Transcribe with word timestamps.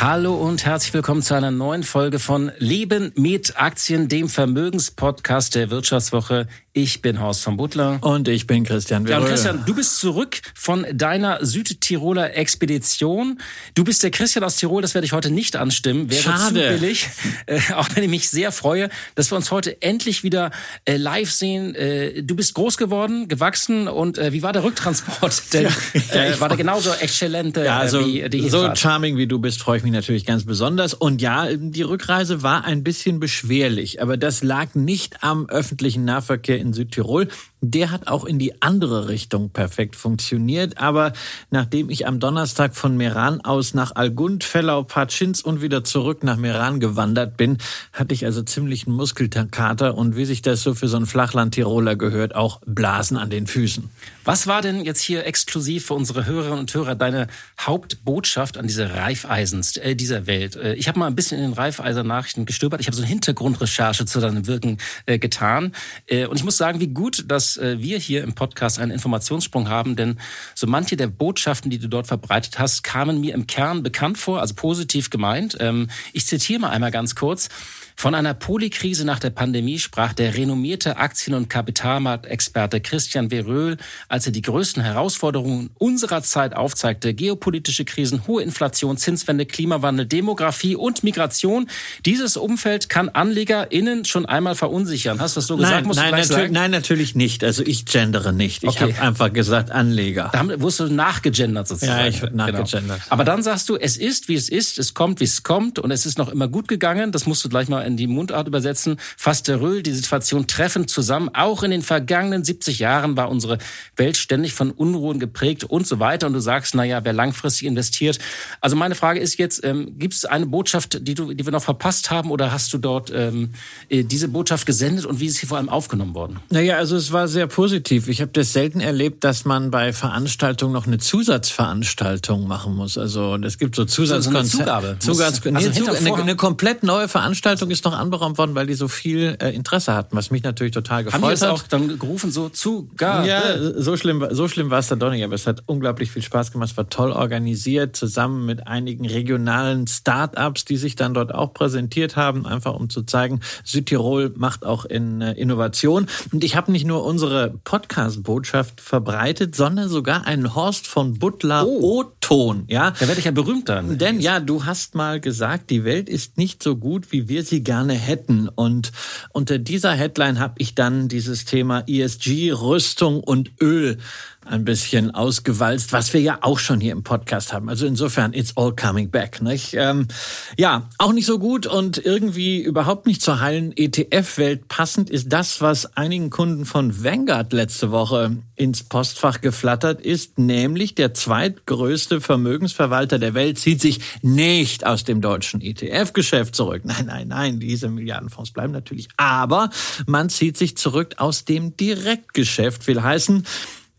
Hallo 0.00 0.34
und 0.34 0.66
herzlich 0.66 0.92
willkommen 0.92 1.22
zu 1.22 1.34
einer 1.34 1.52
neuen 1.52 1.84
Folge 1.84 2.18
von 2.18 2.50
Leben 2.58 3.12
mit 3.14 3.60
Aktien, 3.62 4.08
dem 4.08 4.28
Vermögenspodcast 4.28 5.54
der 5.54 5.70
Wirtschaftswoche. 5.70 6.48
Ich 6.76 7.02
bin 7.02 7.20
Horst 7.20 7.44
von 7.44 7.56
Butler. 7.56 7.98
Und 8.00 8.26
ich 8.26 8.48
bin 8.48 8.64
Christian 8.64 9.06
Ja, 9.06 9.18
und 9.20 9.26
Christian, 9.26 9.62
du 9.64 9.76
bist 9.76 9.96
zurück 9.98 10.40
von 10.56 10.84
deiner 10.92 11.38
Südtiroler 11.46 12.34
Expedition. 12.36 13.38
Du 13.76 13.84
bist 13.84 14.02
der 14.02 14.10
Christian 14.10 14.42
aus 14.42 14.56
Tirol, 14.56 14.82
das 14.82 14.92
werde 14.94 15.04
ich 15.06 15.12
heute 15.12 15.30
nicht 15.30 15.54
anstimmen. 15.54 16.10
Wäre 16.10 16.20
Schade. 16.20 16.46
zu 16.48 16.54
billig. 16.54 17.06
Äh, 17.46 17.60
auch 17.76 17.88
wenn 17.94 18.02
ich 18.02 18.10
mich 18.10 18.28
sehr 18.28 18.50
freue, 18.50 18.88
dass 19.14 19.30
wir 19.30 19.36
uns 19.36 19.52
heute 19.52 19.80
endlich 19.82 20.24
wieder 20.24 20.50
äh, 20.84 20.96
live 20.96 21.30
sehen. 21.30 21.76
Äh, 21.76 22.24
du 22.24 22.34
bist 22.34 22.54
groß 22.54 22.76
geworden, 22.76 23.28
gewachsen 23.28 23.86
und 23.86 24.18
äh, 24.18 24.32
wie 24.32 24.42
war 24.42 24.52
der 24.52 24.64
Rücktransport? 24.64 25.44
Denn 25.52 25.66
Ja, 26.12 26.22
äh, 26.22 26.32
ich 26.32 26.40
war 26.40 26.48
der 26.48 26.56
freu- 26.56 26.56
genauso 26.56 26.90
exzellente 26.94 27.64
Ja, 27.64 27.78
also 27.78 28.04
wie 28.04 28.28
die 28.28 28.48
so 28.48 28.58
Hinfahrt? 28.58 28.78
charming 28.80 29.16
wie 29.16 29.28
du 29.28 29.38
bist, 29.38 29.60
freue 29.60 29.76
ich 29.78 29.84
mich 29.84 29.92
natürlich 29.92 30.26
ganz 30.26 30.44
besonders. 30.44 30.92
Und 30.92 31.22
ja, 31.22 31.46
die 31.54 31.82
Rückreise 31.82 32.42
war 32.42 32.64
ein 32.64 32.82
bisschen 32.82 33.20
beschwerlich, 33.20 34.02
aber 34.02 34.16
das 34.16 34.42
lag 34.42 34.74
nicht 34.74 35.22
am 35.22 35.48
öffentlichen 35.48 36.04
Nahverkehr 36.04 36.63
in 36.64 36.72
Südtirol. 36.72 37.28
Der 37.60 37.90
hat 37.90 38.08
auch 38.08 38.24
in 38.24 38.38
die 38.38 38.60
andere 38.62 39.08
Richtung 39.08 39.50
perfekt 39.50 39.96
funktioniert. 39.96 40.78
Aber 40.78 41.12
nachdem 41.50 41.90
ich 41.90 42.06
am 42.06 42.20
Donnerstag 42.20 42.74
von 42.74 42.96
Meran 42.96 43.40
aus 43.42 43.74
nach 43.74 43.94
Algund, 43.94 44.44
Fellau, 44.44 44.82
Patschins 44.82 45.42
und 45.42 45.62
wieder 45.62 45.84
zurück 45.84 46.24
nach 46.24 46.36
Meran 46.36 46.80
gewandert 46.80 47.36
bin, 47.36 47.58
hatte 47.92 48.14
ich 48.14 48.24
also 48.24 48.42
ziemlich 48.42 48.86
einen 48.86 48.96
Muskelkater 48.96 49.96
und 49.96 50.16
wie 50.16 50.24
sich 50.24 50.42
das 50.42 50.62
so 50.62 50.74
für 50.74 50.88
so 50.88 50.96
einen 50.96 51.06
Flachland-Tiroler 51.06 51.96
gehört, 51.96 52.34
auch 52.34 52.60
Blasen 52.66 53.16
an 53.16 53.30
den 53.30 53.46
Füßen. 53.46 53.90
Was 54.24 54.46
war 54.46 54.62
denn 54.62 54.84
jetzt 54.84 55.02
hier 55.02 55.26
exklusiv 55.26 55.86
für 55.86 55.94
unsere 55.94 56.24
Hörerinnen 56.24 56.60
und 56.60 56.74
Hörer 56.74 56.94
deine 56.94 57.26
Hauptbotschaft 57.60 58.56
an 58.56 58.66
diese 58.66 58.94
Reifeisens 58.94 59.76
äh, 59.76 59.94
dieser 59.94 60.26
Welt? 60.26 60.56
Äh, 60.56 60.74
ich 60.74 60.88
habe 60.88 60.98
mal 60.98 61.06
ein 61.06 61.14
bisschen 61.14 61.38
in 61.38 61.44
den 61.44 61.52
Reifeisen-Nachrichten 61.52 62.46
gestöbert. 62.46 62.80
Ich 62.80 62.86
habe 62.86 62.96
so 62.96 63.02
eine 63.02 63.08
Hintergrundrecherche 63.08 64.06
zu 64.06 64.20
deinem 64.20 64.46
Wirken 64.46 64.78
äh, 65.04 65.18
getan. 65.18 65.72
Äh, 66.06 66.26
und 66.26 66.36
ich 66.36 66.44
muss 66.44 66.53
sagen, 66.56 66.80
wie 66.80 66.88
gut, 66.88 67.24
dass 67.28 67.56
äh, 67.56 67.80
wir 67.80 67.98
hier 67.98 68.22
im 68.22 68.34
Podcast 68.34 68.78
einen 68.78 68.90
Informationssprung 68.90 69.68
haben, 69.68 69.96
denn 69.96 70.18
so 70.54 70.66
manche 70.66 70.96
der 70.96 71.08
Botschaften, 71.08 71.70
die 71.70 71.78
du 71.78 71.88
dort 71.88 72.06
verbreitet 72.06 72.58
hast, 72.58 72.82
kamen 72.82 73.20
mir 73.20 73.34
im 73.34 73.46
Kern 73.46 73.82
bekannt 73.82 74.18
vor, 74.18 74.40
also 74.40 74.54
positiv 74.54 75.10
gemeint. 75.10 75.56
Ähm, 75.60 75.88
ich 76.12 76.26
zitiere 76.26 76.60
mal 76.60 76.70
einmal 76.70 76.90
ganz 76.90 77.14
kurz. 77.14 77.48
Von 77.96 78.14
einer 78.14 78.34
Polikrise 78.34 79.04
nach 79.04 79.18
der 79.18 79.30
Pandemie 79.30 79.78
sprach 79.78 80.12
der 80.12 80.34
renommierte 80.36 80.96
Aktien- 80.96 81.34
und 81.34 81.48
Kapitalmarktexperte 81.48 82.80
Christian 82.80 83.30
Veröhl, 83.30 83.76
als 84.08 84.26
er 84.26 84.32
die 84.32 84.42
größten 84.42 84.82
Herausforderungen 84.82 85.70
unserer 85.78 86.22
Zeit 86.22 86.54
aufzeigte. 86.56 87.14
Geopolitische 87.14 87.84
Krisen, 87.84 88.26
hohe 88.26 88.42
Inflation, 88.42 88.96
Zinswende, 88.96 89.46
Klimawandel, 89.46 90.06
Demografie 90.06 90.74
und 90.76 91.04
Migration. 91.04 91.68
Dieses 92.04 92.36
Umfeld 92.36 92.88
kann 92.88 93.08
AnlegerInnen 93.08 94.04
schon 94.04 94.26
einmal 94.26 94.54
verunsichern. 94.56 95.20
Hast 95.20 95.36
du 95.36 95.40
das 95.40 95.46
so 95.46 95.56
gesagt? 95.56 95.74
Nein, 95.74 95.84
Musst 95.86 96.00
nein, 96.00 96.10
natür 96.10 96.24
sagen? 96.26 96.52
nein, 96.52 96.70
natürlich 96.72 97.14
nicht. 97.14 97.44
Also 97.44 97.62
ich 97.64 97.86
gendere 97.86 98.32
nicht. 98.32 98.64
Ich 98.64 98.70
Okay. 98.70 98.92
habe 98.94 99.02
einfach 99.02 99.32
gesagt 99.32 99.70
Anleger. 99.70 100.30
Da 100.32 100.40
haben, 100.40 100.50
wurdest 100.60 100.80
du 100.80 100.88
nachgegendert 100.92 101.68
sozusagen. 101.68 102.00
Ja, 102.00 102.06
ich 102.08 102.20
wurde 102.22 102.36
nachgegendert. 102.36 103.00
Aber 103.08 103.24
dann 103.24 103.42
sagst 103.42 103.68
du, 103.68 103.76
es 103.76 103.96
ist, 103.96 104.28
wie 104.28 104.34
es 104.34 104.48
ist, 104.48 104.78
es 104.78 104.94
kommt, 104.94 105.20
wie 105.20 105.24
es 105.24 105.42
kommt 105.42 105.78
und 105.78 105.90
es 105.90 106.06
ist 106.06 106.18
noch 106.18 106.28
immer 106.28 106.48
gut 106.48 106.66
gegangen. 106.68 107.12
Das 107.12 107.26
musst 107.26 107.44
du 107.44 107.48
gleich 107.48 107.68
mal 107.68 107.83
in 107.84 107.96
die 107.96 108.06
Mundart 108.06 108.48
übersetzen. 108.48 108.96
Fasst 109.16 109.48
der 109.48 109.60
Röhl 109.60 109.82
die 109.82 109.92
Situation 109.92 110.46
treffend 110.46 110.90
zusammen. 110.90 111.30
Auch 111.34 111.62
in 111.62 111.70
den 111.70 111.82
vergangenen 111.82 112.44
70 112.44 112.78
Jahren 112.78 113.16
war 113.16 113.30
unsere 113.30 113.58
Welt 113.96 114.16
ständig 114.16 114.52
von 114.54 114.70
Unruhen 114.70 115.18
geprägt 115.18 115.64
und 115.64 115.86
so 115.86 115.98
weiter. 116.00 116.26
Und 116.26 116.32
du 116.32 116.40
sagst, 116.40 116.74
naja, 116.74 117.04
wer 117.04 117.12
langfristig 117.12 117.66
investiert. 117.66 118.18
Also 118.60 118.76
meine 118.76 118.94
Frage 118.94 119.20
ist 119.20 119.38
jetzt, 119.38 119.64
ähm, 119.64 119.98
gibt 119.98 120.14
es 120.14 120.24
eine 120.24 120.46
Botschaft, 120.46 121.06
die, 121.06 121.14
du, 121.14 121.32
die 121.32 121.44
wir 121.44 121.52
noch 121.52 121.62
verpasst 121.62 122.10
haben 122.10 122.30
oder 122.30 122.52
hast 122.52 122.72
du 122.72 122.78
dort 122.78 123.12
ähm, 123.14 123.50
äh, 123.88 124.04
diese 124.04 124.28
Botschaft 124.28 124.66
gesendet 124.66 125.06
und 125.06 125.20
wie 125.20 125.26
ist 125.26 125.36
sie 125.36 125.46
vor 125.46 125.58
allem 125.58 125.68
aufgenommen 125.68 126.14
worden? 126.14 126.40
Naja, 126.50 126.76
also 126.76 126.96
es 126.96 127.12
war 127.12 127.28
sehr 127.28 127.46
positiv. 127.46 128.08
Ich 128.08 128.20
habe 128.20 128.32
das 128.32 128.52
selten 128.52 128.80
erlebt, 128.80 129.24
dass 129.24 129.44
man 129.44 129.70
bei 129.70 129.92
Veranstaltungen 129.92 130.72
noch 130.72 130.86
eine 130.86 130.98
Zusatzveranstaltung 130.98 132.46
machen 132.46 132.74
muss. 132.74 132.98
Also 132.98 133.36
es 133.36 133.58
gibt 133.58 133.76
so 133.76 133.82
So 133.86 134.02
eine 134.14 134.22
Zusatzkonzerte. 134.22 134.64
Zugabe. 134.64 134.96
Zugatz 134.98 135.40
Also 135.46 135.68
nee, 135.68 135.74
Zug 135.74 135.88
eine, 135.88 136.14
eine 136.14 136.36
komplett 136.36 136.82
neue 136.82 137.08
Veranstaltung 137.08 137.70
ist 137.74 137.84
noch 137.84 137.96
anberaumt 137.98 138.38
worden, 138.38 138.54
weil 138.54 138.66
die 138.66 138.74
so 138.74 138.88
viel 138.88 139.36
äh, 139.40 139.50
Interesse 139.54 139.94
hatten, 139.94 140.16
was 140.16 140.30
mich 140.30 140.42
natürlich 140.42 140.72
total 140.72 140.98
Haben 140.98 141.04
die 141.06 141.12
gefreut 141.12 141.32
das 141.32 141.42
hat. 141.42 141.50
auch 141.50 141.62
dann 141.64 141.98
gerufen, 141.98 142.30
so 142.30 142.48
Zugabe? 142.48 143.28
Ja, 143.28 143.42
so 143.80 143.96
schlimm, 143.96 144.26
so 144.30 144.48
schlimm 144.48 144.70
war 144.70 144.78
es 144.78 144.88
dann 144.88 144.98
doch 144.98 145.10
nicht, 145.10 145.22
aber 145.24 145.34
es 145.34 145.46
hat 145.46 145.62
unglaublich 145.66 146.10
viel 146.10 146.22
Spaß 146.22 146.52
gemacht. 146.52 146.70
Es 146.70 146.76
war 146.76 146.88
toll 146.88 147.12
organisiert, 147.12 147.96
zusammen 147.96 148.46
mit 148.46 148.66
einigen 148.66 149.06
regionalen 149.06 149.86
Start-ups, 149.86 150.64
die 150.64 150.76
sich 150.76 150.96
dann 150.96 151.12
dort 151.14 151.34
auch 151.34 151.52
präsentiert 151.52 152.16
haben, 152.16 152.46
einfach 152.46 152.74
um 152.74 152.88
zu 152.88 153.02
zeigen, 153.02 153.40
Südtirol 153.64 154.32
macht 154.36 154.64
auch 154.64 154.84
in 154.84 155.20
äh, 155.20 155.32
Innovation. 155.32 156.06
Und 156.32 156.44
ich 156.44 156.56
habe 156.56 156.72
nicht 156.72 156.86
nur 156.86 157.04
unsere 157.04 157.54
Podcast-Botschaft 157.64 158.80
verbreitet, 158.80 159.54
sondern 159.56 159.88
sogar 159.88 160.26
einen 160.26 160.54
Horst 160.54 160.86
von 160.86 161.18
Butler 161.18 161.66
O-Ton. 161.66 162.64
Ja, 162.68 162.92
Da 162.92 163.06
werde 163.08 163.18
ich 163.18 163.24
ja 163.24 163.30
berühmt 163.30 163.68
dann. 163.68 163.98
denn 163.98 164.20
ja, 164.20 164.40
du 164.40 164.64
hast 164.64 164.94
mal 164.94 165.20
gesagt, 165.20 165.70
die 165.70 165.84
Welt 165.84 166.08
ist 166.08 166.38
nicht 166.38 166.62
so 166.62 166.76
gut, 166.76 167.10
wie 167.12 167.28
wir 167.28 167.42
sie 167.44 167.63
gerne 167.64 167.94
hätten. 167.94 168.48
Und 168.48 168.92
unter 169.30 169.58
dieser 169.58 169.92
Headline 169.92 170.38
habe 170.38 170.54
ich 170.58 170.74
dann 170.74 171.08
dieses 171.08 171.44
Thema 171.44 171.82
ESG, 171.88 172.52
Rüstung 172.52 173.20
und 173.20 173.50
Öl 173.60 173.98
ein 174.46 174.64
bisschen 174.64 175.12
ausgewalzt, 175.12 175.92
was 175.92 176.12
wir 176.12 176.20
ja 176.20 176.38
auch 176.42 176.58
schon 176.58 176.80
hier 176.80 176.92
im 176.92 177.02
Podcast 177.02 177.52
haben. 177.52 177.68
Also 177.68 177.86
insofern, 177.86 178.32
it's 178.32 178.56
all 178.56 178.74
coming 178.74 179.10
back. 179.10 179.42
Nicht? 179.42 179.74
Ähm, 179.74 180.08
ja, 180.56 180.88
auch 180.98 181.12
nicht 181.12 181.26
so 181.26 181.38
gut 181.38 181.66
und 181.66 181.98
irgendwie 181.98 182.62
überhaupt 182.62 183.06
nicht 183.06 183.22
zur 183.22 183.40
heilen 183.40 183.72
ETF-Welt 183.76 184.68
passend 184.68 185.10
ist 185.10 185.32
das, 185.32 185.60
was 185.60 185.96
einigen 185.96 186.30
Kunden 186.30 186.64
von 186.64 187.02
Vanguard 187.04 187.52
letzte 187.52 187.90
Woche 187.90 188.36
ins 188.56 188.82
Postfach 188.84 189.40
geflattert 189.40 190.00
ist, 190.00 190.38
nämlich 190.38 190.94
der 190.94 191.14
zweitgrößte 191.14 192.20
Vermögensverwalter 192.20 193.18
der 193.18 193.34
Welt 193.34 193.58
zieht 193.58 193.80
sich 193.80 194.00
nicht 194.22 194.86
aus 194.86 195.04
dem 195.04 195.20
deutschen 195.20 195.60
ETF-Geschäft 195.60 196.54
zurück. 196.54 196.82
Nein, 196.94 197.06
nein, 197.06 197.28
nein, 197.28 197.60
diese 197.60 197.88
Milliardenfonds 197.88 198.52
bleiben 198.52 198.72
natürlich. 198.72 199.08
Aber 199.16 199.70
man 200.06 200.28
zieht 200.28 200.56
sich 200.56 200.76
zurück 200.76 201.14
aus 201.18 201.44
dem 201.44 201.76
Direktgeschäft, 201.76 202.86
will 202.86 203.02
heißen, 203.02 203.44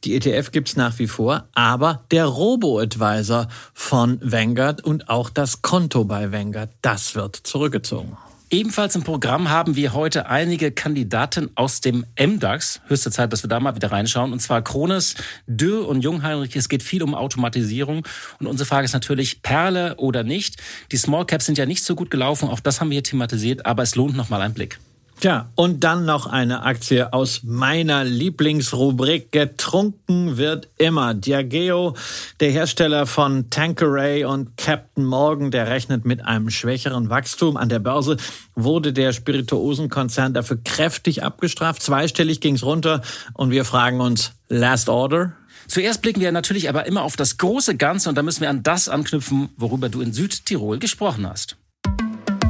die 0.03 0.15
ETF 0.15 0.51
gibt's 0.51 0.75
nach 0.75 0.99
wie 0.99 1.07
vor, 1.07 1.47
aber 1.53 2.03
der 2.11 2.25
Robo-Advisor 2.25 3.47
von 3.73 4.19
Vanguard 4.21 4.83
und 4.83 5.09
auch 5.09 5.29
das 5.29 5.61
Konto 5.61 6.05
bei 6.05 6.31
Vanguard, 6.31 6.69
das 6.81 7.15
wird 7.15 7.35
zurückgezogen. 7.35 8.17
Ebenfalls 8.51 8.95
im 8.95 9.03
Programm 9.03 9.49
haben 9.49 9.75
wir 9.75 9.93
heute 9.93 10.27
einige 10.27 10.71
Kandidaten 10.71 11.49
aus 11.55 11.81
dem 11.81 12.05
MDAX. 12.19 12.79
Höchste 12.87 13.09
Zeit, 13.09 13.33
dass 13.33 13.43
wir 13.43 13.49
da 13.49 13.59
mal 13.59 13.75
wieder 13.75 13.91
reinschauen. 13.91 14.31
Und 14.31 14.39
zwar 14.39 14.61
Krones, 14.61 15.15
Dürr 15.47 15.87
und 15.87 16.01
Jungheinrich. 16.01 16.55
Es 16.55 16.69
geht 16.69 16.83
viel 16.83 17.01
um 17.01 17.15
Automatisierung. 17.15 18.05
Und 18.39 18.45
unsere 18.45 18.67
Frage 18.67 18.85
ist 18.85 18.93
natürlich, 18.93 19.41
Perle 19.41 19.95
oder 19.97 20.23
nicht. 20.23 20.61
Die 20.91 20.97
Small 20.97 21.25
Caps 21.25 21.47
sind 21.47 21.57
ja 21.57 21.65
nicht 21.65 21.83
so 21.83 21.95
gut 21.95 22.11
gelaufen. 22.11 22.47
Auch 22.47 22.59
das 22.59 22.79
haben 22.79 22.91
wir 22.91 22.95
hier 22.95 23.03
thematisiert. 23.03 23.65
Aber 23.65 23.81
es 23.81 23.95
lohnt 23.95 24.15
noch 24.15 24.29
mal 24.29 24.41
ein 24.41 24.53
Blick. 24.53 24.79
Tja, 25.19 25.49
und 25.55 25.83
dann 25.83 26.05
noch 26.05 26.27
eine 26.27 26.63
Aktie 26.63 27.13
aus 27.13 27.41
meiner 27.43 28.03
Lieblingsrubrik. 28.03 29.31
Getrunken 29.31 30.37
wird 30.37 30.67
immer. 30.77 31.13
Diageo, 31.13 31.95
der 32.41 32.51
Hersteller 32.51 33.05
von 33.05 33.49
Tanqueray 33.49 34.25
und 34.25 34.57
Captain 34.57 35.05
Morgan, 35.05 35.51
der 35.51 35.67
rechnet 35.67 36.05
mit 36.05 36.23
einem 36.23 36.49
schwächeren 36.49 37.09
Wachstum. 37.09 37.55
An 37.55 37.69
der 37.69 37.79
Börse 37.79 38.17
wurde 38.55 38.91
der 38.91 39.13
Spirituosenkonzern 39.13 40.33
dafür 40.33 40.57
kräftig 40.63 41.23
abgestraft. 41.23 41.81
Zweistellig 41.81 42.41
ging's 42.41 42.63
runter. 42.63 43.01
Und 43.33 43.51
wir 43.51 43.63
fragen 43.63 44.01
uns, 44.01 44.33
Last 44.49 44.89
Order? 44.89 45.33
Zuerst 45.67 46.01
blicken 46.01 46.19
wir 46.19 46.31
natürlich 46.31 46.69
aber 46.69 46.85
immer 46.85 47.03
auf 47.03 47.15
das 47.15 47.37
große 47.37 47.77
Ganze. 47.77 48.09
Und 48.09 48.15
da 48.15 48.21
müssen 48.21 48.41
wir 48.41 48.49
an 48.49 48.63
das 48.63 48.89
anknüpfen, 48.89 49.49
worüber 49.55 49.87
du 49.87 50.01
in 50.01 50.13
Südtirol 50.13 50.77
gesprochen 50.77 51.27
hast. 51.27 51.55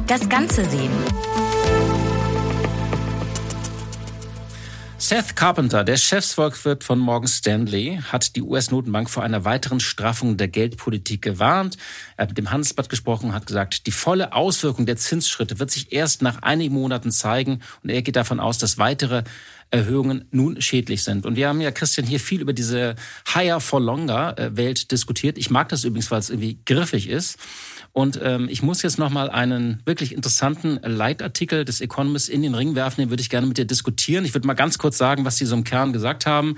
Das 0.06 0.28
Ganze 0.28 0.64
sehen. 0.68 0.90
Seth 5.08 5.36
Carpenter, 5.36 5.84
der 5.84 5.98
Chefsvolkswirt 5.98 6.82
von 6.82 6.98
Morgan 6.98 7.28
Stanley, 7.28 8.00
hat 8.10 8.34
die 8.34 8.42
US-Notenbank 8.42 9.08
vor 9.08 9.22
einer 9.22 9.44
weiteren 9.44 9.78
Straffung 9.78 10.36
der 10.36 10.48
Geldpolitik 10.48 11.22
gewarnt. 11.22 11.76
Er 12.16 12.22
hat 12.22 12.30
mit 12.30 12.38
dem 12.38 12.50
Handelsblatt 12.50 12.88
gesprochen, 12.88 13.32
hat 13.32 13.46
gesagt, 13.46 13.86
die 13.86 13.92
volle 13.92 14.32
Auswirkung 14.32 14.84
der 14.84 14.96
Zinsschritte 14.96 15.60
wird 15.60 15.70
sich 15.70 15.92
erst 15.92 16.22
nach 16.22 16.42
einigen 16.42 16.74
Monaten 16.74 17.12
zeigen. 17.12 17.60
Und 17.84 17.90
er 17.90 18.02
geht 18.02 18.16
davon 18.16 18.40
aus, 18.40 18.58
dass 18.58 18.78
weitere 18.78 19.22
Erhöhungen 19.70 20.24
nun 20.32 20.60
schädlich 20.60 21.04
sind. 21.04 21.24
Und 21.24 21.36
wir 21.36 21.46
haben 21.48 21.60
ja, 21.60 21.70
Christian, 21.70 22.04
hier 22.04 22.18
viel 22.18 22.40
über 22.40 22.52
diese 22.52 22.96
Higher 23.32 23.60
for 23.60 23.80
Longer 23.80 24.36
äh, 24.36 24.56
Welt 24.56 24.90
diskutiert. 24.90 25.38
Ich 25.38 25.50
mag 25.50 25.68
das 25.68 25.84
übrigens, 25.84 26.10
weil 26.10 26.18
es 26.18 26.30
irgendwie 26.30 26.58
griffig 26.64 27.08
ist. 27.08 27.38
Und 27.96 28.20
ähm, 28.22 28.46
ich 28.50 28.62
muss 28.62 28.82
jetzt 28.82 28.98
nochmal 28.98 29.30
einen 29.30 29.80
wirklich 29.86 30.12
interessanten 30.12 30.78
Leitartikel 30.82 31.64
des 31.64 31.80
Economist 31.80 32.28
in 32.28 32.42
den 32.42 32.54
Ring 32.54 32.74
werfen, 32.74 33.00
den 33.00 33.08
würde 33.08 33.22
ich 33.22 33.30
gerne 33.30 33.46
mit 33.46 33.56
dir 33.56 33.64
diskutieren. 33.64 34.26
Ich 34.26 34.34
würde 34.34 34.46
mal 34.46 34.52
ganz 34.52 34.76
kurz 34.76 34.98
sagen, 34.98 35.24
was 35.24 35.36
die 35.36 35.46
so 35.46 35.56
im 35.56 35.64
Kern 35.64 35.94
gesagt 35.94 36.26
haben. 36.26 36.56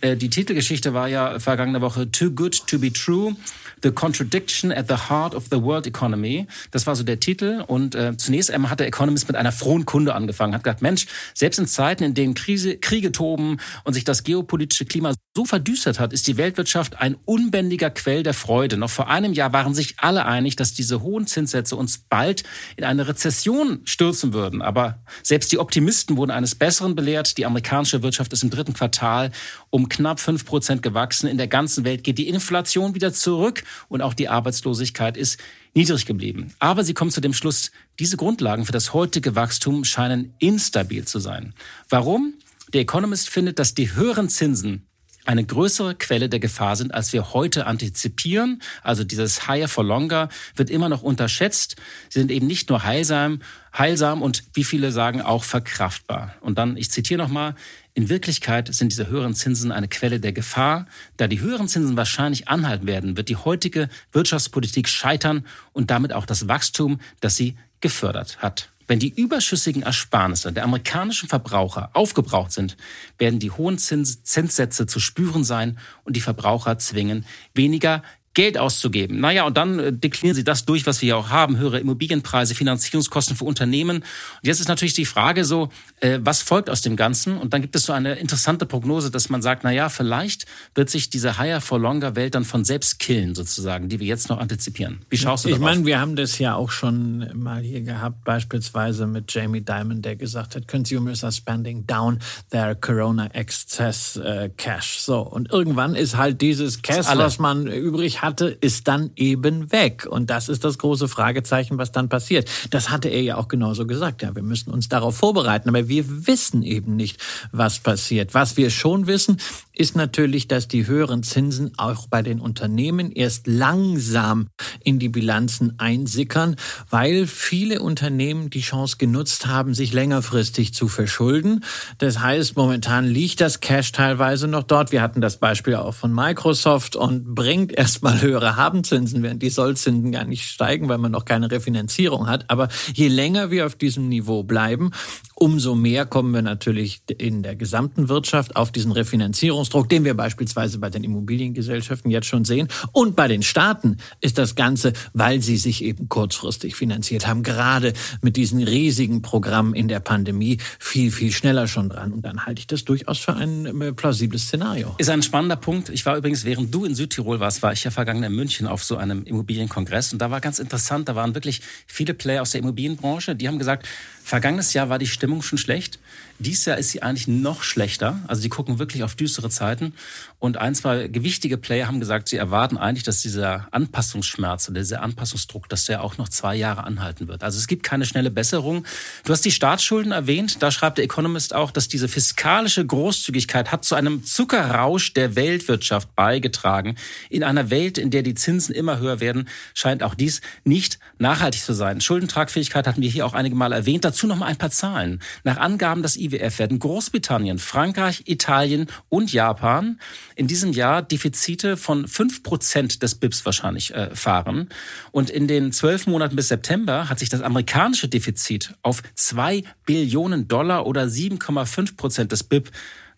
Äh, 0.00 0.16
die 0.16 0.30
Titelgeschichte 0.30 0.92
war 0.92 1.06
ja 1.06 1.38
vergangene 1.38 1.80
Woche 1.80 2.10
Too 2.10 2.32
Good 2.32 2.66
to 2.66 2.80
be 2.80 2.92
True. 2.92 3.36
The 3.82 3.90
Contradiction 3.92 4.72
at 4.72 4.88
the 4.88 5.08
Heart 5.08 5.34
of 5.34 5.46
the 5.50 5.62
World 5.62 5.86
Economy. 5.86 6.46
Das 6.70 6.86
war 6.86 6.96
so 6.96 7.02
der 7.02 7.20
Titel. 7.20 7.64
Und 7.66 7.94
äh, 7.94 8.16
zunächst 8.16 8.50
einmal 8.50 8.70
hat 8.70 8.80
der 8.80 8.86
Economist 8.86 9.28
mit 9.28 9.36
einer 9.36 9.52
frohen 9.52 9.86
Kunde 9.86 10.14
angefangen, 10.14 10.54
hat 10.54 10.64
gesagt, 10.64 10.82
Mensch, 10.82 11.06
selbst 11.34 11.58
in 11.58 11.66
Zeiten, 11.66 12.04
in 12.04 12.14
denen 12.14 12.34
Krise, 12.34 12.76
Kriege 12.76 13.12
toben 13.12 13.58
und 13.84 13.94
sich 13.94 14.04
das 14.04 14.24
geopolitische 14.24 14.84
Klima 14.84 15.14
so 15.36 15.44
verdüstert 15.44 16.00
hat, 16.00 16.12
ist 16.12 16.26
die 16.26 16.36
Weltwirtschaft 16.36 17.00
ein 17.00 17.16
unbändiger 17.24 17.90
Quell 17.90 18.22
der 18.22 18.34
Freude. 18.34 18.76
Noch 18.76 18.90
vor 18.90 19.08
einem 19.08 19.32
Jahr 19.32 19.52
waren 19.52 19.74
sich 19.74 19.94
alle 19.98 20.26
einig, 20.26 20.56
dass 20.56 20.74
diese 20.74 21.02
hohen 21.02 21.26
Zinssätze 21.26 21.76
uns 21.76 21.98
bald 21.98 22.42
in 22.76 22.84
eine 22.84 23.06
Rezession 23.08 23.80
stürzen 23.84 24.32
würden. 24.32 24.60
Aber 24.62 24.98
selbst 25.22 25.52
die 25.52 25.58
Optimisten 25.58 26.16
wurden 26.16 26.30
eines 26.30 26.54
Besseren 26.54 26.94
belehrt. 26.94 27.38
Die 27.38 27.46
amerikanische 27.46 28.02
Wirtschaft 28.02 28.32
ist 28.32 28.42
im 28.42 28.50
dritten 28.50 28.74
Quartal 28.74 29.30
um 29.70 29.88
knapp 29.88 30.20
fünf 30.20 30.44
Prozent 30.44 30.82
gewachsen. 30.82 31.28
In 31.28 31.38
der 31.38 31.48
ganzen 31.48 31.84
Welt 31.84 32.04
geht 32.04 32.18
die 32.18 32.28
Inflation 32.28 32.94
wieder 32.94 33.12
zurück 33.12 33.62
und 33.88 34.02
auch 34.02 34.14
die 34.14 34.28
Arbeitslosigkeit 34.28 35.16
ist 35.16 35.38
niedrig 35.74 36.06
geblieben. 36.06 36.54
Aber 36.58 36.84
sie 36.84 36.94
kommen 36.94 37.10
zu 37.10 37.20
dem 37.20 37.32
Schluss, 37.32 37.70
diese 37.98 38.16
Grundlagen 38.16 38.64
für 38.64 38.72
das 38.72 38.92
heutige 38.92 39.36
Wachstum 39.36 39.84
scheinen 39.84 40.34
instabil 40.38 41.04
zu 41.04 41.18
sein. 41.18 41.54
Warum? 41.88 42.34
Der 42.72 42.82
Economist 42.82 43.28
findet, 43.28 43.58
dass 43.58 43.74
die 43.74 43.94
höheren 43.94 44.28
Zinsen 44.28 44.86
eine 45.26 45.44
größere 45.44 45.94
Quelle 45.94 46.28
der 46.28 46.40
Gefahr 46.40 46.76
sind, 46.76 46.94
als 46.94 47.12
wir 47.12 47.32
heute 47.32 47.66
antizipieren. 47.66 48.62
Also 48.82 49.04
dieses 49.04 49.46
Higher 49.46 49.68
for 49.68 49.84
Longer 49.84 50.28
wird 50.56 50.70
immer 50.70 50.88
noch 50.88 51.02
unterschätzt. 51.02 51.76
Sie 52.08 52.18
sind 52.18 52.30
eben 52.30 52.46
nicht 52.46 52.68
nur 52.68 52.84
heilsam, 52.84 53.40
heilsam 53.76 54.22
und 54.22 54.44
wie 54.54 54.64
viele 54.64 54.92
sagen 54.92 55.20
auch 55.20 55.44
verkraftbar. 55.44 56.34
Und 56.40 56.58
dann, 56.58 56.76
ich 56.76 56.90
zitiere 56.90 57.22
nochmal, 57.22 57.54
in 57.94 58.08
Wirklichkeit 58.08 58.72
sind 58.72 58.92
diese 58.92 59.08
höheren 59.08 59.34
Zinsen 59.34 59.72
eine 59.72 59.88
Quelle 59.88 60.20
der 60.20 60.32
Gefahr. 60.32 60.86
Da 61.16 61.26
die 61.26 61.40
höheren 61.40 61.68
Zinsen 61.68 61.96
wahrscheinlich 61.96 62.48
anhalten 62.48 62.86
werden, 62.86 63.16
wird 63.16 63.28
die 63.28 63.36
heutige 63.36 63.88
Wirtschaftspolitik 64.12 64.88
scheitern 64.88 65.44
und 65.72 65.90
damit 65.90 66.12
auch 66.12 66.26
das 66.26 66.46
Wachstum, 66.46 67.00
das 67.20 67.36
sie 67.36 67.56
gefördert 67.80 68.38
hat. 68.38 68.70
Wenn 68.86 68.98
die 68.98 69.08
überschüssigen 69.08 69.82
Ersparnisse 69.82 70.52
der 70.52 70.64
amerikanischen 70.64 71.28
Verbraucher 71.28 71.90
aufgebraucht 71.92 72.50
sind, 72.50 72.76
werden 73.18 73.38
die 73.38 73.52
hohen 73.52 73.78
Zins 73.78 74.24
Zinssätze 74.24 74.86
zu 74.86 74.98
spüren 74.98 75.44
sein 75.44 75.78
und 76.02 76.16
die 76.16 76.20
Verbraucher 76.20 76.76
zwingen, 76.78 77.24
weniger 77.54 78.02
Geld 78.40 78.56
auszugeben. 78.56 79.20
Naja, 79.20 79.44
und 79.44 79.58
dann 79.58 79.78
äh, 79.78 79.92
deklinieren 79.92 80.34
sie 80.34 80.44
das 80.44 80.64
durch, 80.64 80.86
was 80.86 81.02
wir 81.02 81.10
ja 81.10 81.16
auch 81.16 81.28
haben, 81.28 81.58
höhere 81.58 81.78
Immobilienpreise, 81.78 82.54
Finanzierungskosten 82.54 83.36
für 83.36 83.44
Unternehmen. 83.44 83.98
Und 83.98 84.04
jetzt 84.40 84.60
ist 84.60 84.68
natürlich 84.68 84.94
die 84.94 85.04
Frage 85.04 85.44
so, 85.44 85.68
äh, 86.00 86.20
was 86.22 86.40
folgt 86.40 86.70
aus 86.70 86.80
dem 86.80 86.96
Ganzen? 86.96 87.36
Und 87.36 87.52
dann 87.52 87.60
gibt 87.60 87.76
es 87.76 87.84
so 87.84 87.92
eine 87.92 88.14
interessante 88.14 88.64
Prognose, 88.64 89.10
dass 89.10 89.28
man 89.28 89.42
sagt, 89.42 89.62
na 89.62 89.70
ja, 89.70 89.90
vielleicht 89.90 90.46
wird 90.74 90.88
sich 90.88 91.10
diese 91.10 91.36
Higher 91.36 91.60
for 91.60 91.78
Longer 91.78 92.16
Welt 92.16 92.34
dann 92.34 92.46
von 92.46 92.64
selbst 92.64 92.98
killen, 92.98 93.34
sozusagen, 93.34 93.90
die 93.90 94.00
wir 94.00 94.06
jetzt 94.06 94.30
noch 94.30 94.38
antizipieren. 94.38 95.00
Wie 95.10 95.18
schaust 95.18 95.44
du 95.44 95.50
ich 95.50 95.56
darauf? 95.56 95.68
Ich 95.68 95.74
meine, 95.74 95.86
wir 95.86 96.00
haben 96.00 96.16
das 96.16 96.38
ja 96.38 96.54
auch 96.54 96.70
schon 96.70 97.30
mal 97.38 97.60
hier 97.60 97.82
gehabt, 97.82 98.24
beispielsweise 98.24 99.06
mit 99.06 99.30
Jamie 99.30 99.60
Dimon, 99.60 100.00
der 100.00 100.16
gesagt 100.16 100.56
hat, 100.56 100.66
Consumers 100.66 101.22
are 101.24 101.32
spending 101.32 101.86
down 101.86 102.18
their 102.50 102.74
Corona 102.74 103.26
Excess 103.34 104.16
äh, 104.16 104.48
Cash. 104.56 105.00
So, 105.00 105.20
und 105.20 105.52
irgendwann 105.52 105.94
ist 105.94 106.16
halt 106.16 106.40
dieses 106.40 106.80
Cash, 106.80 107.04
was 107.14 107.38
man 107.38 107.66
übrig 107.66 108.22
hatte, 108.30 108.56
ist 108.60 108.88
dann 108.88 109.10
eben 109.16 109.72
weg. 109.72 110.06
Und 110.08 110.30
das 110.30 110.48
ist 110.48 110.64
das 110.64 110.78
große 110.78 111.08
Fragezeichen, 111.08 111.78
was 111.78 111.92
dann 111.92 112.08
passiert. 112.08 112.48
Das 112.70 112.90
hatte 112.90 113.08
er 113.08 113.22
ja 113.22 113.36
auch 113.36 113.48
genauso 113.48 113.86
gesagt. 113.86 114.22
Ja, 114.22 114.34
wir 114.34 114.42
müssen 114.42 114.70
uns 114.70 114.88
darauf 114.88 115.16
vorbereiten, 115.16 115.68
aber 115.68 115.88
wir 115.88 116.26
wissen 116.26 116.62
eben 116.62 116.96
nicht, 116.96 117.20
was 117.52 117.80
passiert. 117.80 118.34
Was 118.34 118.56
wir 118.56 118.70
schon 118.70 119.06
wissen, 119.06 119.38
ist 119.80 119.96
natürlich, 119.96 120.46
dass 120.46 120.68
die 120.68 120.86
höheren 120.86 121.22
Zinsen 121.22 121.72
auch 121.78 122.06
bei 122.06 122.20
den 122.20 122.38
Unternehmen 122.38 123.10
erst 123.12 123.46
langsam 123.46 124.48
in 124.84 124.98
die 124.98 125.08
Bilanzen 125.08 125.78
einsickern, 125.78 126.56
weil 126.90 127.26
viele 127.26 127.80
Unternehmen 127.80 128.50
die 128.50 128.60
Chance 128.60 128.98
genutzt 128.98 129.46
haben, 129.46 129.72
sich 129.72 129.94
längerfristig 129.94 130.74
zu 130.74 130.86
verschulden. 130.86 131.64
Das 131.96 132.20
heißt, 132.20 132.58
momentan 132.58 133.06
liegt 133.06 133.40
das 133.40 133.60
Cash 133.60 133.92
teilweise 133.92 134.48
noch 134.48 134.64
dort. 134.64 134.92
Wir 134.92 135.00
hatten 135.00 135.22
das 135.22 135.38
Beispiel 135.38 135.76
auch 135.76 135.94
von 135.94 136.14
Microsoft 136.14 136.94
und 136.94 137.34
bringt 137.34 137.72
erstmal 137.72 138.20
höhere 138.20 138.56
Habenzinsen, 138.56 139.22
während 139.22 139.42
die 139.42 139.48
Sollzinsen 139.48 140.12
gar 140.12 140.24
nicht 140.24 140.44
steigen, 140.44 140.90
weil 140.90 140.98
man 140.98 141.10
noch 141.10 141.24
keine 141.24 141.50
Refinanzierung 141.50 142.26
hat. 142.26 142.44
Aber 142.50 142.68
je 142.92 143.08
länger 143.08 143.50
wir 143.50 143.64
auf 143.64 143.76
diesem 143.76 144.10
Niveau 144.10 144.42
bleiben, 144.42 144.90
umso 145.40 145.74
mehr 145.74 146.04
kommen 146.04 146.34
wir 146.34 146.42
natürlich 146.42 147.02
in 147.16 147.42
der 147.42 147.56
gesamten 147.56 148.10
Wirtschaft 148.10 148.56
auf 148.56 148.70
diesen 148.70 148.92
Refinanzierungsdruck, 148.92 149.88
den 149.88 150.04
wir 150.04 150.14
beispielsweise 150.14 150.78
bei 150.78 150.90
den 150.90 151.02
Immobiliengesellschaften 151.02 152.10
jetzt 152.10 152.26
schon 152.26 152.44
sehen. 152.44 152.68
Und 152.92 153.16
bei 153.16 153.26
den 153.26 153.42
Staaten 153.42 153.96
ist 154.20 154.36
das 154.36 154.54
Ganze, 154.54 154.92
weil 155.14 155.40
sie 155.40 155.56
sich 155.56 155.82
eben 155.82 156.10
kurzfristig 156.10 156.76
finanziert 156.76 157.26
haben, 157.26 157.42
gerade 157.42 157.94
mit 158.20 158.36
diesen 158.36 158.62
riesigen 158.62 159.22
Programmen 159.22 159.74
in 159.74 159.88
der 159.88 160.00
Pandemie 160.00 160.58
viel, 160.78 161.10
viel 161.10 161.32
schneller 161.32 161.66
schon 161.66 161.88
dran. 161.88 162.12
Und 162.12 162.22
dann 162.22 162.44
halte 162.44 162.60
ich 162.60 162.66
das 162.66 162.84
durchaus 162.84 163.18
für 163.18 163.34
ein 163.34 163.80
äh, 163.80 163.92
plausibles 163.94 164.42
Szenario. 164.42 164.94
Ist 164.98 165.08
ein 165.08 165.22
spannender 165.22 165.56
Punkt. 165.56 165.88
Ich 165.88 166.04
war 166.04 166.18
übrigens, 166.18 166.44
während 166.44 166.74
du 166.74 166.84
in 166.84 166.94
Südtirol 166.94 167.40
warst, 167.40 167.62
war 167.62 167.72
ich 167.72 167.82
ja 167.82 167.90
vergangen 167.90 168.22
in 168.24 168.34
München 168.34 168.66
auf 168.66 168.84
so 168.84 168.98
einem 168.98 169.24
Immobilienkongress. 169.24 170.12
Und 170.12 170.18
da 170.18 170.30
war 170.30 170.42
ganz 170.42 170.58
interessant, 170.58 171.08
da 171.08 171.16
waren 171.16 171.34
wirklich 171.34 171.62
viele 171.86 172.12
Player 172.12 172.42
aus 172.42 172.50
der 172.50 172.60
Immobilienbranche, 172.60 173.34
die 173.34 173.48
haben 173.48 173.58
gesagt, 173.58 173.88
Vergangenes 174.30 174.74
Jahr 174.74 174.88
war 174.88 175.00
die 175.00 175.08
Stimmung 175.08 175.42
schon 175.42 175.58
schlecht. 175.58 175.98
Dieses 176.40 176.64
Jahr 176.64 176.78
ist 176.78 176.88
sie 176.88 177.02
eigentlich 177.02 177.28
noch 177.28 177.62
schlechter. 177.62 178.18
Also 178.26 178.40
die 178.40 178.48
gucken 178.48 178.78
wirklich 178.78 179.02
auf 179.02 179.14
düstere 179.14 179.50
Zeiten. 179.50 179.92
Und 180.38 180.56
ein, 180.56 180.74
zwei 180.74 181.08
gewichtige 181.08 181.58
Player 181.58 181.86
haben 181.86 182.00
gesagt, 182.00 182.28
sie 182.28 182.38
erwarten 182.38 182.78
eigentlich, 182.78 183.04
dass 183.04 183.20
dieser 183.20 183.68
Anpassungsschmerz 183.72 184.70
oder 184.70 184.80
dieser 184.80 185.02
Anpassungsdruck, 185.02 185.68
dass 185.68 185.84
der 185.84 186.02
auch 186.02 186.16
noch 186.16 186.30
zwei 186.30 186.56
Jahre 186.56 186.84
anhalten 186.84 187.28
wird. 187.28 187.44
Also 187.44 187.58
es 187.58 187.66
gibt 187.66 187.82
keine 187.82 188.06
schnelle 188.06 188.30
Besserung. 188.30 188.86
Du 189.24 189.34
hast 189.34 189.44
die 189.44 189.50
Staatsschulden 189.50 190.12
erwähnt. 190.12 190.62
Da 190.62 190.70
schreibt 190.70 190.96
der 190.96 191.04
Economist 191.04 191.54
auch, 191.54 191.70
dass 191.70 191.88
diese 191.88 192.08
fiskalische 192.08 192.86
Großzügigkeit 192.86 193.70
hat 193.70 193.84
zu 193.84 193.94
einem 193.94 194.24
Zuckerrausch 194.24 195.12
der 195.12 195.36
Weltwirtschaft 195.36 196.14
beigetragen. 196.16 196.96
In 197.28 197.44
einer 197.44 197.68
Welt, 197.68 197.98
in 197.98 198.10
der 198.10 198.22
die 198.22 198.34
Zinsen 198.34 198.74
immer 198.74 198.98
höher 198.98 199.20
werden, 199.20 199.46
scheint 199.74 200.02
auch 200.02 200.14
dies 200.14 200.40
nicht 200.64 200.98
nachhaltig 201.18 201.62
zu 201.62 201.74
sein. 201.74 202.00
Schuldentragfähigkeit 202.00 202.86
hatten 202.86 203.02
wir 203.02 203.10
hier 203.10 203.26
auch 203.26 203.34
einige 203.34 203.56
Mal 203.56 203.72
erwähnt. 203.72 204.06
Dazu 204.06 204.26
noch 204.26 204.36
mal 204.36 204.46
ein 204.46 204.56
paar 204.56 204.70
Zahlen. 204.70 205.20
Nach 205.44 205.58
Angaben 205.58 206.02
des 206.02 206.16
IWF 206.32 206.58
werden 206.58 206.78
Großbritannien, 206.78 207.58
Frankreich, 207.58 208.24
Italien 208.26 208.86
und 209.08 209.32
Japan 209.32 210.00
in 210.36 210.46
diesem 210.46 210.72
Jahr 210.72 211.02
Defizite 211.02 211.76
von 211.76 212.08
fünf 212.08 212.42
Prozent 212.42 213.02
des 213.02 213.14
BIPs 213.14 213.44
wahrscheinlich 213.44 213.94
äh, 213.94 214.14
fahren. 214.14 214.68
Und 215.12 215.30
in 215.30 215.48
den 215.48 215.72
zwölf 215.72 216.06
Monaten 216.06 216.36
bis 216.36 216.48
September 216.48 217.08
hat 217.08 217.18
sich 217.18 217.28
das 217.28 217.42
amerikanische 217.42 218.08
Defizit 218.08 218.74
auf 218.82 219.02
zwei 219.14 219.64
Billionen 219.84 220.48
Dollar 220.48 220.86
oder 220.86 221.04
7,5 221.04 221.96
Prozent 221.96 222.32
des 222.32 222.44
BIP 222.44 222.70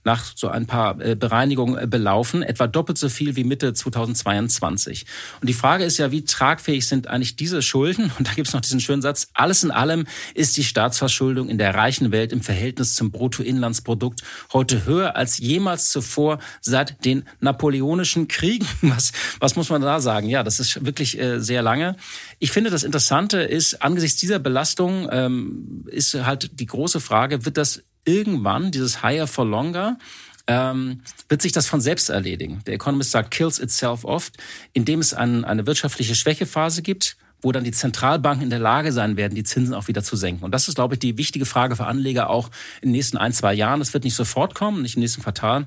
nach 0.05 0.33
so 0.35 0.49
ein 0.49 0.67
paar 0.67 1.01
äh, 1.01 1.15
Bereinigungen 1.15 1.79
äh, 1.79 1.87
belaufen, 1.87 2.43
etwa 2.43 2.67
doppelt 2.67 2.99
so 2.99 3.09
viel 3.09 3.37
wie 3.37 3.45
Mitte 3.45 3.73
2022. 3.73 5.07
Und 5.41 5.49
die 5.49 5.55
Frage 5.55 5.85
ist 5.85 5.99
ja, 5.99 6.11
wie 6.11 6.25
tragfähig 6.25 6.87
sind 6.87 7.07
eigentlich 7.07 7.37
diese 7.37 7.63
Schulden? 7.63 8.11
Und 8.19 8.29
da 8.29 8.33
gibt 8.33 8.49
es 8.49 8.55
noch 8.55 8.61
diesen 8.61 8.81
schönen 8.81 9.03
Satz, 9.03 9.29
alles 9.35 9.65
in 9.65 9.71
allem 9.71 10.07
ist 10.35 10.57
die 10.57 10.65
Staatsverschuldung 10.65 11.49
in 11.49 11.59
der 11.59 11.75
reichen 11.75 12.13
Welt 12.13 12.33
im 12.33 12.41
Verhältnis 12.41 12.95
zum 12.95 13.11
Bruttoinlandsprodukt 13.11 14.23
heute 14.53 14.87
höher 14.87 15.17
als 15.17 15.39
jemals 15.39 15.91
zuvor 15.91 16.39
seit 16.61 17.05
den 17.05 17.25
napoleonischen 17.41 18.29
Kriegen. 18.29 18.67
Was, 18.83 19.13
was 19.41 19.57
muss 19.57 19.71
man 19.71 19.81
da 19.81 20.01
sagen? 20.01 20.29
Ja, 20.29 20.43
das 20.43 20.61
ist 20.61 20.85
wirklich 20.85 21.19
äh, 21.19 21.41
sehr 21.41 21.63
lange. 21.63 21.97
Ich 22.39 22.53
finde, 22.53 22.71
das 22.71 22.83
Interessante 22.83 23.39
ist, 23.39 23.83
angesichts 23.83 24.21
dieser 24.21 24.39
Belastung 24.39 25.09
ähm, 25.11 25.85
ist 25.91 26.15
halt 26.15 26.61
die 26.61 26.67
große 26.67 27.01
Frage, 27.01 27.45
wird 27.45 27.57
das 27.57 27.83
irgendwann, 28.05 28.71
dieses 28.71 29.03
Higher 29.03 29.27
for 29.27 29.45
Longer, 29.45 29.99
ähm, 30.47 31.03
wird 31.29 31.43
sich 31.43 31.53
das 31.53 31.67
von 31.67 31.81
selbst 31.81 32.11
erledigen. 32.11 32.63
Der 32.67 32.75
Economist 32.75 33.13
sagt, 33.13 33.31
kills 33.31 33.59
itself 33.59 34.05
oft, 34.05 34.37
indem 34.73 35.01
es 35.01 35.15
ein, 35.15 35.45
eine 35.45 35.67
wirtschaftliche 35.67 36.15
Schwächephase 36.15 36.83
gibt, 36.83 37.17
wo 37.43 37.53
dann 37.53 37.65
die 37.65 37.73
Zentralbanken 37.73 38.45
in 38.45 38.51
der 38.51 38.59
Lage 38.59 38.93
sein 38.93 39.17
werden, 39.17 39.35
die 39.35 39.45
Zinsen 39.45 39.75
auch 39.75 39.89
wieder 39.89 40.03
zu 40.03 40.17
senken. 40.17 40.45
Und 40.45 40.53
das 40.53 40.69
ist, 40.69 40.77
glaube 40.77 40.95
ich, 40.95 41.01
die 41.01 41.19
wichtige 41.19 41.45
Frage 41.45 41.77
für 41.77 41.87
Anleger 41.87 42.31
auch 42.31 42.51
in 42.81 42.89
den 42.89 42.93
nächsten 42.93 43.17
ein, 43.17 43.33
zwei 43.33 43.53
Jahren. 43.53 43.81
Das 43.81 43.93
wird 43.95 44.05
nicht 44.05 44.15
sofort 44.15 44.55
kommen, 44.55 44.83
nicht 44.83 44.97
im 44.97 45.01
nächsten 45.01 45.23
Quartal. 45.23 45.67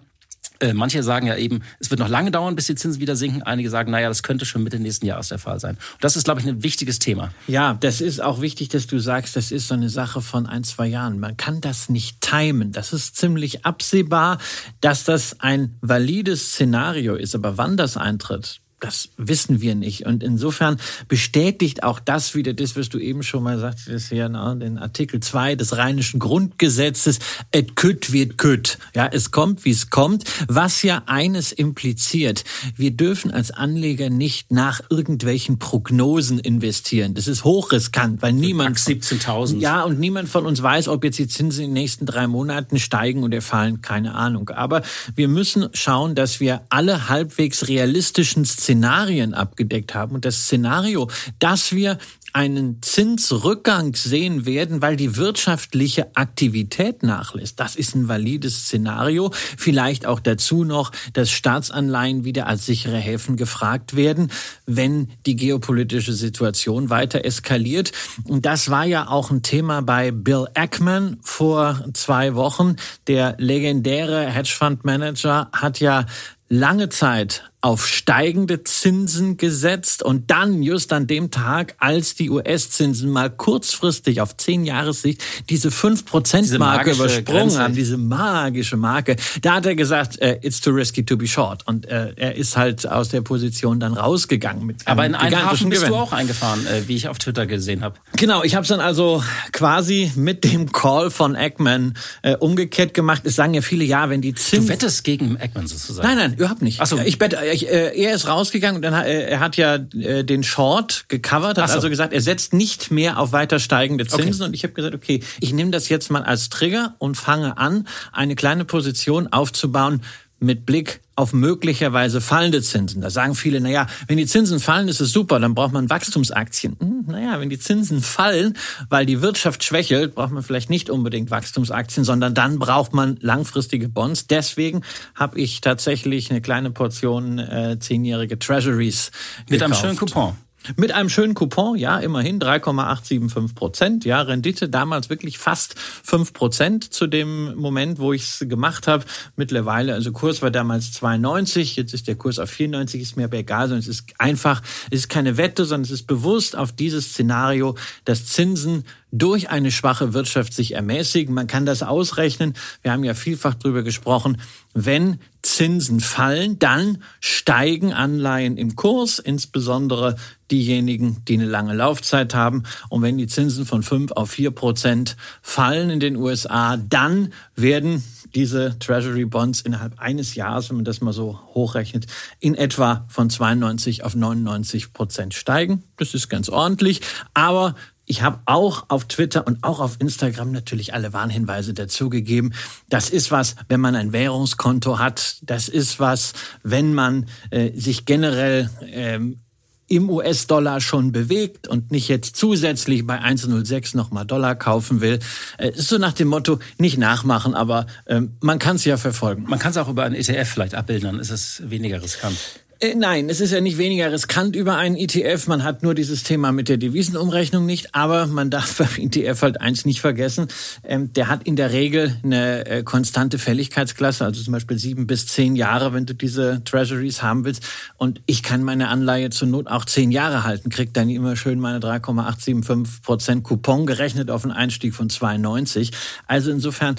Äh, 0.60 0.74
manche 0.74 1.04
sagen 1.04 1.28
ja 1.28 1.36
eben, 1.36 1.62
es 1.80 1.90
wird 1.90 2.00
noch 2.00 2.10
lange 2.10 2.32
dauern, 2.32 2.56
bis 2.56 2.68
die 2.68 2.76
Zinsen 2.76 3.02
wieder 3.02 3.16
sinken. 3.16 3.44
Einige 3.44 3.70
sagen, 3.70 3.92
naja, 3.92 4.08
das 4.08 4.24
könnte 4.24 4.46
schon 4.46 4.64
Mitte 4.64 4.80
nächsten 4.80 5.06
Jahres 5.06 5.30
der 5.30 5.40
Fall 5.40 5.60
sein. 5.60 5.76
Und 5.76 6.04
das 6.04 6.16
ist, 6.16 6.26
glaube 6.26 6.42
ich, 6.42 6.48
ein 6.48 6.64
wichtiges 6.64 7.00
Thema. 7.00 7.32
Ja, 7.48 7.76
das 7.80 8.02
ist 8.02 8.22
auch 8.22 8.42
wichtig, 8.42 8.70
dass 8.70 8.88
du 8.88 9.00
sagst, 9.00 9.36
das 9.36 9.52
ist 9.52 9.68
so 9.68 9.74
eine 9.74 9.90
Sache 9.90 10.22
von 10.22 10.46
ein, 10.46 10.64
zwei 10.64 10.88
Jahren. 10.88 11.20
Man 11.20 11.38
kann 11.38 11.62
das 11.62 11.90
nicht 11.90 12.22
timen. 12.22 12.72
Das 12.72 12.94
ist 12.94 13.16
ziemlich 13.16 13.66
absehbar, 13.66 14.38
dass 14.82 15.04
das 15.04 15.40
ein 15.40 15.78
valides 15.82 16.50
Szenario 16.50 17.16
ist. 17.16 17.36
Aber 17.36 17.58
wann 17.58 17.78
das 17.78 17.98
eintritt, 17.98 18.62
das 18.86 19.10
wissen 19.18 19.62
wir 19.62 19.74
nicht. 19.74 20.06
Und 20.06 20.22
insofern 20.22 20.78
bestätigt 21.08 21.82
auch 21.82 22.00
das 22.00 22.36
wieder 22.36 22.54
das, 22.54 22.76
was 22.76 22.90
du 22.90 23.00
eben 23.00 23.24
schon 23.24 23.42
mal 23.42 23.58
sagtest, 23.58 24.12
ja, 24.12 24.30
na, 24.30 24.54
den 24.54 24.78
Artikel 24.78 25.22
2 25.22 25.56
des 25.56 25.76
Rheinischen 25.76 26.20
Grundgesetzes, 26.20 27.18
et 27.52 27.76
kütt 27.76 28.14
wird 28.14 28.38
kütt. 28.38 28.78
Ja, 28.94 29.08
es 29.08 29.32
kommt, 29.32 29.66
wie 29.66 29.72
es 29.72 29.90
kommt, 29.90 30.26
was 30.48 30.84
ja 30.84 31.02
eines 31.08 31.52
impliziert. 31.52 32.44
Wir 32.76 32.92
dürfen 32.92 33.32
als 33.32 33.50
Anleger 33.50 34.12
nicht 34.12 34.52
nach 34.52 34.82
irgendwelchen 34.92 35.58
Prognosen 35.58 36.38
investieren. 36.38 37.16
Das 37.16 37.28
ist 37.28 37.44
hochriskant, 37.44 38.22
weil 38.22 38.34
niemand... 38.34 38.78
17.000. 38.78 39.58
Ja, 39.58 39.84
und 39.84 40.00
niemand 40.00 40.30
von 40.30 40.46
uns 40.46 40.62
weiß, 40.62 40.90
ob 40.90 41.04
jetzt 41.04 41.18
die 41.18 41.28
Zinsen 41.28 41.64
in 41.64 41.70
den 41.72 41.74
nächsten 41.74 42.06
drei 42.06 42.28
Monaten 42.28 42.78
steigen 42.78 43.24
oder 43.24 43.42
fallen. 43.42 43.82
Keine 43.82 44.14
Ahnung. 44.14 44.50
Aber 44.50 44.84
wir 45.16 45.28
müssen 45.28 45.70
schauen, 45.74 46.14
dass 46.14 46.40
wir 46.40 46.62
alle 46.70 47.10
halbwegs 47.10 47.68
realistischen 47.68 48.46
Szenarien 48.46 48.75
abgedeckt 48.84 49.94
haben. 49.94 50.16
Und 50.16 50.26
das 50.26 50.44
Szenario, 50.44 51.10
dass 51.40 51.74
wir 51.74 51.98
einen 52.36 52.82
Zinsrückgang 52.82 53.96
sehen 53.96 54.46
werden, 54.46 54.82
weil 54.82 54.98
die 54.98 55.16
wirtschaftliche 55.16 56.14
Aktivität 56.18 57.02
nachlässt. 57.02 57.62
Das 57.62 57.78
ist 57.78 57.96
ein 57.96 58.10
valides 58.10 58.66
Szenario. 58.66 59.32
Vielleicht 59.34 60.06
auch 60.06 60.20
dazu 60.20 60.66
noch, 60.66 60.92
dass 61.14 61.32
Staatsanleihen 61.32 62.26
wieder 62.26 62.48
als 62.48 62.66
sichere 62.66 62.98
Häfen 62.98 63.38
gefragt 63.38 63.96
werden, 63.96 64.34
wenn 64.66 65.08
die 65.26 65.38
geopolitische 65.38 66.12
Situation 66.12 66.90
weiter 66.90 67.24
eskaliert. 67.24 67.94
Und 68.26 68.46
das 68.46 68.70
war 68.70 68.84
ja 68.84 69.08
auch 69.08 69.32
ein 69.32 69.42
Thema 69.42 69.82
bei 69.82 70.12
Bill 70.12 70.48
Ackman 70.56 71.20
vor 71.22 71.86
zwei 71.94 72.36
Wochen. 72.36 72.76
Der 73.08 73.36
legendäre 73.38 74.26
Hedgefondsmanager 74.26 75.48
hat 75.54 75.80
ja 75.80 76.06
lange 76.50 76.90
Zeit 76.90 77.50
auf 77.66 77.88
steigende 77.88 78.64
Zinsen 78.64 79.38
gesetzt 79.38 80.04
und 80.04 80.30
dann 80.30 80.62
just 80.62 80.94
an 80.94 81.08
dem 81.08 81.32
Tag, 81.32 81.74
als 81.80 82.14
die 82.14 82.30
US-Zinsen 82.30 83.10
mal 83.10 83.32
kurzfristig 83.32 84.22
auf 84.22 84.38
zehn 84.38 84.66
Jahressicht 84.66 85.24
diese 85.50 85.70
5%-Marke 85.70 86.92
übersprungen 86.92 87.26
Grenze. 87.26 87.60
haben, 87.60 87.74
diese 87.74 87.98
magische 87.98 88.78
Marke, 88.78 89.16
da 89.42 89.56
hat 89.56 89.66
er 89.66 89.74
gesagt, 89.74 90.20
uh, 90.22 90.36
it's 90.44 90.62
too 90.62 90.70
risky 90.70 91.04
to 91.04 91.18
be 91.18 91.26
short. 91.26 91.68
Und 91.68 91.88
uh, 91.88 92.14
er 92.16 92.36
ist 92.36 92.56
halt 92.56 92.88
aus 92.88 93.10
der 93.10 93.22
Position 93.22 93.80
dann 93.80 93.96
rausgegangen. 93.96 94.64
Mit 94.64 94.88
Aber 94.88 95.04
in 95.04 95.16
einen 95.16 95.44
Hafen 95.44 95.70
bist 95.70 95.82
Gewinn. 95.82 95.96
du 95.96 96.00
auch 96.00 96.14
eingefahren, 96.14 96.68
äh, 96.68 96.88
wie 96.88 96.96
ich 96.96 97.10
auf 97.10 97.18
Twitter 97.18 97.48
gesehen 97.48 97.82
habe. 97.82 97.96
Genau, 98.16 98.44
ich 98.44 98.54
habe 98.54 98.62
es 98.62 98.70
dann 98.70 98.80
also 98.80 99.24
quasi 99.54 100.12
mit 100.16 100.44
dem 100.44 100.72
Call 100.72 101.10
von 101.10 101.34
Eggman 101.34 101.96
äh, 102.22 102.36
umgekehrt 102.36 102.94
gemacht. 102.94 103.24
Es 103.24 103.34
sagen 103.36 103.56
ja 103.56 103.62
viele, 103.62 103.86
ja, 103.86 104.08
wenn 104.12 104.22
die 104.22 104.36
Zinsen... 104.36 104.68
Du 104.68 104.74
wettest 104.74 105.04
gegen 105.04 105.38
Eggman 105.38 105.66
sozusagen? 105.66 106.08
Nein, 106.08 106.18
nein, 106.18 106.34
überhaupt 106.36 106.62
nicht. 106.62 106.80
Ach 106.80 106.86
so. 106.86 107.00
Ich 107.00 107.18
bette, 107.18 107.40
ich, 107.56 107.70
äh, 107.70 107.92
er 107.96 108.14
ist 108.14 108.28
rausgegangen 108.28 108.78
und 108.78 108.82
dann 108.82 108.94
äh, 108.94 109.24
er 109.24 109.40
hat 109.40 109.58
ja 109.58 109.76
äh, 109.76 110.24
den 110.24 110.44
Short 110.44 111.06
gecovert, 111.08 111.58
hat 111.58 111.70
so. 111.70 111.76
also 111.76 111.90
gesagt, 111.90 112.14
er 112.14 112.22
setzt 112.22 112.54
nicht 112.54 112.92
mehr 112.92 113.18
auf 113.18 113.32
weiter 113.32 113.60
steigende 113.60 114.06
Zinsen. 114.06 114.42
Okay. 114.42 114.48
Und 114.50 114.54
ich 114.54 114.64
habe 114.64 114.74
gesagt, 114.74 114.96
okay, 114.96 115.22
ich 115.40 115.54
nehme 115.54 115.72
das 115.72 115.90
jetzt 115.90 116.12
mal 116.12 116.24
als 116.24 116.50
Trigger 116.50 116.96
und 117.00 117.16
fange 117.16 117.58
an, 117.58 117.88
eine 118.12 118.36
kleine 118.36 118.66
Position 118.66 119.28
aufzubauen 119.28 120.02
mit 120.40 120.66
Blick 120.66 121.02
auf 121.16 121.32
möglicherweise 121.32 122.20
fallende 122.20 122.62
Zinsen. 122.62 123.02
Da 123.02 123.10
sagen 123.10 123.36
viele, 123.36 123.62
naja, 123.62 123.88
wenn 124.08 124.18
die 124.18 124.26
Zinsen 124.26 124.60
fallen, 124.60 124.90
ist 124.90 125.00
es 125.00 125.12
super, 125.12 125.40
dann 125.40 125.56
braucht 125.56 125.72
man 125.72 125.90
Wachstumsaktien. 125.90 126.76
Hm, 126.80 127.06
naja, 127.08 127.40
wenn 127.40 127.50
die 127.50 127.58
Zinsen 127.58 128.02
fallen, 128.02 128.58
weil 128.90 129.06
die 129.06 129.22
Wirtschaft 129.22 129.64
schwächelt, 129.64 130.16
braucht 130.16 130.32
man 130.32 130.44
vielleicht 130.44 130.70
nicht 130.70 130.90
unbedingt 130.90 131.32
Wachstumsaktien, 131.32 132.04
sondern 132.04 132.34
dann 132.34 132.60
braucht 132.60 132.94
man 132.94 133.18
langfristige 133.22 133.88
Bonds. 133.88 134.28
Deswegen 134.28 134.82
habe 135.16 135.40
ich 135.40 135.62
tatsächlich 135.62 136.30
eine 136.32 136.42
kleine 136.42 136.72
Portion 136.72 137.40
äh, 137.40 137.78
zehnjährige 137.80 138.38
Treasuries 138.38 139.12
Mit 139.50 139.60
gekauft. 139.60 139.64
einem 139.64 139.74
schönen 139.82 139.98
Coupon. 139.98 140.36
Mit 140.76 140.92
einem 140.92 141.10
schönen 141.10 141.34
Coupon, 141.34 141.78
ja, 141.78 142.00
immerhin 142.00 142.40
3,875 142.40 143.56
Prozent. 143.56 144.06
Ja, 144.06 144.22
Rendite 144.22 144.70
damals 144.70 145.10
wirklich 145.10 145.38
fast 145.38 145.80
5 145.80 146.34
Prozent 146.34 146.94
zu 146.94 147.08
dem 147.08 147.56
Moment, 147.56 148.00
wo 148.00 148.14
ich 148.14 148.24
es 148.24 148.46
gemacht 148.48 148.88
habe. 148.88 149.06
Mittlerweile, 149.36 149.94
also 149.94 150.12
Kurs 150.12 150.42
war 150.42 150.52
damals 150.52 150.92
2,90, 150.94 151.76
jetzt 151.76 151.94
ist 151.94 152.08
der 152.08 152.16
Kurs 152.16 152.40
auf 152.40 152.50
94, 152.50 153.02
ist 153.02 153.18
mir 153.18 153.26
aber 153.26 153.38
egal, 153.38 153.68
sondern 153.68 153.80
es 153.80 153.88
ist 153.88 154.06
einfach, 154.18 154.62
es 154.90 155.00
ist 155.00 155.10
keine 155.10 155.38
Wette, 155.38 155.66
sondern 155.66 155.86
es 155.86 155.92
ist 155.92 156.08
bewusst 156.08 156.56
auf 156.56 156.72
dieses 156.72 157.10
Szenario, 157.10 157.76
dass 158.04 158.26
Zinsen 158.26 158.84
durch 159.12 159.50
eine 159.50 159.72
schwache 159.72 160.14
Wirtschaft 160.14 160.54
sich 160.54 160.74
ermäßigen. 160.74 161.34
Man 161.34 161.48
kann 161.48 161.66
das 161.66 161.84
ausrechnen. 161.84 162.54
Wir 162.82 162.92
haben 162.92 163.04
ja 163.04 163.14
vielfach 163.14 163.56
drüber 163.56 163.84
gesprochen. 163.84 164.42
Wenn 164.74 165.20
Zinsen 165.56 166.02
fallen, 166.02 166.60
dann 166.60 166.98
steigen 167.22 167.94
Anleihen 167.94 168.58
im 168.58 168.76
Kurs, 168.76 169.20
insbesondere 169.20 170.18
diejenigen, 170.52 171.24
die 171.30 171.36
eine 171.36 171.46
lange 171.46 171.74
Laufzeit 171.74 172.36
haben. 172.36 172.64
Und 172.90 173.04
wenn 173.04 173.18
die 173.18 173.28
Zinsen 173.28 173.66
von 173.66 173.82
fünf 173.82 174.12
auf 174.12 174.32
vier 174.32 174.52
Prozent 174.52 175.16
fallen 175.42 175.90
in 175.90 176.02
den 176.02 176.18
USA, 176.18 176.76
dann 176.76 177.32
werden 177.56 178.04
diese 178.36 178.78
Treasury 178.80 179.24
Bonds 179.24 179.62
innerhalb 179.62 179.98
eines 179.98 180.36
Jahres, 180.36 180.70
wenn 180.70 180.76
man 180.76 180.86
das 180.86 181.00
mal 181.00 181.14
so 181.14 181.40
hochrechnet, 181.54 182.08
in 182.42 182.56
etwa 182.56 183.06
von 183.08 183.30
92 183.30 184.04
auf 184.04 184.14
99 184.14 184.92
Prozent 184.92 185.36
steigen. 185.36 185.84
Das 185.96 186.14
ist 186.14 186.28
ganz 186.28 186.50
ordentlich. 186.50 187.00
Aber 187.34 187.76
ich 188.06 188.22
habe 188.22 188.40
auch 188.46 188.86
auf 188.90 189.06
Twitter 189.06 189.48
und 189.48 189.64
auch 189.64 189.80
auf 189.80 189.98
Instagram 190.00 190.52
natürlich 190.52 190.94
alle 190.94 191.14
Warnhinweise 191.14 191.74
dazugegeben. 191.74 192.54
Das 192.90 193.10
ist 193.10 193.32
was, 193.32 193.56
wenn 193.68 193.82
man 193.82 193.96
ein 193.96 194.14
Währungskonto 194.14 195.00
hat. 195.00 195.38
Das 195.42 195.68
ist 195.68 196.00
was, 196.00 196.34
wenn 196.64 196.94
man 196.94 197.28
äh, 197.50 197.72
sich 197.74 198.06
generell 198.06 198.70
ähm, 198.92 199.40
im 199.88 200.10
US-Dollar 200.10 200.82
schon 200.82 201.12
bewegt 201.12 201.68
und 201.68 201.92
nicht 201.92 202.08
jetzt 202.08 202.36
zusätzlich 202.36 203.06
bei 203.06 203.20
1,06 203.22 203.96
nochmal 203.96 204.26
Dollar 204.26 204.56
kaufen 204.56 205.02
will. 205.02 205.20
Äh, 205.58 205.70
ist 205.70 205.90
so 205.90 205.98
nach 205.98 206.14
dem 206.14 206.28
Motto, 206.28 206.60
nicht 206.78 206.98
nachmachen, 206.98 207.54
aber 207.54 207.86
ähm, 208.08 208.38
man 208.42 208.58
kann 208.58 208.78
es 208.78 208.86
ja 208.86 208.98
verfolgen. 208.98 209.46
Man 209.48 209.60
kann 209.60 209.72
es 209.72 209.78
auch 209.78 209.88
über 209.88 210.04
einen 210.04 210.16
ETF 210.16 210.50
vielleicht 210.50 210.76
abbilden, 210.76 211.12
dann 211.12 211.20
ist 211.20 211.32
es 211.32 211.62
weniger 211.70 212.02
riskant. 212.02 212.38
Äh, 212.82 212.96
nein, 212.96 213.30
es 213.30 213.40
ist 213.40 213.52
ja 213.52 213.62
nicht 213.62 213.78
weniger 213.78 214.12
riskant 214.12 214.56
über 214.56 214.76
einen 214.76 214.98
ETF. 214.98 215.48
Man 215.48 215.64
hat 215.64 215.82
nur 215.82 215.96
dieses 215.96 216.24
Thema 216.24 216.52
mit 216.52 216.68
der 216.68 216.76
Devisenumrechnung 216.76 217.66
nicht. 217.66 217.96
Aber 217.96 218.28
man 218.28 218.50
darf 218.52 218.78
beim 218.78 218.90
ETF 218.98 219.42
halt 219.42 219.62
eins 219.62 219.86
nicht 219.86 220.02
vergessen. 220.02 220.48
Ähm, 220.84 221.14
der 221.14 221.30
hat 221.30 221.44
in 221.44 221.56
der 221.56 221.72
Regel 221.72 222.18
eine 222.24 222.66
äh, 222.66 222.84
konstante 222.84 223.38
Fälligkeitsklasse, 223.38 224.26
also 224.26 224.44
zum 224.44 224.52
Beispiel 224.52 224.78
sieben 224.78 225.08
bis 225.08 225.28
zehn 225.28 225.56
Jahre, 225.56 225.94
wenn 225.94 226.06
du 226.06 226.14
diese 226.14 226.64
Treasuries 226.66 227.22
haben 227.22 227.46
willst. 227.46 227.64
Und 227.98 228.22
ich 228.26 228.44
kann 228.44 228.62
meine 228.62 228.90
Anleihe 228.90 229.30
zur 229.30 229.48
Not 229.48 229.68
auch 229.68 229.86
zehn 229.86 230.12
Jahre 230.12 230.44
halten, 230.44 230.70
krieg 230.70 230.94
dann 230.94 231.10
immer 231.10 231.38
schön 231.38 231.60
meine 231.60 231.80
3,875 231.80 233.04
Prozent 233.04 233.44
Coupon 233.44 233.86
gerechnet 233.86 234.30
auf 234.30 234.44
einen 234.44 234.52
Einstieg 234.52 234.94
von 234.94 235.10
2,90. 235.10 235.92
Also 236.28 236.52
insofern 236.52 236.96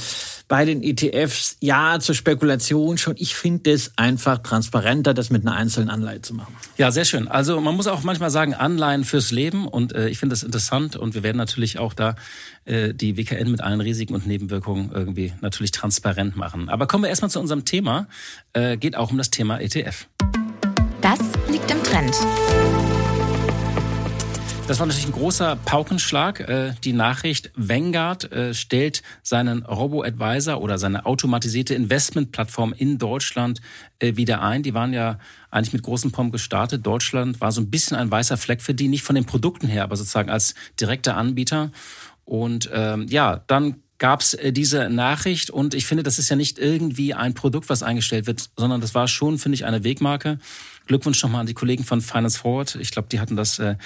bei 0.49 0.65
den 0.65 0.83
ETFs, 0.83 1.57
ja, 1.61 1.99
zur 1.99 2.15
Spekulation 2.15 2.99
schon. 2.99 3.15
Ich 3.19 3.35
finde 3.35 3.73
es 3.73 3.93
einfach 3.97 4.39
transparenter, 4.39 5.13
das 5.13 5.31
mit 5.31 5.43
einer 5.43 5.57
einzelnen 5.77 5.91
Anleihe 5.91 6.23
zu 6.23 6.35
machen. 6.35 6.55
Ja, 6.77 6.91
sehr 6.91 7.05
schön. 7.05 7.29
Also 7.29 7.61
man 7.61 7.77
muss 7.77 7.87
auch 7.87 8.03
manchmal 8.03 8.31
sagen, 8.31 8.55
Anleihen 8.55 9.05
fürs 9.05 9.31
Leben 9.31 9.69
und 9.69 9.95
äh, 9.95 10.09
ich 10.09 10.19
finde 10.19 10.33
das 10.33 10.43
interessant 10.43 10.97
und 10.97 11.15
wir 11.15 11.23
werden 11.23 11.37
natürlich 11.37 11.79
auch 11.79 11.95
da 11.95 12.17
äh, 12.65 12.95
die 12.95 13.17
WKN 13.17 13.51
mit 13.51 13.61
allen 13.61 13.81
Risiken 13.81 14.15
und 14.15 14.27
Nebenwirkungen 14.27 14.91
irgendwie 14.93 15.33
natürlich 15.41 15.71
transparent 15.71 16.37
machen. 16.37 16.69
Aber 16.69 16.87
kommen 16.87 17.05
wir 17.05 17.09
erstmal 17.09 17.31
zu 17.31 17.41
unserem 17.41 17.65
Thema. 17.65 18.09
Äh, 18.53 18.77
geht 18.77 18.97
auch 18.97 19.11
um 19.11 19.19
das 19.19 19.31
Thema 19.31 19.61
ETF. 19.61 20.07
Das 21.03 21.21
liegt 21.49 21.71
im 21.71 21.83
Trend. 21.83 22.15
Das 24.69 24.81
war 24.81 24.87
natürlich 24.87 25.07
ein 25.07 25.13
großer 25.13 25.55
Paukenschlag. 25.65 26.41
Äh, 26.41 26.75
die 26.83 26.93
Nachricht, 26.93 27.53
Vanguard 27.55 28.33
äh, 28.33 28.53
stellt 28.53 29.05
seinen 29.23 29.65
Robo-Advisor 29.65 30.61
oder 30.61 30.77
seine 30.77 31.07
automatisierte 31.07 31.73
Investmentplattform 31.75 32.75
in 32.77 32.99
Deutschland 32.99 33.61
äh, 34.01 34.17
wieder 34.17 34.43
ein. 34.43 34.65
Die 34.65 34.75
waren 34.75 34.93
ja 34.93 35.21
eigentlich 35.53 35.73
mit 35.73 35.85
großen 35.85 36.11
Pomp 36.11 36.33
gestartet. 36.33 36.85
Deutschland 36.85 37.41
war 37.41 37.53
so 37.53 37.61
ein 37.61 37.71
bisschen 37.71 37.97
ein 37.97 38.11
weißer 38.11 38.37
Fleck 38.37 38.61
für 38.61 38.75
die, 38.75 38.89
nicht 38.89 39.05
von 39.05 39.15
den 39.15 39.25
Produkten 39.25 39.69
her, 39.69 39.85
aber 39.85 39.95
sozusagen 39.95 40.31
als 40.31 40.57
direkter 40.81 41.17
Anbieter. 41.17 41.71
Und 42.25 42.69
ähm, 42.73 43.07
ja, 43.09 43.45
dann 43.47 43.77
gab's 43.99 44.37
diese 44.51 44.91
Nachricht 44.91 45.49
und 45.49 45.75
ich 45.75 45.87
finde, 45.87 46.03
das 46.03 46.19
ist 46.19 46.29
ja 46.29 46.37
nicht 46.37 46.59
irgendwie 46.59 47.15
ein 47.15 47.35
Produkt, 47.35 47.71
was 47.71 47.83
eingestellt 47.83 48.27
wird, 48.27 48.51
sondern 48.57 48.81
das 48.81 48.95
war 48.95 49.09
schon, 49.09 49.39
finde 49.39 49.55
ich, 49.55 49.65
eine 49.65 49.85
Wegmarke 49.85 50.39
Glückwunsch 50.87 51.23
nochmal 51.23 51.41
an 51.41 51.47
die 51.47 51.55
Kollegen 51.55 51.85
von 51.85 52.01
Finance 52.01 52.39
Forward. 52.39 52.77
Ich 52.77 52.91
glaube, 52.91 53.09
die 53.11 53.21
hatten 53.21 53.37
das 53.37 53.59
äh, 53.59 53.77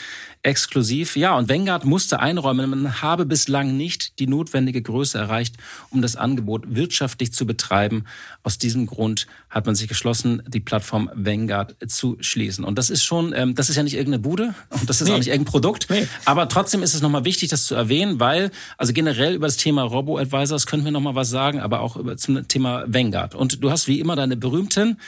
exklusiv. 0.43 1.17
Ja, 1.17 1.37
und 1.37 1.49
Vanguard 1.49 1.85
musste 1.85 2.21
einräumen, 2.21 2.71
man 2.71 3.03
habe 3.03 3.27
bislang 3.27 3.77
nicht 3.77 4.19
die 4.19 4.27
notwendige 4.27 4.83
Größe 4.83 5.19
erreicht, 5.19 5.57
um 5.91 6.03
das 6.03 6.17
Angebot 6.17 6.75
wirtschaftlich 6.75 7.33
zu 7.33 7.47
betreiben. 7.47 8.05
Aus 8.43 8.59
diesem 8.59 8.87
Grund 8.87 9.27
hat 9.49 9.67
man 9.67 9.75
sich 9.75 9.89
geschlossen, 9.89 10.43
die 10.47 10.61
Plattform 10.61 11.11
Vanguard 11.15 11.77
zu 11.89 12.17
schließen. 12.21 12.65
Und 12.65 12.77
das 12.77 12.91
ist 12.91 13.05
schon, 13.05 13.33
ähm, 13.35 13.55
das 13.55 13.71
ist 13.71 13.77
ja 13.77 13.83
nicht 13.83 13.95
irgendeine 13.95 14.21
Bude 14.21 14.55
und 14.69 14.89
das 14.89 15.01
ist 15.01 15.09
nee. 15.09 15.15
auch 15.15 15.19
nicht 15.19 15.29
irgendein 15.29 15.51
Produkt. 15.51 15.89
Nee. 15.91 16.07
Aber 16.25 16.49
trotzdem 16.49 16.83
ist 16.83 16.95
es 16.95 17.03
nochmal 17.03 17.25
wichtig, 17.25 17.49
das 17.49 17.65
zu 17.65 17.75
erwähnen, 17.75 18.21
weil, 18.21 18.51
also 18.77 18.93
generell 18.93 19.35
über 19.35 19.47
das 19.47 19.57
Thema 19.57 19.83
Robo-Advisors 19.83 20.67
können 20.67 20.85
wir 20.85 20.93
nochmal 20.93 21.15
was 21.15 21.31
sagen, 21.31 21.61
aber 21.61 21.81
auch 21.81 21.97
über 21.97 22.17
zum 22.17 22.47
Thema 22.47 22.85
Vanguard. 22.87 23.35
Und 23.35 23.63
du 23.63 23.71
hast 23.71 23.89
wie 23.89 24.01
immer 24.01 24.17
deine 24.17 24.37
berühmten 24.37 24.99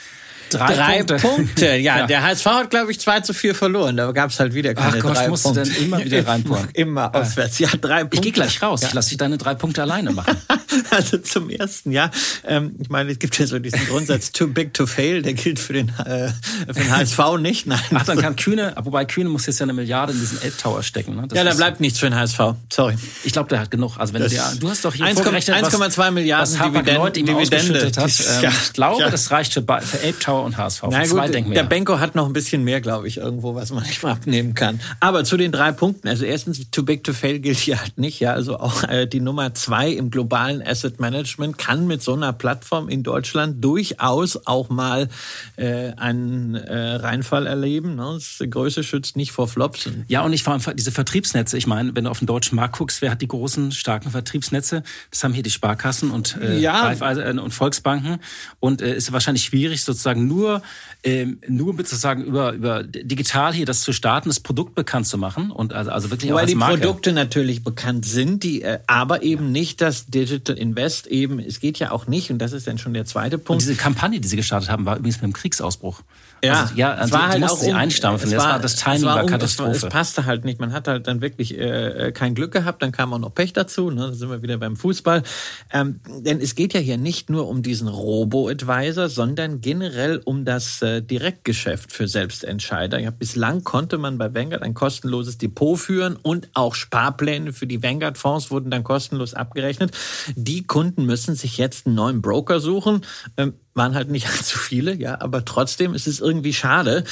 Drei, 0.57 0.75
drei 0.75 1.03
Punkte. 1.03 1.27
Punkte. 1.27 1.65
Ja, 1.83 1.99
ja, 1.99 2.07
der 2.07 2.23
HSV 2.23 2.45
hat, 2.45 2.69
glaube 2.69 2.91
ich, 2.91 2.99
2 2.99 3.21
zu 3.21 3.33
4 3.33 3.55
verloren. 3.55 3.97
Da 3.97 4.11
gab 4.11 4.29
es 4.29 4.39
halt 4.39 4.53
wieder 4.53 4.73
keine 4.73 4.97
Ach 4.97 4.99
Gott, 4.99 5.17
drei 5.17 5.27
musst 5.27 5.43
Punkte. 5.43 5.63
du 5.63 5.69
dann 5.69 5.83
immer 5.83 6.03
wieder 6.03 6.25
reinporen. 6.27 6.67
immer 6.73 7.13
auswärts. 7.13 7.59
Ja, 7.59 7.69
drei 7.79 8.01
Punkte. 8.01 8.17
Ich 8.17 8.21
gehe 8.21 8.31
gleich 8.31 8.61
raus. 8.61 8.81
Ja. 8.81 8.89
Ich 8.89 8.93
lasse 8.93 9.09
dich 9.09 9.17
deine 9.17 9.37
drei 9.37 9.55
Punkte 9.55 9.81
alleine 9.81 10.11
machen. 10.11 10.37
also 10.91 11.17
zum 11.17 11.49
ersten, 11.49 11.91
ja. 11.91 12.11
Ähm, 12.45 12.75
ich 12.79 12.89
meine, 12.89 13.11
es 13.11 13.19
gibt 13.19 13.37
ja 13.37 13.47
so 13.47 13.59
diesen 13.59 13.85
Grundsatz 13.87 14.31
too 14.31 14.47
big 14.47 14.73
to 14.73 14.85
fail. 14.85 15.21
Der 15.21 15.33
gilt 15.33 15.59
für 15.59 15.73
den, 15.73 15.89
äh, 15.89 16.29
für 16.67 16.79
den 16.79 16.95
HSV 16.95 17.37
nicht. 17.39 17.67
Nein. 17.67 17.79
Ach, 17.93 18.05
dann 18.05 18.19
kann 18.19 18.35
Kühne, 18.35 18.73
wobei 18.81 19.05
Kühne 19.05 19.29
muss 19.29 19.45
jetzt 19.45 19.59
ja 19.59 19.63
eine 19.63 19.73
Milliarde 19.73 20.13
in 20.13 20.19
diesen 20.19 20.41
Elbtower 20.41 20.83
stecken. 20.83 21.15
Ne? 21.15 21.27
ja, 21.33 21.43
da 21.43 21.53
bleibt 21.53 21.79
nichts 21.79 21.99
für 21.99 22.09
den 22.09 22.15
HSV. 22.15 22.39
Sorry. 22.71 22.95
Ich 23.23 23.33
glaube, 23.33 23.49
der 23.49 23.59
hat 23.59 23.71
genug. 23.71 23.97
Also 23.97 24.13
wenn 24.13 24.21
das 24.21 24.31
du, 24.31 24.37
dir, 24.37 24.59
du 24.59 24.69
hast 24.69 24.85
doch 24.85 24.93
hier 24.93 25.05
1,2 25.05 26.11
Milliarden 26.11 26.59
was 26.59 26.71
Dividende. 26.71 27.19
ihm 27.19 27.25
Dividende. 27.25 27.85
Hat. 27.85 27.97
Ähm, 27.97 28.43
ja. 28.43 28.49
Ich 28.49 28.73
glaube, 28.73 29.01
ja. 29.01 29.09
das 29.09 29.31
reicht 29.31 29.53
für, 29.53 29.61
für 29.61 29.99
Elbtower 30.01 30.42
und 30.43 30.57
HSV. 30.57 30.83
Na 30.89 31.05
gut, 31.05 31.55
der 31.55 31.63
Benko 31.63 31.99
hat 31.99 32.15
noch 32.15 32.27
ein 32.27 32.33
bisschen 32.33 32.63
mehr, 32.63 32.81
glaube 32.81 33.07
ich, 33.07 33.17
irgendwo, 33.17 33.55
was 33.55 33.71
man 33.71 33.83
nicht 33.87 34.03
mal 34.03 34.11
abnehmen 34.11 34.53
kann. 34.53 34.79
Aber 34.99 35.23
zu 35.23 35.37
den 35.37 35.51
drei 35.51 35.71
Punkten. 35.71 36.07
Also 36.07 36.25
erstens, 36.25 36.69
too 36.71 36.83
big 36.83 37.03
to 37.03 37.13
fail 37.13 37.39
gilt 37.39 37.57
hier 37.57 37.79
halt 37.81 37.97
nicht. 37.97 38.19
Ja, 38.19 38.33
also 38.33 38.59
auch 38.59 38.83
äh, 38.83 39.07
die 39.07 39.19
Nummer 39.19 39.53
zwei 39.53 39.89
im 39.89 40.11
globalen 40.11 40.65
Asset 40.65 40.99
Management 40.99 41.57
kann 41.57 41.87
mit 41.87 42.01
so 42.01 42.13
einer 42.13 42.33
Plattform 42.33 42.89
in 42.89 43.03
Deutschland 43.03 43.63
durchaus 43.63 44.45
auch 44.45 44.69
mal 44.69 45.09
äh, 45.55 45.91
einen 45.93 46.55
äh, 46.55 46.95
Reinfall 46.95 47.47
erleben. 47.47 47.95
Ne? 47.95 48.13
Das 48.13 48.41
Größe 48.47 48.83
schützt 48.83 49.15
nicht 49.15 49.31
vor 49.31 49.47
Flops. 49.47 49.89
Ja, 50.07 50.21
und 50.21 50.33
ich 50.33 50.43
vor 50.43 50.53
allem 50.53 50.61
diese 50.75 50.91
Vertriebsnetze. 50.91 51.57
Ich 51.57 51.67
meine, 51.67 51.95
wenn 51.95 52.05
du 52.05 52.09
auf 52.09 52.19
den 52.19 52.27
deutschen 52.27 52.55
Markt 52.55 52.77
guckst, 52.77 53.01
wer 53.01 53.11
hat 53.11 53.21
die 53.21 53.27
großen, 53.27 53.71
starken 53.71 54.11
Vertriebsnetze? 54.11 54.83
Das 55.09 55.23
haben 55.23 55.33
hier 55.33 55.43
die 55.43 55.51
Sparkassen 55.51 56.11
und, 56.11 56.37
äh, 56.41 56.57
ja. 56.57 56.91
und 56.91 57.53
Volksbanken. 57.53 58.19
Und 58.59 58.81
äh, 58.81 58.95
ist 58.95 59.11
wahrscheinlich 59.11 59.45
schwierig, 59.45 59.83
sozusagen 59.83 60.27
nur 60.33 60.61
ähm, 61.03 61.39
nur 61.47 61.75
sozusagen 61.75 62.23
über, 62.23 62.53
über 62.53 62.83
digital 62.83 63.53
hier 63.53 63.65
das 63.65 63.81
zu 63.81 63.91
starten, 63.91 64.29
das 64.29 64.39
Produkt 64.39 64.73
bekannt 64.73 65.05
zu 65.05 65.17
machen 65.17 65.51
und 65.51 65.73
also, 65.73 65.91
also 65.91 66.09
wirklich 66.11 66.31
Weil 66.31 66.45
die 66.45 66.55
Marke. 66.55 66.77
Produkte 66.77 67.11
natürlich 67.11 67.63
bekannt 67.63 68.05
sind, 68.05 68.43
die 68.43 68.61
äh, 68.61 68.79
aber 68.87 69.21
eben 69.21 69.51
nicht 69.51 69.81
das 69.81 70.07
Digital 70.07 70.57
Invest 70.57 71.07
eben, 71.07 71.39
es 71.39 71.59
geht 71.59 71.77
ja 71.79 71.91
auch 71.91 72.07
nicht, 72.07 72.31
und 72.31 72.39
das 72.39 72.53
ist 72.53 72.67
dann 72.67 72.77
schon 72.77 72.93
der 72.93 73.05
zweite 73.05 73.37
Punkt. 73.37 73.49
Und 73.49 73.61
diese 73.61 73.75
Kampagne, 73.75 74.21
die 74.21 74.27
sie 74.27 74.37
gestartet 74.37 74.69
haben, 74.69 74.85
war 74.85 74.97
übrigens 74.97 75.17
mit 75.17 75.23
dem 75.23 75.33
Kriegsausbruch. 75.33 76.01
Ja, 76.43 76.61
also, 76.61 76.75
ja 76.75 76.93
also, 76.93 77.05
es 77.05 77.11
war 77.21 77.29
halt 77.29 77.43
auch 77.43 77.57
sie 77.57 77.71
einstampfen. 77.71 78.31
Es 78.31 78.37
war, 78.37 78.59
das 78.59 78.75
Timing 78.75 79.03
war, 79.03 79.23
um, 79.23 79.29
Katastrophe. 79.29 79.71
Es, 79.71 79.81
war, 79.81 79.87
es, 79.87 79.93
passte 79.93 80.25
halt 80.25 80.43
nicht. 80.43 80.59
Man 80.59 80.73
hat 80.73 80.87
halt 80.87 81.07
dann 81.07 81.21
wirklich 81.21 81.57
äh, 81.57 82.11
kein 82.13 82.35
Glück 82.35 82.51
gehabt. 82.51 82.81
Dann 82.81 82.91
kam 82.91 83.13
auch 83.13 83.19
noch 83.19 83.33
Pech 83.33 83.53
dazu. 83.53 83.89
Ne? 83.89 84.07
Da 84.07 84.13
sind 84.13 84.29
wir 84.29 84.41
wieder 84.41 84.57
beim 84.57 84.75
Fußball. 84.75 85.23
Ähm, 85.71 86.01
denn 86.19 86.41
es 86.41 86.55
geht 86.55 86.73
ja 86.73 86.81
hier 86.81 86.97
nicht 86.97 87.29
nur 87.29 87.47
um 87.47 87.63
diesen 87.63 87.87
Robo-Advisor, 87.87 89.07
sondern 89.07 89.61
generell 89.61 90.21
um 90.25 90.43
das 90.43 90.81
äh, 90.81 91.01
Direktgeschäft 91.01 91.91
für 91.91 92.07
Selbstentscheider. 92.07 92.99
Ja, 92.99 93.11
bislang 93.11 93.63
konnte 93.63 93.97
man 93.97 94.17
bei 94.17 94.33
Vanguard 94.33 94.63
ein 94.63 94.73
kostenloses 94.73 95.37
Depot 95.37 95.79
führen 95.79 96.17
und 96.21 96.49
auch 96.53 96.75
Sparpläne 96.75 97.53
für 97.53 97.67
die 97.67 97.81
Vanguard-Fonds 97.81 98.51
wurden 98.51 98.69
dann 98.69 98.83
kostenlos 98.83 99.33
abgerechnet. 99.33 99.91
Die 100.35 100.63
Kunden 100.63 101.05
müssen 101.05 101.35
sich 101.35 101.57
jetzt 101.57 101.85
einen 101.85 101.95
neuen 101.95 102.21
Broker 102.21 102.59
suchen. 102.59 103.01
Ähm, 103.37 103.53
waren 103.73 103.95
halt 103.95 104.09
nicht 104.09 104.27
allzu 104.37 104.57
viele, 104.57 104.93
ja, 104.93 105.21
aber 105.21 105.45
trotzdem 105.45 105.93
ist 105.93 106.07
es 106.07 106.19
irgendwie 106.19 106.53
schade. 106.53 107.03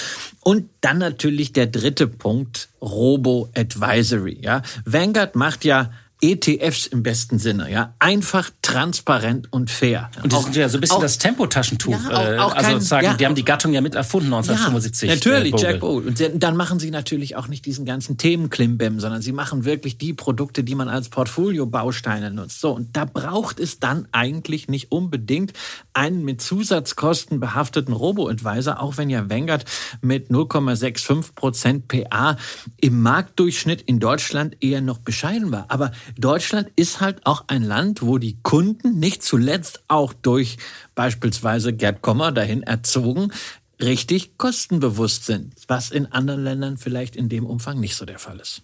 Und 0.41 0.69
dann 0.81 0.97
natürlich 0.97 1.53
der 1.53 1.67
dritte 1.67 2.07
Punkt, 2.07 2.69
Robo-Advisory, 2.81 4.39
ja. 4.41 4.61
Vanguard 4.85 5.35
macht 5.35 5.65
ja 5.65 5.91
ETFs 6.21 6.85
im 6.85 7.01
besten 7.01 7.39
Sinne, 7.39 7.71
ja. 7.71 7.95
Einfach, 7.97 8.51
transparent 8.61 9.51
und 9.51 9.71
fair. 9.71 10.11
Und 10.21 10.31
die 10.31 10.35
auch, 10.35 10.43
sind 10.43 10.55
ja 10.55 10.69
so 10.69 10.77
ein 10.77 10.81
bisschen 10.81 10.97
auch, 10.97 11.01
das 11.01 11.17
Tempotaschentuch. 11.17 11.91
Ja, 11.91 12.09
auch, 12.09 12.25
äh, 12.25 12.37
auch 12.37 12.53
also 12.53 12.65
kein, 12.65 12.73
sozusagen, 12.75 13.05
ja, 13.05 13.13
die 13.15 13.25
haben 13.25 13.35
die 13.35 13.43
Gattung 13.43 13.73
ja 13.73 13.81
mit 13.81 13.95
erfunden 13.95 14.27
1975. 14.27 15.09
Ja, 15.09 15.15
natürlich, 15.15 15.53
äh, 15.55 15.57
Jack 15.57 15.79
Bogle. 15.79 16.07
Und 16.07 16.43
dann 16.43 16.55
machen 16.55 16.79
sie 16.79 16.91
natürlich 16.91 17.35
auch 17.35 17.47
nicht 17.47 17.65
diesen 17.65 17.85
ganzen 17.85 18.17
Themenklimbim, 18.17 18.99
sondern 18.99 19.21
sie 19.21 19.31
machen 19.31 19.65
wirklich 19.65 19.97
die 19.97 20.13
Produkte, 20.13 20.63
die 20.63 20.75
man 20.75 20.89
als 20.89 21.09
Portfolio-Bausteine 21.09 22.29
nutzt. 22.29 22.61
So, 22.61 22.71
und 22.71 22.95
da 22.95 23.05
braucht 23.05 23.59
es 23.59 23.79
dann 23.79 24.07
eigentlich 24.11 24.67
nicht 24.67 24.91
unbedingt 24.91 25.53
einen 25.93 26.23
mit 26.23 26.41
Zusatzkosten 26.41 27.39
behafteten 27.39 27.93
Robo-Advisor, 27.93 28.79
auch 28.79 28.97
wenn 28.97 29.09
ja 29.09 29.29
Vanguard 29.29 29.65
mit 30.01 30.29
0,65 30.29 31.33
Prozent 31.33 31.87
PA 31.87 32.37
im 32.79 33.01
Marktdurchschnitt 33.01 33.81
in 33.81 33.99
Deutschland 33.99 34.57
eher 34.61 34.81
noch 34.81 34.99
bescheiden 34.99 35.51
war. 35.51 35.65
Aber 35.69 35.91
Deutschland 36.17 36.69
ist 36.75 37.01
halt 37.01 37.25
auch 37.25 37.45
ein 37.47 37.63
Land, 37.63 38.01
wo 38.01 38.17
die 38.17 38.37
Kunden 38.41 38.99
nicht 38.99 39.23
zuletzt 39.23 39.83
auch 39.87 40.13
durch 40.13 40.57
beispielsweise 40.95 41.73
Gerd 41.73 42.01
Kommer 42.01 42.31
dahin 42.31 42.63
erzogen, 42.63 43.31
richtig 43.81 44.37
kostenbewusst 44.37 45.25
sind, 45.25 45.53
was 45.67 45.91
in 45.91 46.05
anderen 46.07 46.43
Ländern 46.43 46.77
vielleicht 46.77 47.15
in 47.15 47.29
dem 47.29 47.45
Umfang 47.45 47.79
nicht 47.79 47.95
so 47.95 48.05
der 48.05 48.19
Fall 48.19 48.39
ist. 48.39 48.63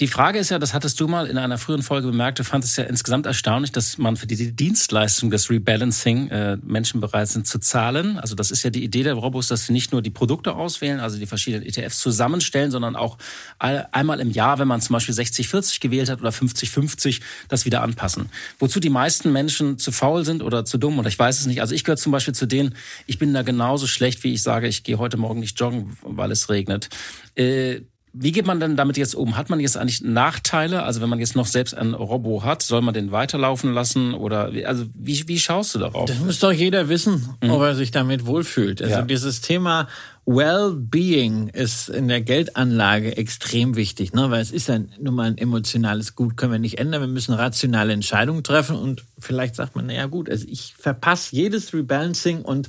Die 0.00 0.08
Frage 0.08 0.38
ist 0.38 0.48
ja, 0.48 0.58
das 0.58 0.72
hattest 0.72 0.98
du 0.98 1.08
mal 1.08 1.26
in 1.26 1.36
einer 1.36 1.58
früheren 1.58 1.82
Folge 1.82 2.08
bemerkt, 2.08 2.38
du 2.38 2.44
fandest 2.44 2.72
es 2.72 2.76
ja 2.78 2.84
insgesamt 2.84 3.26
erstaunlich, 3.26 3.70
dass 3.70 3.98
man 3.98 4.16
für 4.16 4.26
die 4.26 4.50
Dienstleistung 4.50 5.30
des 5.30 5.50
Rebalancing 5.50 6.28
äh, 6.28 6.56
Menschen 6.62 7.02
bereit 7.02 7.28
sind 7.28 7.46
zu 7.46 7.58
zahlen. 7.58 8.18
Also 8.18 8.34
das 8.34 8.50
ist 8.50 8.62
ja 8.62 8.70
die 8.70 8.82
Idee 8.82 9.02
der 9.02 9.12
Robos, 9.12 9.48
dass 9.48 9.66
sie 9.66 9.74
nicht 9.74 9.92
nur 9.92 10.00
die 10.00 10.08
Produkte 10.08 10.54
auswählen, 10.54 11.00
also 11.00 11.18
die 11.18 11.26
verschiedenen 11.26 11.66
ETFs 11.66 12.00
zusammenstellen, 12.00 12.70
sondern 12.70 12.96
auch 12.96 13.18
einmal 13.58 14.20
im 14.20 14.30
Jahr, 14.30 14.58
wenn 14.58 14.68
man 14.68 14.80
zum 14.80 14.94
Beispiel 14.94 15.14
60-40 15.14 15.80
gewählt 15.80 16.08
hat 16.08 16.20
oder 16.22 16.30
50-50, 16.30 17.20
das 17.48 17.66
wieder 17.66 17.82
anpassen. 17.82 18.30
Wozu 18.58 18.80
die 18.80 18.88
meisten 18.88 19.30
Menschen 19.32 19.76
zu 19.76 19.92
faul 19.92 20.24
sind 20.24 20.42
oder 20.42 20.64
zu 20.64 20.78
dumm 20.78 20.98
oder 20.98 21.08
ich 21.08 21.18
weiß 21.18 21.40
es 21.40 21.46
nicht. 21.46 21.60
Also 21.60 21.74
ich 21.74 21.84
gehöre 21.84 21.98
zum 21.98 22.12
Beispiel 22.12 22.34
zu 22.34 22.46
denen, 22.46 22.74
ich 23.06 23.18
bin 23.18 23.34
da 23.34 23.42
genauso 23.42 23.86
schlecht, 23.86 24.24
wie 24.24 24.32
ich 24.32 24.42
sage, 24.42 24.66
ich 24.66 24.82
gehe 24.82 24.96
heute 24.96 25.18
Morgen 25.18 25.40
nicht 25.40 25.60
joggen, 25.60 25.98
weil 26.00 26.32
es 26.32 26.48
regnet. 26.48 26.88
Äh, 27.34 27.82
wie 28.12 28.32
geht 28.32 28.46
man 28.46 28.58
denn 28.58 28.76
damit 28.76 28.96
jetzt 28.96 29.14
um? 29.14 29.36
Hat 29.36 29.50
man 29.50 29.60
jetzt 29.60 29.76
eigentlich 29.76 30.02
Nachteile? 30.02 30.82
Also 30.82 31.00
wenn 31.00 31.08
man 31.08 31.20
jetzt 31.20 31.36
noch 31.36 31.46
selbst 31.46 31.74
ein 31.74 31.94
Robo 31.94 32.42
hat, 32.42 32.62
soll 32.62 32.82
man 32.82 32.92
den 32.92 33.12
weiterlaufen 33.12 33.72
lassen? 33.72 34.14
Oder 34.14 34.50
also 34.66 34.86
wie, 34.94 35.28
wie 35.28 35.38
schaust 35.38 35.74
du 35.74 35.78
darauf? 35.78 36.06
Das 36.06 36.18
muss 36.18 36.40
doch 36.40 36.52
jeder 36.52 36.88
wissen, 36.88 37.28
mhm. 37.42 37.50
ob 37.50 37.62
er 37.62 37.74
sich 37.74 37.92
damit 37.92 38.26
wohlfühlt. 38.26 38.82
Also 38.82 38.94
ja. 38.94 39.02
dieses 39.02 39.40
Thema 39.40 39.86
Well-being 40.32 41.48
ist 41.48 41.88
in 41.88 42.06
der 42.06 42.20
Geldanlage 42.20 43.16
extrem 43.16 43.74
wichtig, 43.74 44.12
ne? 44.12 44.30
weil 44.30 44.40
es 44.40 44.52
ist 44.52 44.68
ja 44.68 44.78
nun 45.00 45.16
mal 45.16 45.26
ein 45.26 45.36
emotionales 45.36 46.14
Gut, 46.14 46.36
können 46.36 46.52
wir 46.52 46.60
nicht 46.60 46.78
ändern. 46.78 47.00
Wir 47.00 47.08
müssen 47.08 47.34
rationale 47.34 47.92
Entscheidungen 47.92 48.44
treffen 48.44 48.76
und 48.76 49.04
vielleicht 49.18 49.56
sagt 49.56 49.74
man, 49.74 49.86
naja 49.86 50.06
gut, 50.06 50.30
also 50.30 50.46
ich 50.48 50.76
verpasse 50.78 51.34
jedes 51.34 51.74
Rebalancing 51.74 52.42
und 52.42 52.68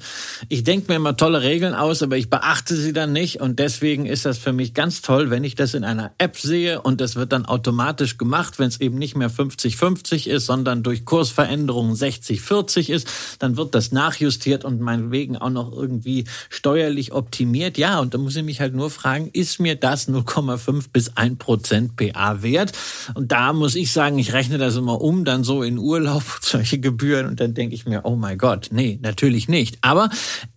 ich 0.49 0.63
denke 0.63 0.91
mir 0.91 0.95
immer 0.95 1.15
tolle 1.15 1.43
Regeln 1.43 1.75
aus, 1.75 2.01
aber 2.01 2.17
ich 2.17 2.31
beachte 2.31 2.75
sie 2.75 2.93
dann 2.93 3.13
nicht 3.13 3.41
und 3.41 3.59
deswegen 3.59 4.07
ist 4.07 4.25
das 4.25 4.39
für 4.39 4.53
mich 4.53 4.73
ganz 4.73 5.03
toll, 5.03 5.29
wenn 5.29 5.43
ich 5.43 5.53
das 5.53 5.75
in 5.75 5.83
einer 5.83 6.13
App 6.17 6.37
sehe 6.37 6.81
und 6.81 6.99
das 6.99 7.15
wird 7.15 7.31
dann 7.31 7.45
automatisch 7.45 8.17
gemacht, 8.17 8.57
wenn 8.57 8.69
es 8.69 8.81
eben 8.81 8.97
nicht 8.97 9.15
mehr 9.15 9.29
50-50 9.29 10.27
ist, 10.27 10.47
sondern 10.47 10.81
durch 10.81 11.05
Kursveränderungen 11.05 11.93
60-40 11.93 12.89
ist, 12.91 13.07
dann 13.37 13.55
wird 13.55 13.75
das 13.75 13.91
nachjustiert 13.91 14.65
und 14.65 14.81
meinetwegen 14.81 15.37
auch 15.37 15.51
noch 15.51 15.71
irgendwie 15.71 16.25
steuerlich 16.49 17.11
optimiert 17.11 17.50
optimiert? 17.51 17.77
Ja, 17.77 17.99
und 17.99 18.13
da 18.13 18.17
muss 18.17 18.35
ich 18.35 18.43
mich 18.43 18.61
halt 18.61 18.73
nur 18.73 18.89
fragen, 18.89 19.29
ist 19.33 19.59
mir 19.59 19.75
das 19.75 20.07
0,5 20.07 20.85
bis 20.93 21.17
1 21.17 21.37
Prozent 21.37 21.95
PA 21.97 22.41
wert? 22.41 22.71
Und 23.13 23.31
da 23.33 23.51
muss 23.51 23.75
ich 23.75 23.91
sagen, 23.91 24.17
ich 24.19 24.31
rechne 24.31 24.57
das 24.57 24.77
immer 24.77 25.01
um, 25.01 25.25
dann 25.25 25.43
so 25.43 25.61
in 25.61 25.77
Urlaub, 25.77 26.23
solche 26.41 26.79
Gebühren 26.79 27.27
und 27.27 27.39
dann 27.41 27.53
denke 27.53 27.75
ich 27.75 27.85
mir, 27.85 28.05
oh 28.05 28.15
mein 28.15 28.37
Gott, 28.37 28.69
nee, 28.71 28.99
natürlich 29.01 29.49
nicht. 29.49 29.79
Aber 29.81 30.09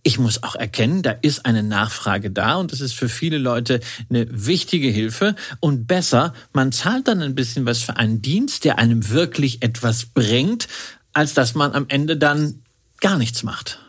ich 0.03 0.19
muss 0.19 0.41
auch 0.43 0.55
erkennen, 0.55 1.01
da 1.01 1.11
ist 1.11 1.45
eine 1.45 1.63
Nachfrage 1.63 2.31
da 2.31 2.55
und 2.55 2.71
das 2.71 2.79
ist 2.79 2.93
für 2.93 3.09
viele 3.09 3.37
Leute 3.37 3.81
eine 4.09 4.27
wichtige 4.29 4.87
Hilfe 4.87 5.35
und 5.59 5.87
besser, 5.87 6.33
man 6.53 6.71
zahlt 6.71 7.09
dann 7.09 7.21
ein 7.21 7.35
bisschen 7.35 7.65
was 7.65 7.79
für 7.79 7.97
einen 7.97 8.21
Dienst, 8.21 8.63
der 8.63 8.79
einem 8.79 9.09
wirklich 9.09 9.61
etwas 9.61 10.05
bringt, 10.05 10.69
als 11.11 11.33
dass 11.33 11.55
man 11.55 11.73
am 11.73 11.85
Ende 11.89 12.15
dann 12.15 12.61
gar 13.01 13.17
nichts 13.17 13.43
macht. 13.43 13.84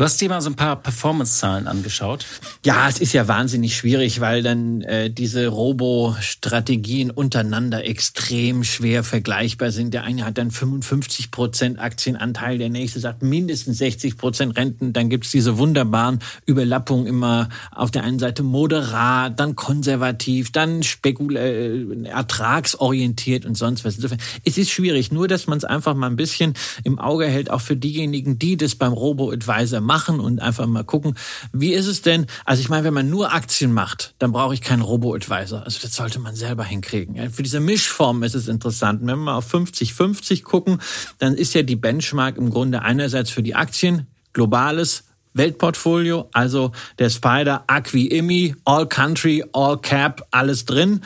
Du 0.00 0.04
hast 0.06 0.18
dir 0.18 0.30
mal 0.30 0.40
so 0.40 0.48
ein 0.48 0.56
paar 0.56 0.76
Performance-Zahlen 0.76 1.66
angeschaut. 1.66 2.24
Ja, 2.64 2.88
es 2.88 3.00
ist 3.00 3.12
ja 3.12 3.28
wahnsinnig 3.28 3.76
schwierig, 3.76 4.22
weil 4.22 4.42
dann 4.42 4.80
äh, 4.80 5.10
diese 5.10 5.48
Robo-Strategien 5.48 7.10
untereinander 7.10 7.84
extrem 7.84 8.64
schwer 8.64 9.04
vergleichbar 9.04 9.72
sind. 9.72 9.92
Der 9.92 10.04
eine 10.04 10.24
hat 10.24 10.38
dann 10.38 10.50
55 10.50 11.30
Prozent 11.30 11.78
Aktienanteil, 11.78 12.56
der 12.56 12.70
nächste 12.70 12.98
sagt 12.98 13.22
mindestens 13.22 13.76
60 13.76 14.16
Prozent 14.16 14.56
Renten. 14.56 14.94
Dann 14.94 15.10
gibt's 15.10 15.32
diese 15.32 15.58
wunderbaren 15.58 16.20
Überlappungen 16.46 17.06
immer 17.06 17.50
auf 17.70 17.90
der 17.90 18.02
einen 18.02 18.18
Seite 18.18 18.42
moderat, 18.42 19.38
dann 19.38 19.54
konservativ, 19.54 20.50
dann 20.50 20.82
spekul 20.82 21.36
äh, 21.36 22.08
ertragsorientiert 22.08 23.44
und 23.44 23.54
sonst 23.54 23.84
was. 23.84 23.96
Insofern, 23.96 24.20
es 24.46 24.56
ist 24.56 24.70
schwierig, 24.70 25.12
nur 25.12 25.28
dass 25.28 25.46
man 25.46 25.58
es 25.58 25.64
einfach 25.64 25.94
mal 25.94 26.06
ein 26.06 26.16
bisschen 26.16 26.54
im 26.84 26.98
Auge 26.98 27.26
hält, 27.26 27.50
auch 27.50 27.60
für 27.60 27.76
diejenigen, 27.76 28.38
die 28.38 28.56
das 28.56 28.76
beim 28.76 28.94
Robo-Advisor 28.94 29.89
machen 29.90 30.20
und 30.20 30.40
einfach 30.40 30.68
mal 30.68 30.84
gucken, 30.84 31.16
wie 31.52 31.72
ist 31.72 31.88
es 31.88 32.00
denn? 32.00 32.26
Also 32.44 32.60
ich 32.62 32.68
meine, 32.68 32.84
wenn 32.84 32.94
man 32.94 33.10
nur 33.10 33.32
Aktien 33.32 33.72
macht, 33.72 34.14
dann 34.20 34.30
brauche 34.30 34.54
ich 34.54 34.60
keinen 34.60 34.82
Robo-Advisor. 34.82 35.64
Also 35.64 35.80
das 35.82 35.96
sollte 35.96 36.20
man 36.20 36.36
selber 36.36 36.62
hinkriegen. 36.62 37.28
Für 37.32 37.42
diese 37.42 37.58
Mischform 37.58 38.22
ist 38.22 38.36
es 38.36 38.46
interessant. 38.46 39.00
Wenn 39.00 39.08
wir 39.08 39.16
mal 39.16 39.34
auf 39.34 39.52
50-50 39.52 40.44
gucken, 40.44 40.78
dann 41.18 41.34
ist 41.34 41.54
ja 41.54 41.64
die 41.64 41.74
Benchmark 41.74 42.36
im 42.36 42.50
Grunde 42.50 42.82
einerseits 42.82 43.30
für 43.30 43.42
die 43.42 43.56
Aktien 43.56 44.06
globales 44.32 45.02
Weltportfolio, 45.34 46.28
also 46.32 46.70
der 47.00 47.10
Spider, 47.10 47.64
Acqui 47.66 48.06
Imi, 48.06 48.54
All 48.64 48.86
Country, 48.86 49.44
All 49.52 49.76
Cap, 49.80 50.24
alles 50.30 50.66
drin. 50.66 51.00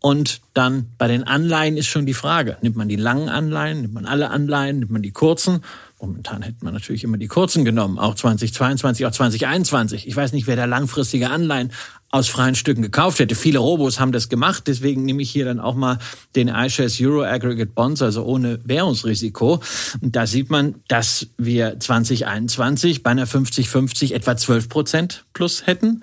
Und 0.00 0.40
dann 0.54 0.86
bei 0.96 1.08
den 1.08 1.24
Anleihen 1.24 1.76
ist 1.76 1.88
schon 1.88 2.06
die 2.06 2.14
Frage, 2.14 2.56
nimmt 2.62 2.76
man 2.76 2.88
die 2.88 2.96
langen 2.96 3.28
Anleihen, 3.28 3.82
nimmt 3.82 3.92
man 3.92 4.06
alle 4.06 4.30
Anleihen, 4.30 4.78
nimmt 4.78 4.90
man 4.90 5.02
die 5.02 5.12
kurzen? 5.12 5.62
Momentan 6.00 6.40
hätte 6.42 6.64
man 6.64 6.72
natürlich 6.72 7.04
immer 7.04 7.18
die 7.18 7.26
kurzen 7.26 7.64
genommen, 7.64 7.98
auch 7.98 8.14
2022, 8.14 9.04
auch 9.04 9.10
2021. 9.10 10.08
Ich 10.08 10.16
weiß 10.16 10.32
nicht, 10.32 10.46
wer 10.46 10.56
da 10.56 10.64
langfristige 10.64 11.28
Anleihen 11.28 11.72
aus 12.10 12.28
freien 12.28 12.54
Stücken 12.54 12.82
gekauft 12.82 13.18
hätte. 13.18 13.34
Viele 13.34 13.58
Robos 13.58 14.00
haben 14.00 14.10
das 14.10 14.28
gemacht, 14.28 14.64
deswegen 14.66 15.04
nehme 15.04 15.22
ich 15.22 15.30
hier 15.30 15.44
dann 15.44 15.60
auch 15.60 15.74
mal 15.74 15.98
den 16.34 16.48
iShares 16.48 17.00
Euro 17.00 17.22
Aggregate 17.22 17.72
Bonds, 17.72 18.00
also 18.00 18.24
ohne 18.24 18.60
Währungsrisiko. 18.64 19.60
Und 20.00 20.16
da 20.16 20.26
sieht 20.26 20.48
man, 20.48 20.76
dass 20.88 21.28
wir 21.36 21.78
2021 21.78 23.02
bei 23.02 23.10
einer 23.10 23.26
50-50 23.26 24.14
etwa 24.14 24.36
12 24.36 24.68
Prozent 24.68 25.24
plus 25.34 25.66
hätten 25.66 26.02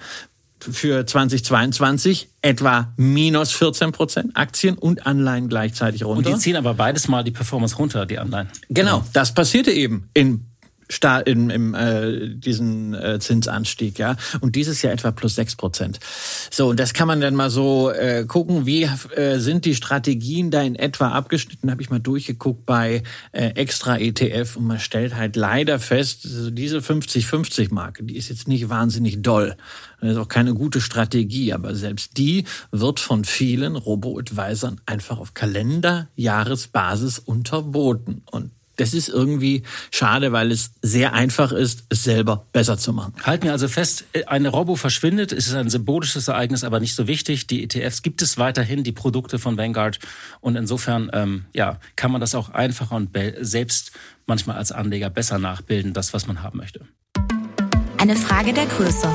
für 0.59 1.05
2022 1.05 2.29
etwa 2.41 2.93
minus 2.97 3.51
14 3.51 3.91
Prozent 3.91 4.31
Aktien 4.35 4.77
und 4.77 5.05
Anleihen 5.05 5.49
gleichzeitig 5.49 6.03
runter. 6.03 6.29
Und 6.29 6.37
die 6.37 6.41
ziehen 6.41 6.55
aber 6.55 6.73
beides 6.73 7.07
mal 7.07 7.23
die 7.23 7.31
Performance 7.31 7.75
runter, 7.77 8.05
die 8.05 8.17
Anleihen. 8.17 8.49
Genau, 8.69 9.03
das 9.13 9.33
passierte 9.33 9.71
eben 9.71 10.09
in 10.13 10.45
in, 11.25 11.49
im 11.49 11.73
äh, 11.73 12.35
diesen 12.35 12.93
äh, 12.93 13.19
Zinsanstieg, 13.19 13.99
ja. 13.99 14.15
Und 14.39 14.55
dieses 14.55 14.81
Jahr 14.81 14.93
etwa 14.93 15.11
plus 15.11 15.35
sechs 15.35 15.55
Prozent. 15.55 15.99
So, 16.51 16.69
und 16.69 16.79
das 16.79 16.93
kann 16.93 17.07
man 17.07 17.21
dann 17.21 17.35
mal 17.35 17.49
so 17.49 17.91
äh, 17.91 18.25
gucken, 18.25 18.65
wie 18.65 18.83
äh, 19.15 19.39
sind 19.39 19.65
die 19.65 19.75
Strategien 19.75 20.51
da 20.51 20.61
in 20.61 20.75
etwa 20.75 21.09
abgeschnitten, 21.09 21.69
habe 21.69 21.81
ich 21.81 21.89
mal 21.89 21.99
durchgeguckt 21.99 22.65
bei 22.65 23.03
äh, 23.31 23.47
extra 23.49 23.97
ETF 23.97 24.55
und 24.55 24.65
man 24.65 24.79
stellt 24.79 25.15
halt 25.15 25.35
leider 25.35 25.79
fest, 25.79 26.25
also 26.25 26.51
diese 26.51 26.79
50-50-Marke, 26.79 28.03
die 28.03 28.17
ist 28.17 28.29
jetzt 28.29 28.47
nicht 28.47 28.69
wahnsinnig 28.69 29.21
doll. 29.21 29.55
Das 29.99 30.11
ist 30.11 30.17
auch 30.17 30.27
keine 30.27 30.53
gute 30.53 30.79
Strategie, 30.79 31.53
aber 31.53 31.75
selbst 31.75 32.17
die 32.17 32.45
wird 32.71 32.99
von 32.99 33.25
vielen 33.25 33.75
Robo-Advisern 33.75 34.79
einfach 34.85 35.17
auf 35.17 35.33
Kalenderjahresbasis 35.33 37.19
unterboten. 37.19 38.21
Und 38.29 38.51
das 38.77 38.93
ist 38.93 39.09
irgendwie 39.09 39.63
schade, 39.91 40.31
weil 40.31 40.51
es 40.51 40.71
sehr 40.81 41.13
einfach 41.13 41.51
ist, 41.51 41.83
es 41.89 42.03
selber 42.03 42.47
besser 42.53 42.77
zu 42.77 42.93
machen. 42.93 43.13
Halten 43.23 43.45
wir 43.45 43.51
also 43.51 43.67
fest, 43.67 44.05
eine 44.27 44.49
Robo 44.49 44.75
verschwindet, 44.75 45.31
es 45.31 45.47
ist 45.47 45.55
ein 45.55 45.69
symbolisches 45.69 46.27
Ereignis, 46.27 46.63
aber 46.63 46.79
nicht 46.79 46.95
so 46.95 47.07
wichtig. 47.07 47.47
Die 47.47 47.63
ETFs 47.63 48.01
gibt 48.01 48.21
es 48.21 48.37
weiterhin, 48.37 48.83
die 48.83 48.91
Produkte 48.91 49.39
von 49.39 49.57
Vanguard. 49.57 49.99
Und 50.39 50.55
insofern 50.55 51.09
ähm, 51.13 51.45
ja, 51.53 51.79
kann 51.95 52.11
man 52.11 52.21
das 52.21 52.35
auch 52.35 52.49
einfacher 52.49 52.95
und 52.95 53.09
selbst 53.41 53.91
manchmal 54.25 54.57
als 54.57 54.71
Anleger 54.71 55.09
besser 55.09 55.39
nachbilden, 55.39 55.93
das, 55.93 56.13
was 56.13 56.27
man 56.27 56.43
haben 56.43 56.57
möchte. 56.57 56.81
Eine 57.97 58.15
Frage 58.15 58.53
der 58.53 58.67
Größe. 58.67 59.09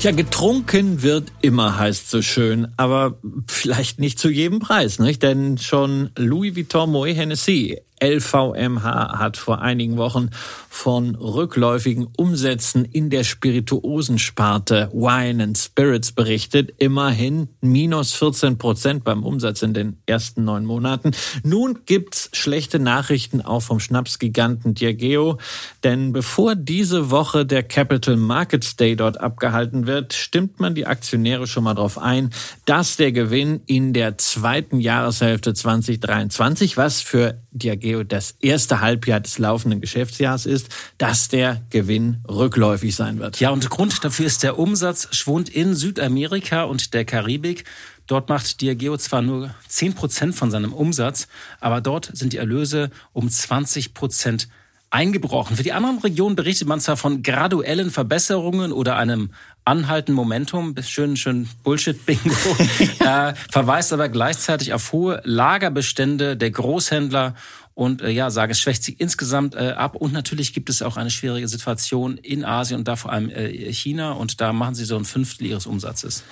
Ja, 0.00 0.12
getrunken 0.12 1.02
wird 1.02 1.32
immer, 1.40 1.76
heißt 1.76 2.08
so 2.08 2.22
schön, 2.22 2.68
aber 2.76 3.18
vielleicht 3.48 3.98
nicht 3.98 4.20
zu 4.20 4.30
jedem 4.30 4.60
Preis, 4.60 5.00
nicht? 5.00 5.24
Denn 5.24 5.58
schon 5.58 6.10
Louis 6.16 6.54
Vuitton 6.54 6.92
Moet 6.92 7.16
Hennessy 7.16 7.80
LVMH 8.02 9.18
hat 9.18 9.36
vor 9.36 9.60
einigen 9.60 9.96
Wochen 9.96 10.30
von 10.68 11.14
rückläufigen 11.16 12.06
Umsätzen 12.16 12.84
in 12.84 13.10
der 13.10 13.24
Spirituosensparte 13.24 14.90
Wine 14.92 15.42
and 15.42 15.58
Spirits 15.58 16.12
berichtet. 16.12 16.72
Immerhin 16.78 17.48
minus 17.60 18.12
14 18.14 18.58
Prozent 18.58 19.04
beim 19.04 19.24
Umsatz 19.24 19.62
in 19.62 19.74
den 19.74 20.00
ersten 20.06 20.44
neun 20.44 20.64
Monaten. 20.64 21.12
Nun 21.42 21.80
gibt's 21.86 22.30
schlechte 22.32 22.78
Nachrichten 22.78 23.40
auch 23.40 23.62
vom 23.62 23.80
Schnapsgiganten 23.80 24.74
Diageo, 24.74 25.38
denn 25.82 26.12
bevor 26.12 26.54
diese 26.54 27.10
Woche 27.10 27.44
der 27.44 27.62
Capital 27.62 28.16
Markets 28.16 28.76
Day 28.76 28.94
dort 28.94 29.20
abgehalten 29.20 29.86
wird, 29.86 30.12
stimmt 30.12 30.60
man 30.60 30.74
die 30.74 30.86
Aktionäre 30.86 31.46
schon 31.46 31.64
mal 31.64 31.74
darauf 31.74 31.98
ein, 31.98 32.30
dass 32.64 32.96
der 32.96 33.12
Gewinn 33.12 33.60
in 33.66 33.92
der 33.92 34.18
zweiten 34.18 34.80
Jahreshälfte 34.80 35.54
2023, 35.54 36.76
was 36.76 37.00
für 37.00 37.40
Diageo 37.50 37.87
das 37.96 38.36
erste 38.40 38.80
Halbjahr 38.80 39.20
des 39.20 39.38
laufenden 39.38 39.80
Geschäftsjahres 39.80 40.46
ist, 40.46 40.68
dass 40.98 41.28
der 41.28 41.62
Gewinn 41.70 42.18
rückläufig 42.28 42.94
sein 42.94 43.18
wird. 43.18 43.40
Ja, 43.40 43.50
und 43.50 43.68
Grund 43.70 44.04
dafür 44.04 44.26
ist 44.26 44.42
der 44.42 44.58
Umsatzschwund 44.58 45.48
in 45.48 45.74
Südamerika 45.74 46.64
und 46.64 46.94
der 46.94 47.04
Karibik. 47.04 47.64
Dort 48.06 48.28
macht 48.28 48.60
Diageo 48.60 48.96
zwar 48.96 49.22
nur 49.22 49.54
10 49.68 49.94
Prozent 49.94 50.34
von 50.34 50.50
seinem 50.50 50.72
Umsatz, 50.72 51.28
aber 51.60 51.80
dort 51.80 52.10
sind 52.14 52.32
die 52.32 52.38
Erlöse 52.38 52.90
um 53.12 53.28
20 53.28 53.92
Prozent 53.92 54.48
eingebrochen. 54.90 55.56
Für 55.56 55.62
die 55.62 55.72
anderen 55.72 55.98
Regionen 55.98 56.36
berichtet 56.36 56.66
man 56.66 56.80
zwar 56.80 56.96
von 56.96 57.22
graduellen 57.22 57.90
Verbesserungen 57.90 58.72
oder 58.72 58.96
einem 58.96 59.30
anhaltenden 59.64 60.14
Momentum, 60.14 60.74
schön, 60.80 61.16
schön 61.16 61.48
Bullshit-Bingo, 61.62 62.30
äh, 63.00 63.34
verweist 63.50 63.92
aber 63.92 64.08
gleichzeitig 64.08 64.72
auf 64.72 64.92
hohe 64.92 65.20
Lagerbestände 65.24 66.36
der 66.38 66.50
Großhändler 66.50 67.34
und 67.78 68.02
äh, 68.02 68.10
ja, 68.10 68.28
sage, 68.28 68.50
es 68.50 68.58
schwächt 68.58 68.82
sich 68.82 68.98
insgesamt 68.98 69.54
äh, 69.54 69.70
ab. 69.76 69.94
Und 69.94 70.12
natürlich 70.12 70.52
gibt 70.52 70.68
es 70.68 70.82
auch 70.82 70.96
eine 70.96 71.10
schwierige 71.10 71.46
Situation 71.46 72.16
in 72.16 72.44
Asien 72.44 72.80
und 72.80 72.88
da 72.88 72.96
vor 72.96 73.12
allem 73.12 73.30
äh, 73.30 73.72
China. 73.72 74.10
Und 74.10 74.40
da 74.40 74.52
machen 74.52 74.74
sie 74.74 74.84
so 74.84 74.96
ein 74.96 75.04
Fünftel 75.04 75.46
ihres 75.46 75.64
Umsatzes. 75.64 76.24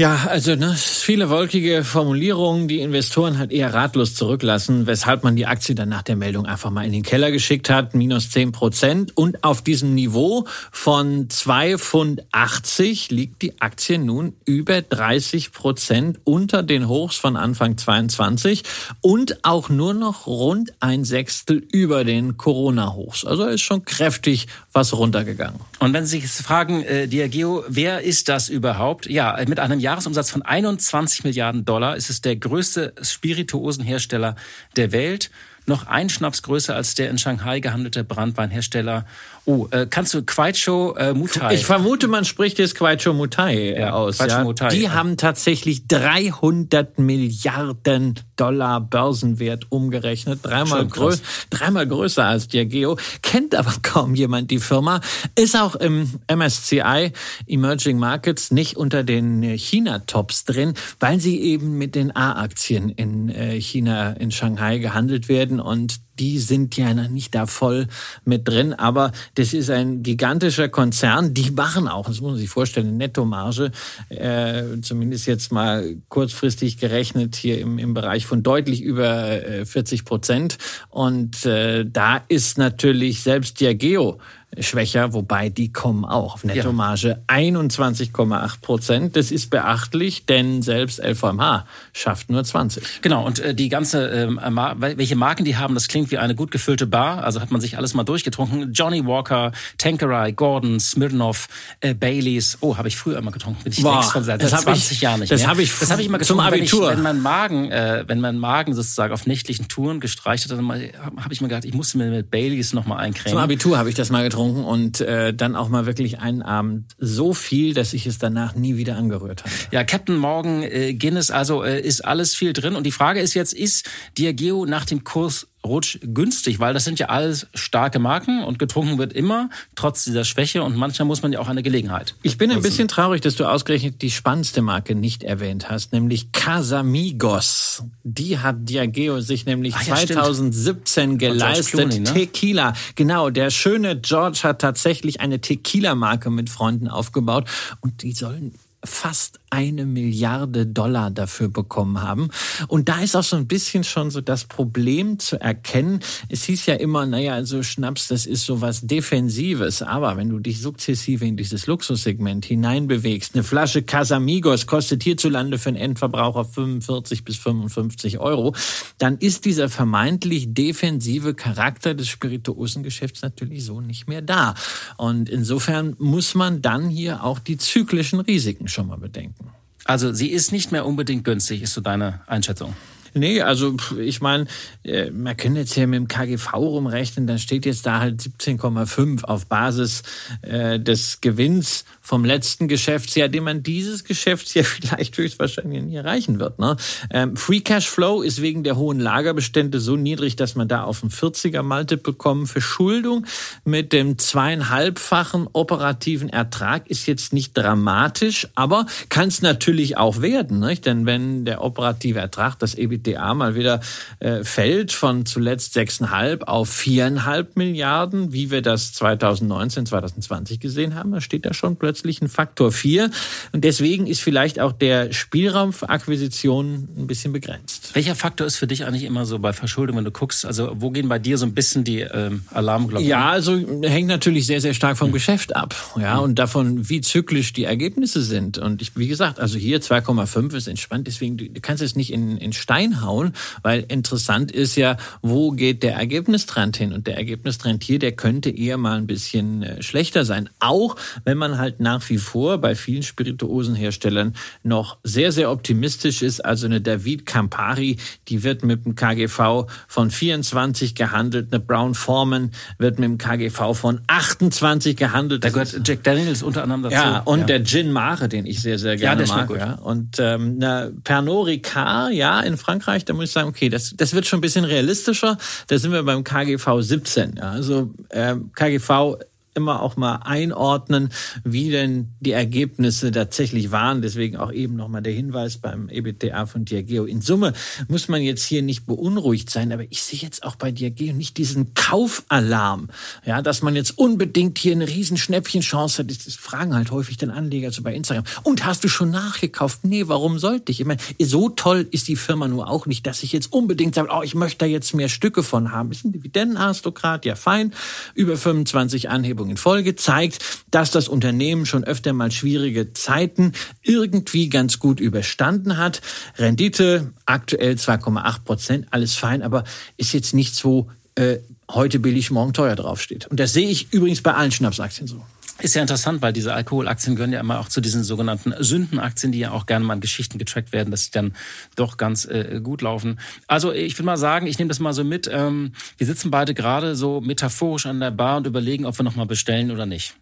Ja, 0.00 0.26
also 0.28 0.54
ne, 0.54 0.76
viele 0.76 1.28
wolkige 1.28 1.82
Formulierungen, 1.82 2.68
die 2.68 2.78
Investoren 2.78 3.36
halt 3.36 3.50
eher 3.50 3.74
ratlos 3.74 4.14
zurücklassen, 4.14 4.86
weshalb 4.86 5.24
man 5.24 5.34
die 5.34 5.46
Aktie 5.46 5.74
dann 5.74 5.88
nach 5.88 6.02
der 6.02 6.14
Meldung 6.14 6.46
einfach 6.46 6.70
mal 6.70 6.86
in 6.86 6.92
den 6.92 7.02
Keller 7.02 7.32
geschickt 7.32 7.68
hat, 7.68 7.96
minus 7.96 8.30
zehn 8.30 8.52
Prozent. 8.52 9.16
Und 9.16 9.42
auf 9.42 9.60
diesem 9.60 9.96
Niveau 9.96 10.46
von 10.70 11.28
zwei 11.30 11.76
Pfund 11.78 12.22
achtzig 12.30 13.10
liegt 13.10 13.42
die 13.42 13.60
Aktie 13.60 13.98
nun 13.98 14.34
über 14.44 14.82
30 14.82 15.50
Prozent 15.50 16.20
unter 16.22 16.62
den 16.62 16.86
Hochs 16.86 17.16
von 17.16 17.36
Anfang 17.36 17.76
22 17.76 18.62
und 19.00 19.44
auch 19.44 19.68
nur 19.68 19.94
noch 19.94 20.28
rund 20.28 20.74
ein 20.78 21.02
Sechstel 21.02 21.56
über 21.72 22.04
den 22.04 22.36
Corona-Hochs. 22.36 23.24
Also 23.24 23.46
ist 23.46 23.62
schon 23.62 23.84
kräftig 23.84 24.46
was 24.72 24.96
runtergegangen. 24.96 25.58
Und 25.80 25.92
wenn 25.92 26.06
Sie 26.06 26.20
sich 26.20 26.30
fragen, 26.30 26.84
äh, 26.84 27.08
Diageo, 27.08 27.64
wer 27.66 28.02
ist 28.02 28.28
das 28.28 28.48
überhaupt? 28.48 29.10
Ja, 29.10 29.36
mit 29.48 29.58
einem 29.58 29.80
Jahresumsatz 29.88 30.30
von 30.30 30.42
21 30.42 31.24
Milliarden 31.24 31.64
Dollar 31.64 31.96
ist 31.96 32.10
es 32.10 32.20
der 32.20 32.36
größte 32.36 32.92
Spirituosenhersteller 33.00 34.36
der 34.76 34.92
Welt 34.92 35.30
noch 35.64 35.86
ein 35.86 36.10
Schnaps 36.10 36.42
größer 36.42 36.74
als 36.74 36.94
der 36.94 37.08
in 37.08 37.16
Shanghai 37.16 37.60
gehandelte 37.60 38.04
Brandweinhersteller. 38.04 39.06
Oh, 39.48 39.66
äh, 39.70 39.86
kannst 39.88 40.12
du 40.12 40.22
Kwaicho 40.22 40.94
äh, 40.98 41.14
Mutai? 41.14 41.54
Ich 41.54 41.64
vermute, 41.64 42.06
man 42.06 42.26
spricht 42.26 42.58
jetzt 42.58 42.74
Kwaicho 42.74 43.14
Mutai 43.14 43.54
äh, 43.54 43.80
ja, 43.80 43.92
aus. 43.94 44.18
Kwaicho 44.18 44.30
ja. 44.30 44.44
Mutai, 44.44 44.68
Die 44.68 44.90
haben 44.90 45.16
tatsächlich 45.16 45.88
300 45.88 46.98
Milliarden 46.98 48.20
Dollar 48.36 48.82
Börsenwert 48.82 49.72
umgerechnet. 49.72 50.40
Dreimal, 50.42 50.86
grö 50.86 51.16
dreimal 51.48 51.86
größer 51.86 52.26
als 52.26 52.48
Diageo. 52.48 52.98
Kennt 53.22 53.54
aber 53.54 53.72
kaum 53.80 54.14
jemand 54.14 54.50
die 54.50 54.58
Firma. 54.58 55.00
Ist 55.34 55.58
auch 55.58 55.76
im 55.76 56.20
MSCI 56.30 57.12
Emerging 57.46 57.98
Markets 57.98 58.50
nicht 58.50 58.76
unter 58.76 59.02
den 59.02 59.42
China-Tops 59.42 60.44
drin, 60.44 60.74
weil 61.00 61.20
sie 61.20 61.40
eben 61.40 61.78
mit 61.78 61.94
den 61.94 62.14
A-Aktien 62.14 62.90
in 62.90 63.30
äh, 63.30 63.58
China, 63.58 64.10
in 64.10 64.30
Shanghai 64.30 64.76
gehandelt 64.76 65.30
werden 65.30 65.58
und 65.58 66.00
die 66.18 66.38
sind 66.38 66.76
ja 66.76 66.92
noch 66.94 67.08
nicht 67.08 67.34
da 67.34 67.46
voll 67.46 67.86
mit 68.24 68.48
drin, 68.48 68.72
aber 68.74 69.12
das 69.34 69.54
ist 69.54 69.70
ein 69.70 70.02
gigantischer 70.02 70.68
Konzern. 70.68 71.34
Die 71.34 71.50
machen 71.50 71.88
auch, 71.88 72.06
das 72.06 72.20
muss 72.20 72.32
man 72.32 72.40
sich 72.40 72.50
vorstellen, 72.50 72.96
Nettomarge, 72.96 73.70
äh, 74.08 74.62
zumindest 74.82 75.26
jetzt 75.26 75.52
mal 75.52 75.96
kurzfristig 76.08 76.78
gerechnet 76.78 77.36
hier 77.36 77.60
im, 77.60 77.78
im 77.78 77.94
Bereich 77.94 78.26
von 78.26 78.42
deutlich 78.42 78.82
über 78.82 79.44
äh, 79.44 79.64
40 79.64 80.04
Prozent. 80.04 80.58
Und 80.88 81.44
äh, 81.46 81.84
da 81.84 82.22
ist 82.28 82.58
natürlich 82.58 83.22
selbst 83.22 83.60
Diageo 83.60 84.18
schwächer, 84.60 85.12
wobei 85.12 85.48
die 85.48 85.72
kommen 85.72 86.04
auch 86.04 86.34
auf 86.34 86.44
Nettomarge 86.44 87.20
ja. 87.28 87.36
21,8 87.36 88.60
Prozent. 88.60 89.16
Das 89.16 89.30
ist 89.30 89.50
beachtlich, 89.50 90.26
denn 90.26 90.62
selbst 90.62 91.02
LVMH 91.02 91.66
schafft 91.92 92.30
nur 92.30 92.44
20. 92.44 93.02
Genau, 93.02 93.24
und 93.24 93.38
äh, 93.38 93.54
die 93.54 93.68
ganze, 93.68 94.08
ähm, 94.08 94.40
welche 94.78 95.16
Marken 95.16 95.44
die 95.44 95.56
haben, 95.56 95.74
das 95.74 95.88
klingt 95.88 96.10
wie 96.10 96.18
eine 96.18 96.34
gut 96.34 96.50
gefüllte 96.50 96.86
Bar. 96.86 97.24
Also 97.24 97.40
hat 97.40 97.50
man 97.50 97.60
sich 97.60 97.76
alles 97.76 97.94
mal 97.94 98.04
durchgetrunken. 98.04 98.72
Johnny 98.72 99.04
Walker, 99.06 99.52
Tanqueray, 99.78 100.32
Gordon, 100.32 100.80
Smirnoff, 100.80 101.48
äh, 101.80 101.94
Baileys. 101.94 102.58
Oh, 102.60 102.76
habe 102.76 102.88
ich 102.88 102.96
früher 102.96 103.18
immer 103.18 103.30
getrunken. 103.30 103.62
Bin 103.64 103.72
ich 103.72 103.82
Boah, 103.82 104.02
von 104.02 104.24
seit, 104.24 104.42
seit 104.42 104.60
20 104.60 104.92
ich, 104.92 105.00
Jahren 105.00 105.20
nicht 105.20 105.32
das 105.32 105.40
mehr. 105.40 105.50
Hab 105.50 105.58
ich 105.58 105.72
das 105.78 105.90
habe 105.90 106.00
ich 106.00 106.08
immer 106.08 106.18
getrunken, 106.18 106.42
zum 106.42 106.46
Abitur. 106.46 106.88
Wenn, 106.88 106.90
ich, 106.90 106.96
wenn 106.96 107.02
mein 107.02 107.20
Magen, 107.22 107.70
äh, 107.70 108.04
wenn 108.06 108.20
mein 108.20 108.38
Magen 108.38 108.74
sozusagen 108.74 109.12
auf 109.12 109.26
nächtlichen 109.26 109.68
Touren 109.68 110.00
gestreicht 110.00 110.44
hat, 110.44 110.52
dann 110.52 110.68
habe 110.68 111.32
ich 111.32 111.40
mir 111.40 111.48
gedacht, 111.48 111.64
ich 111.64 111.74
musste 111.74 111.98
mir 111.98 112.10
mit 112.10 112.30
Baileys 112.30 112.72
noch 112.72 112.86
mal 112.86 112.96
eincremen. 112.96 113.30
Zum 113.30 113.38
Abitur 113.38 113.78
habe 113.78 113.88
ich 113.88 113.94
das 113.94 114.10
mal 114.10 114.22
getrunken 114.22 114.47
getrunken 114.48 114.64
und 114.64 115.00
äh, 115.00 115.34
dann 115.34 115.56
auch 115.56 115.68
mal 115.68 115.86
wirklich 115.86 116.20
einen 116.20 116.42
Abend 116.42 116.94
so 116.98 117.34
viel, 117.34 117.74
dass 117.74 117.92
ich 117.92 118.06
es 118.06 118.18
danach 118.18 118.54
nie 118.54 118.76
wieder 118.76 118.96
angerührt 118.96 119.44
habe. 119.44 119.54
Ja, 119.70 119.84
Captain 119.84 120.16
Morgan, 120.16 120.62
äh, 120.62 120.94
Guinness, 120.94 121.30
also 121.30 121.62
äh, 121.62 121.80
ist 121.80 122.04
alles 122.04 122.34
viel 122.34 122.52
drin. 122.52 122.76
Und 122.76 122.84
die 122.84 122.92
Frage 122.92 123.20
ist 123.20 123.34
jetzt, 123.34 123.52
ist 123.52 123.88
Diageo 124.16 124.66
nach 124.66 124.84
dem 124.84 125.04
Kurs 125.04 125.47
Rutsch 125.66 125.98
günstig, 126.02 126.60
weil 126.60 126.72
das 126.72 126.84
sind 126.84 126.98
ja 126.98 127.08
alles 127.08 127.48
starke 127.52 127.98
Marken 127.98 128.44
und 128.44 128.58
getrunken 128.58 128.98
wird 128.98 129.12
immer, 129.12 129.50
trotz 129.74 130.04
dieser 130.04 130.24
Schwäche 130.24 130.62
und 130.62 130.76
manchmal 130.76 131.06
muss 131.06 131.22
man 131.22 131.32
ja 131.32 131.40
auch 131.40 131.48
eine 131.48 131.62
Gelegenheit. 131.62 132.14
Ich 132.22 132.38
bin 132.38 132.50
ein 132.50 132.62
bisschen 132.62 132.88
traurig, 132.88 133.20
dass 133.22 133.34
du 133.34 133.44
ausgerechnet 133.44 134.00
die 134.02 134.10
spannendste 134.10 134.62
Marke 134.62 134.94
nicht 134.94 135.24
erwähnt 135.24 135.68
hast, 135.68 135.92
nämlich 135.92 136.32
Casamigos. 136.32 137.82
Die 138.04 138.38
hat 138.38 138.56
Diageo 138.68 139.20
sich 139.20 139.46
nämlich 139.46 139.74
ja, 139.74 139.96
2017 139.96 141.04
stimmt. 141.04 141.18
geleistet. 141.18 141.80
Clooney, 141.80 142.00
ne? 142.00 142.12
Tequila. 142.12 142.72
Genau, 142.94 143.30
der 143.30 143.50
schöne 143.50 143.98
George 144.00 144.40
hat 144.44 144.60
tatsächlich 144.60 145.20
eine 145.20 145.40
Tequila-Marke 145.40 146.30
mit 146.30 146.50
Freunden 146.50 146.88
aufgebaut 146.88 147.48
und 147.80 148.02
die 148.02 148.12
sollen 148.12 148.54
fast 148.84 149.40
eine 149.50 149.86
Milliarde 149.86 150.66
Dollar 150.66 151.10
dafür 151.10 151.48
bekommen 151.48 152.00
haben. 152.02 152.28
Und 152.68 152.88
da 152.88 153.00
ist 153.00 153.16
auch 153.16 153.24
so 153.24 153.36
ein 153.36 153.48
bisschen 153.48 153.82
schon 153.82 154.10
so 154.10 154.20
das 154.20 154.44
Problem 154.44 155.18
zu 155.18 155.40
erkennen. 155.40 156.00
Es 156.28 156.44
hieß 156.44 156.66
ja 156.66 156.74
immer, 156.74 157.06
naja, 157.06 157.34
also 157.34 157.62
Schnaps, 157.62 158.08
das 158.08 158.26
ist 158.26 158.46
so 158.46 158.60
was 158.60 158.82
Defensives. 158.82 159.82
Aber 159.82 160.16
wenn 160.16 160.28
du 160.28 160.38
dich 160.38 160.60
sukzessive 160.60 161.26
in 161.26 161.36
dieses 161.36 161.66
Luxussegment 161.66 162.44
hineinbewegst, 162.44 163.34
eine 163.34 163.42
Flasche 163.42 163.82
Casamigos 163.82 164.66
kostet 164.66 165.02
hierzulande 165.02 165.58
für 165.58 165.70
einen 165.70 165.78
Endverbraucher 165.78 166.44
45 166.44 167.24
bis 167.24 167.36
55 167.38 168.18
Euro, 168.18 168.54
dann 168.98 169.18
ist 169.18 169.44
dieser 169.44 169.68
vermeintlich 169.68 170.54
defensive 170.54 171.34
Charakter 171.34 171.94
des 171.94 172.08
Spirituosengeschäfts 172.08 173.22
natürlich 173.22 173.64
so 173.64 173.80
nicht 173.80 174.08
mehr 174.08 174.22
da. 174.22 174.54
Und 174.98 175.28
insofern 175.28 175.96
muss 175.98 176.34
man 176.34 176.62
dann 176.62 176.88
hier 176.90 177.24
auch 177.24 177.38
die 177.38 177.56
zyklischen 177.56 178.20
Risiken 178.20 178.67
schon 178.68 178.86
mal 178.86 178.98
bedenken. 178.98 179.52
Also 179.84 180.12
sie 180.12 180.28
ist 180.28 180.52
nicht 180.52 180.72
mehr 180.72 180.86
unbedingt 180.86 181.24
günstig, 181.24 181.62
ist 181.62 181.74
so 181.74 181.80
deine 181.80 182.20
Einschätzung. 182.26 182.74
Nee, 183.14 183.40
also 183.40 183.74
ich 183.98 184.20
meine, 184.20 184.46
äh, 184.84 185.10
man 185.10 185.36
könnte 185.36 185.60
jetzt 185.60 185.74
hier 185.74 185.86
mit 185.86 185.96
dem 185.96 186.08
KGV 186.08 186.52
rumrechnen, 186.54 187.26
dann 187.26 187.38
steht 187.38 187.66
jetzt 187.66 187.86
da 187.86 188.00
halt 188.00 188.20
17,5 188.20 189.24
auf 189.24 189.46
Basis 189.46 190.02
äh, 190.42 190.78
des 190.78 191.20
Gewinns 191.20 191.84
vom 192.08 192.24
letzten 192.24 192.68
Geschäftsjahr, 192.68 193.28
den 193.28 193.44
man 193.44 193.62
dieses 193.62 194.02
Geschäftsjahr 194.02 194.64
vielleicht 194.64 195.18
höchstwahrscheinlich 195.18 195.82
nie 195.82 195.96
erreichen 195.96 196.40
wird. 196.40 196.58
Ne? 196.58 196.74
Ähm, 197.10 197.36
Free 197.36 197.60
Cash 197.60 197.86
Flow 197.86 198.22
ist 198.22 198.40
wegen 198.40 198.64
der 198.64 198.76
hohen 198.76 198.98
Lagerbestände 198.98 199.78
so 199.78 199.94
niedrig, 199.94 200.34
dass 200.34 200.54
man 200.54 200.68
da 200.68 200.84
auf 200.84 201.02
ein 201.02 201.10
40er 201.10 201.62
Multiple 201.62 202.14
kommt. 202.14 202.48
Verschuldung 202.48 203.26
mit 203.66 203.92
dem 203.92 204.16
zweieinhalbfachen 204.16 205.48
operativen 205.52 206.30
Ertrag 206.30 206.88
ist 206.88 207.04
jetzt 207.06 207.34
nicht 207.34 207.52
dramatisch, 207.54 208.48
aber 208.54 208.86
kann 209.10 209.28
es 209.28 209.42
natürlich 209.42 209.98
auch 209.98 210.22
werden. 210.22 210.60
Nicht? 210.60 210.86
Denn 210.86 211.04
wenn 211.04 211.44
der 211.44 211.62
operative 211.62 212.20
Ertrag, 212.20 212.58
das 212.58 212.74
EBIT 212.74 213.06
EBITDA 213.06 213.34
mal 213.34 213.54
wieder 213.54 213.80
äh, 214.20 214.44
fällt 214.44 214.92
von 214.92 215.26
zuletzt 215.26 215.76
6,5 215.76 216.44
auf 216.44 216.70
4,5 216.70 217.48
Milliarden, 217.56 218.32
wie 218.32 218.50
wir 218.50 218.62
das 218.62 218.94
2019, 218.94 219.84
2020 219.84 220.58
gesehen 220.58 220.94
haben, 220.94 221.12
da 221.12 221.20
steht 221.20 221.44
da 221.44 221.52
schon 221.52 221.76
plötzlich 221.76 221.97
ein 222.04 222.28
Faktor 222.28 222.72
4. 222.72 223.10
Und 223.52 223.64
deswegen 223.64 224.06
ist 224.06 224.20
vielleicht 224.20 224.60
auch 224.60 224.72
der 224.72 225.12
Spielraum 225.12 225.72
für 225.72 225.88
Akquisitionen 225.88 226.88
ein 226.96 227.06
bisschen 227.06 227.32
begrenzt. 227.32 227.94
Welcher 227.94 228.14
Faktor 228.14 228.46
ist 228.46 228.56
für 228.56 228.66
dich 228.66 228.84
eigentlich 228.84 229.04
immer 229.04 229.24
so 229.24 229.38
bei 229.38 229.52
Verschuldung, 229.52 229.96
wenn 229.96 230.04
du 230.04 230.10
guckst? 230.10 230.44
Also 230.44 230.72
wo 230.74 230.90
gehen 230.90 231.08
bei 231.08 231.18
dir 231.18 231.38
so 231.38 231.46
ein 231.46 231.54
bisschen 231.54 231.84
die 231.84 232.00
ähm, 232.00 232.42
Alarmglocken? 232.52 233.06
Ja, 233.06 233.30
also 233.30 233.56
hängt 233.82 234.08
natürlich 234.08 234.46
sehr, 234.46 234.60
sehr 234.60 234.74
stark 234.74 234.98
vom 234.98 235.08
mhm. 235.08 235.14
Geschäft 235.14 235.54
ab. 235.54 235.74
Ja, 236.00 236.16
mhm. 236.16 236.22
und 236.22 236.38
davon, 236.38 236.88
wie 236.88 237.00
zyklisch 237.00 237.52
die 237.52 237.64
Ergebnisse 237.64 238.22
sind. 238.22 238.58
Und 238.58 238.82
ich, 238.82 238.96
wie 238.96 239.08
gesagt, 239.08 239.38
also 239.38 239.58
hier 239.58 239.80
2,5 239.80 240.56
ist 240.56 240.66
entspannt. 240.66 241.06
Deswegen, 241.06 241.36
du 241.36 241.48
kannst 241.60 241.82
es 241.82 241.94
nicht 241.94 242.12
in, 242.12 242.38
in 242.38 242.52
Stein 242.52 242.88
reinhauen, 242.88 243.32
weil 243.62 243.84
interessant 243.88 244.52
ist 244.52 244.76
ja, 244.76 244.96
wo 245.22 245.50
geht 245.52 245.82
der 245.82 245.94
Ergebnistrend 245.94 246.76
hin? 246.76 246.92
Und 246.92 247.06
der 247.06 247.16
Ergebnistrend 247.16 247.82
hier, 247.84 247.98
der 247.98 248.12
könnte 248.12 248.50
eher 248.50 248.76
mal 248.76 248.98
ein 248.98 249.06
bisschen 249.06 249.62
äh, 249.62 249.82
schlechter 249.82 250.24
sein. 250.24 250.48
Auch 250.58 250.96
wenn 251.24 251.38
man 251.38 251.58
halt 251.58 251.80
nach 251.88 252.08
wie 252.10 252.18
vor 252.18 252.58
bei 252.58 252.74
vielen 252.74 253.02
Spirituosenherstellern 253.02 254.34
noch 254.62 254.98
sehr, 255.04 255.32
sehr 255.32 255.50
optimistisch 255.50 256.22
ist. 256.22 256.44
Also 256.44 256.66
eine 256.66 256.80
David 256.80 257.26
Campari, 257.26 257.96
die 258.28 258.42
wird 258.44 258.62
mit 258.64 258.84
dem 258.84 258.94
KGV 258.94 259.66
von 259.88 260.10
24 260.10 260.94
gehandelt. 260.94 261.48
Eine 261.50 261.60
Brown 261.60 261.94
Foreman 261.94 262.50
wird 262.78 262.98
mit 262.98 263.08
dem 263.08 263.18
KGV 263.18 263.74
von 263.74 264.00
28 264.06 264.96
gehandelt. 264.96 265.44
Da 265.44 265.50
gehört 265.50 265.80
Jack 265.84 266.04
Daniels 266.04 266.42
unter 266.42 266.62
anderem 266.62 266.82
dazu. 266.82 266.94
Ja, 266.94 267.20
und 267.20 267.40
ja. 267.40 267.46
der 267.46 267.64
Gin 267.64 267.90
Mare, 267.90 268.28
den 268.28 268.44
ich 268.46 268.60
sehr, 268.60 268.78
sehr 268.78 268.96
gerne 268.96 269.24
ja, 269.24 269.36
mag. 269.36 269.50
Ja. 269.50 269.74
Und 269.74 270.18
ähm, 270.18 270.58
eine 270.60 270.92
Pernod 271.04 271.46
Ricard, 271.46 272.12
ja, 272.12 272.40
in 272.40 272.56
Frankreich 272.56 273.04
da 273.04 273.14
muss 273.14 273.24
ich 273.24 273.32
sagen, 273.32 273.48
okay, 273.48 273.68
das, 273.68 273.94
das 273.96 274.12
wird 274.14 274.26
schon 274.26 274.38
ein 274.38 274.42
bisschen 274.42 274.64
realistischer. 274.64 275.38
Da 275.68 275.78
sind 275.78 275.92
wir 275.92 276.02
beim 276.02 276.24
KGV 276.24 276.80
17. 276.80 277.36
Ja. 277.36 277.50
Also 277.50 277.94
äh, 278.10 278.34
KGV 278.54 279.16
immer 279.58 279.82
auch 279.82 279.96
mal 279.96 280.16
einordnen, 280.24 281.10
wie 281.44 281.70
denn 281.70 282.14
die 282.20 282.32
Ergebnisse 282.32 283.10
tatsächlich 283.10 283.70
waren. 283.70 284.00
Deswegen 284.00 284.36
auch 284.36 284.52
eben 284.52 284.76
nochmal 284.76 285.02
der 285.02 285.12
Hinweis 285.12 285.58
beim 285.58 285.88
EBTA 285.88 286.46
von 286.46 286.64
Diageo. 286.64 287.04
In 287.04 287.20
Summe 287.20 287.52
muss 287.88 288.08
man 288.08 288.22
jetzt 288.22 288.44
hier 288.44 288.62
nicht 288.62 288.86
beunruhigt 288.86 289.50
sein, 289.50 289.72
aber 289.72 289.82
ich 289.90 290.02
sehe 290.02 290.20
jetzt 290.20 290.44
auch 290.44 290.56
bei 290.56 290.70
Diageo 290.70 291.12
nicht 291.12 291.36
diesen 291.36 291.74
Kaufalarm, 291.74 292.88
ja, 293.26 293.42
dass 293.42 293.60
man 293.62 293.76
jetzt 293.76 293.98
unbedingt 293.98 294.58
hier 294.58 294.72
eine 294.72 294.88
Riesenschnäppchenchance 294.88 295.98
hat. 296.02 296.10
Das 296.10 296.34
fragen 296.34 296.74
halt 296.74 296.90
häufig 296.90 297.16
den 297.16 297.30
Anleger 297.30 297.72
so 297.72 297.82
bei 297.82 297.94
Instagram. 297.94 298.24
Und 298.44 298.64
hast 298.64 298.84
du 298.84 298.88
schon 298.88 299.10
nachgekauft? 299.10 299.80
Nee, 299.82 300.06
warum 300.06 300.38
sollte 300.38 300.72
ich? 300.72 300.80
Ich 300.80 300.86
meine, 300.86 301.00
so 301.20 301.48
toll 301.48 301.88
ist 301.90 302.08
die 302.08 302.16
Firma 302.16 302.46
nur 302.46 302.70
auch 302.70 302.86
nicht, 302.86 303.06
dass 303.06 303.22
ich 303.24 303.32
jetzt 303.32 303.52
unbedingt 303.52 303.96
sage, 303.96 304.08
oh, 304.12 304.22
ich 304.22 304.34
möchte 304.34 304.58
da 304.58 304.66
jetzt 304.66 304.94
mehr 304.94 305.08
Stücke 305.08 305.42
von 305.42 305.72
haben. 305.72 305.90
Ist 305.90 306.04
ein 306.04 306.12
Dividendenaristokrat, 306.12 307.24
ja 307.24 307.34
fein. 307.34 307.72
Über 308.14 308.36
25 308.36 309.10
Anhebungen 309.10 309.47
Sendung 309.48 309.50
in 309.50 309.56
Folge 309.56 309.96
zeigt, 309.96 310.44
dass 310.70 310.90
das 310.90 311.08
Unternehmen 311.08 311.66
schon 311.66 311.84
öfter 311.84 312.12
mal 312.12 312.30
schwierige 312.30 312.92
Zeiten 312.92 313.52
irgendwie 313.82 314.48
ganz 314.48 314.78
gut 314.78 315.00
überstanden 315.00 315.76
hat. 315.76 316.00
Rendite 316.36 317.12
aktuell 317.26 317.74
2,8 317.74 318.44
Prozent, 318.44 318.86
alles 318.90 319.14
fein, 319.14 319.42
aber 319.42 319.64
ist 319.96 320.12
jetzt 320.12 320.34
nicht 320.34 320.54
so 320.54 320.88
äh, 321.14 321.38
heute 321.70 321.98
billig, 321.98 322.30
morgen 322.30 322.52
teuer 322.52 322.76
draufsteht. 322.76 323.26
Und 323.26 323.40
das 323.40 323.52
sehe 323.52 323.68
ich 323.68 323.92
übrigens 323.92 324.22
bei 324.22 324.34
allen 324.34 324.52
Schnapsaktien 324.52 325.06
so. 325.06 325.22
Ist 325.60 325.74
ja 325.74 325.82
interessant, 325.82 326.22
weil 326.22 326.32
diese 326.32 326.54
Alkoholaktien 326.54 327.16
gehören 327.16 327.32
ja 327.32 327.40
immer 327.40 327.58
auch 327.58 327.68
zu 327.68 327.80
diesen 327.80 328.04
sogenannten 328.04 328.54
Sündenaktien, 328.60 329.32
die 329.32 329.40
ja 329.40 329.50
auch 329.50 329.66
gerne 329.66 329.84
mal 329.84 329.94
in 329.94 330.00
Geschichten 330.00 330.38
getrackt 330.38 330.72
werden, 330.72 330.90
dass 330.92 331.04
sie 331.04 331.10
dann 331.10 331.34
doch 331.74 331.96
ganz 331.96 332.26
äh, 332.26 332.60
gut 332.62 332.80
laufen. 332.80 333.18
Also 333.48 333.72
ich 333.72 333.94
würde 333.94 334.06
mal 334.06 334.16
sagen, 334.16 334.46
ich 334.46 334.58
nehme 334.58 334.68
das 334.68 334.78
mal 334.78 334.92
so 334.92 335.02
mit. 335.02 335.28
Ähm, 335.32 335.72
wir 335.96 336.06
sitzen 336.06 336.30
beide 336.30 336.54
gerade 336.54 336.94
so 336.94 337.20
metaphorisch 337.20 337.86
an 337.86 337.98
der 337.98 338.12
Bar 338.12 338.36
und 338.36 338.46
überlegen, 338.46 338.86
ob 338.86 338.96
wir 338.98 339.02
nochmal 339.02 339.26
bestellen 339.26 339.72
oder 339.72 339.84
nicht. 339.84 340.14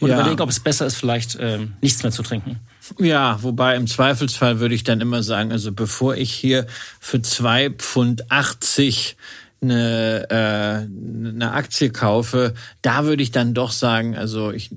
Und 0.00 0.10
ja. 0.10 0.18
überlegen, 0.18 0.40
ob 0.40 0.48
es 0.48 0.58
besser 0.58 0.84
ist, 0.84 0.96
vielleicht 0.96 1.38
ähm, 1.38 1.74
nichts 1.80 2.02
mehr 2.02 2.10
zu 2.10 2.24
trinken. 2.24 2.58
Ja, 2.98 3.40
wobei 3.42 3.76
im 3.76 3.86
Zweifelsfall 3.86 4.58
würde 4.58 4.74
ich 4.74 4.82
dann 4.82 5.00
immer 5.00 5.22
sagen, 5.22 5.52
also 5.52 5.70
bevor 5.70 6.16
ich 6.16 6.32
hier 6.32 6.66
für 6.98 7.22
zwei 7.22 7.70
Pfund 7.70 8.32
80 8.32 9.16
eine, 9.62 10.26
äh, 10.30 11.28
eine 11.28 11.52
Aktie 11.52 11.90
kaufe, 11.90 12.54
da 12.82 13.04
würde 13.04 13.22
ich 13.22 13.30
dann 13.30 13.54
doch 13.54 13.70
sagen, 13.70 14.16
also 14.16 14.50
ich, 14.50 14.70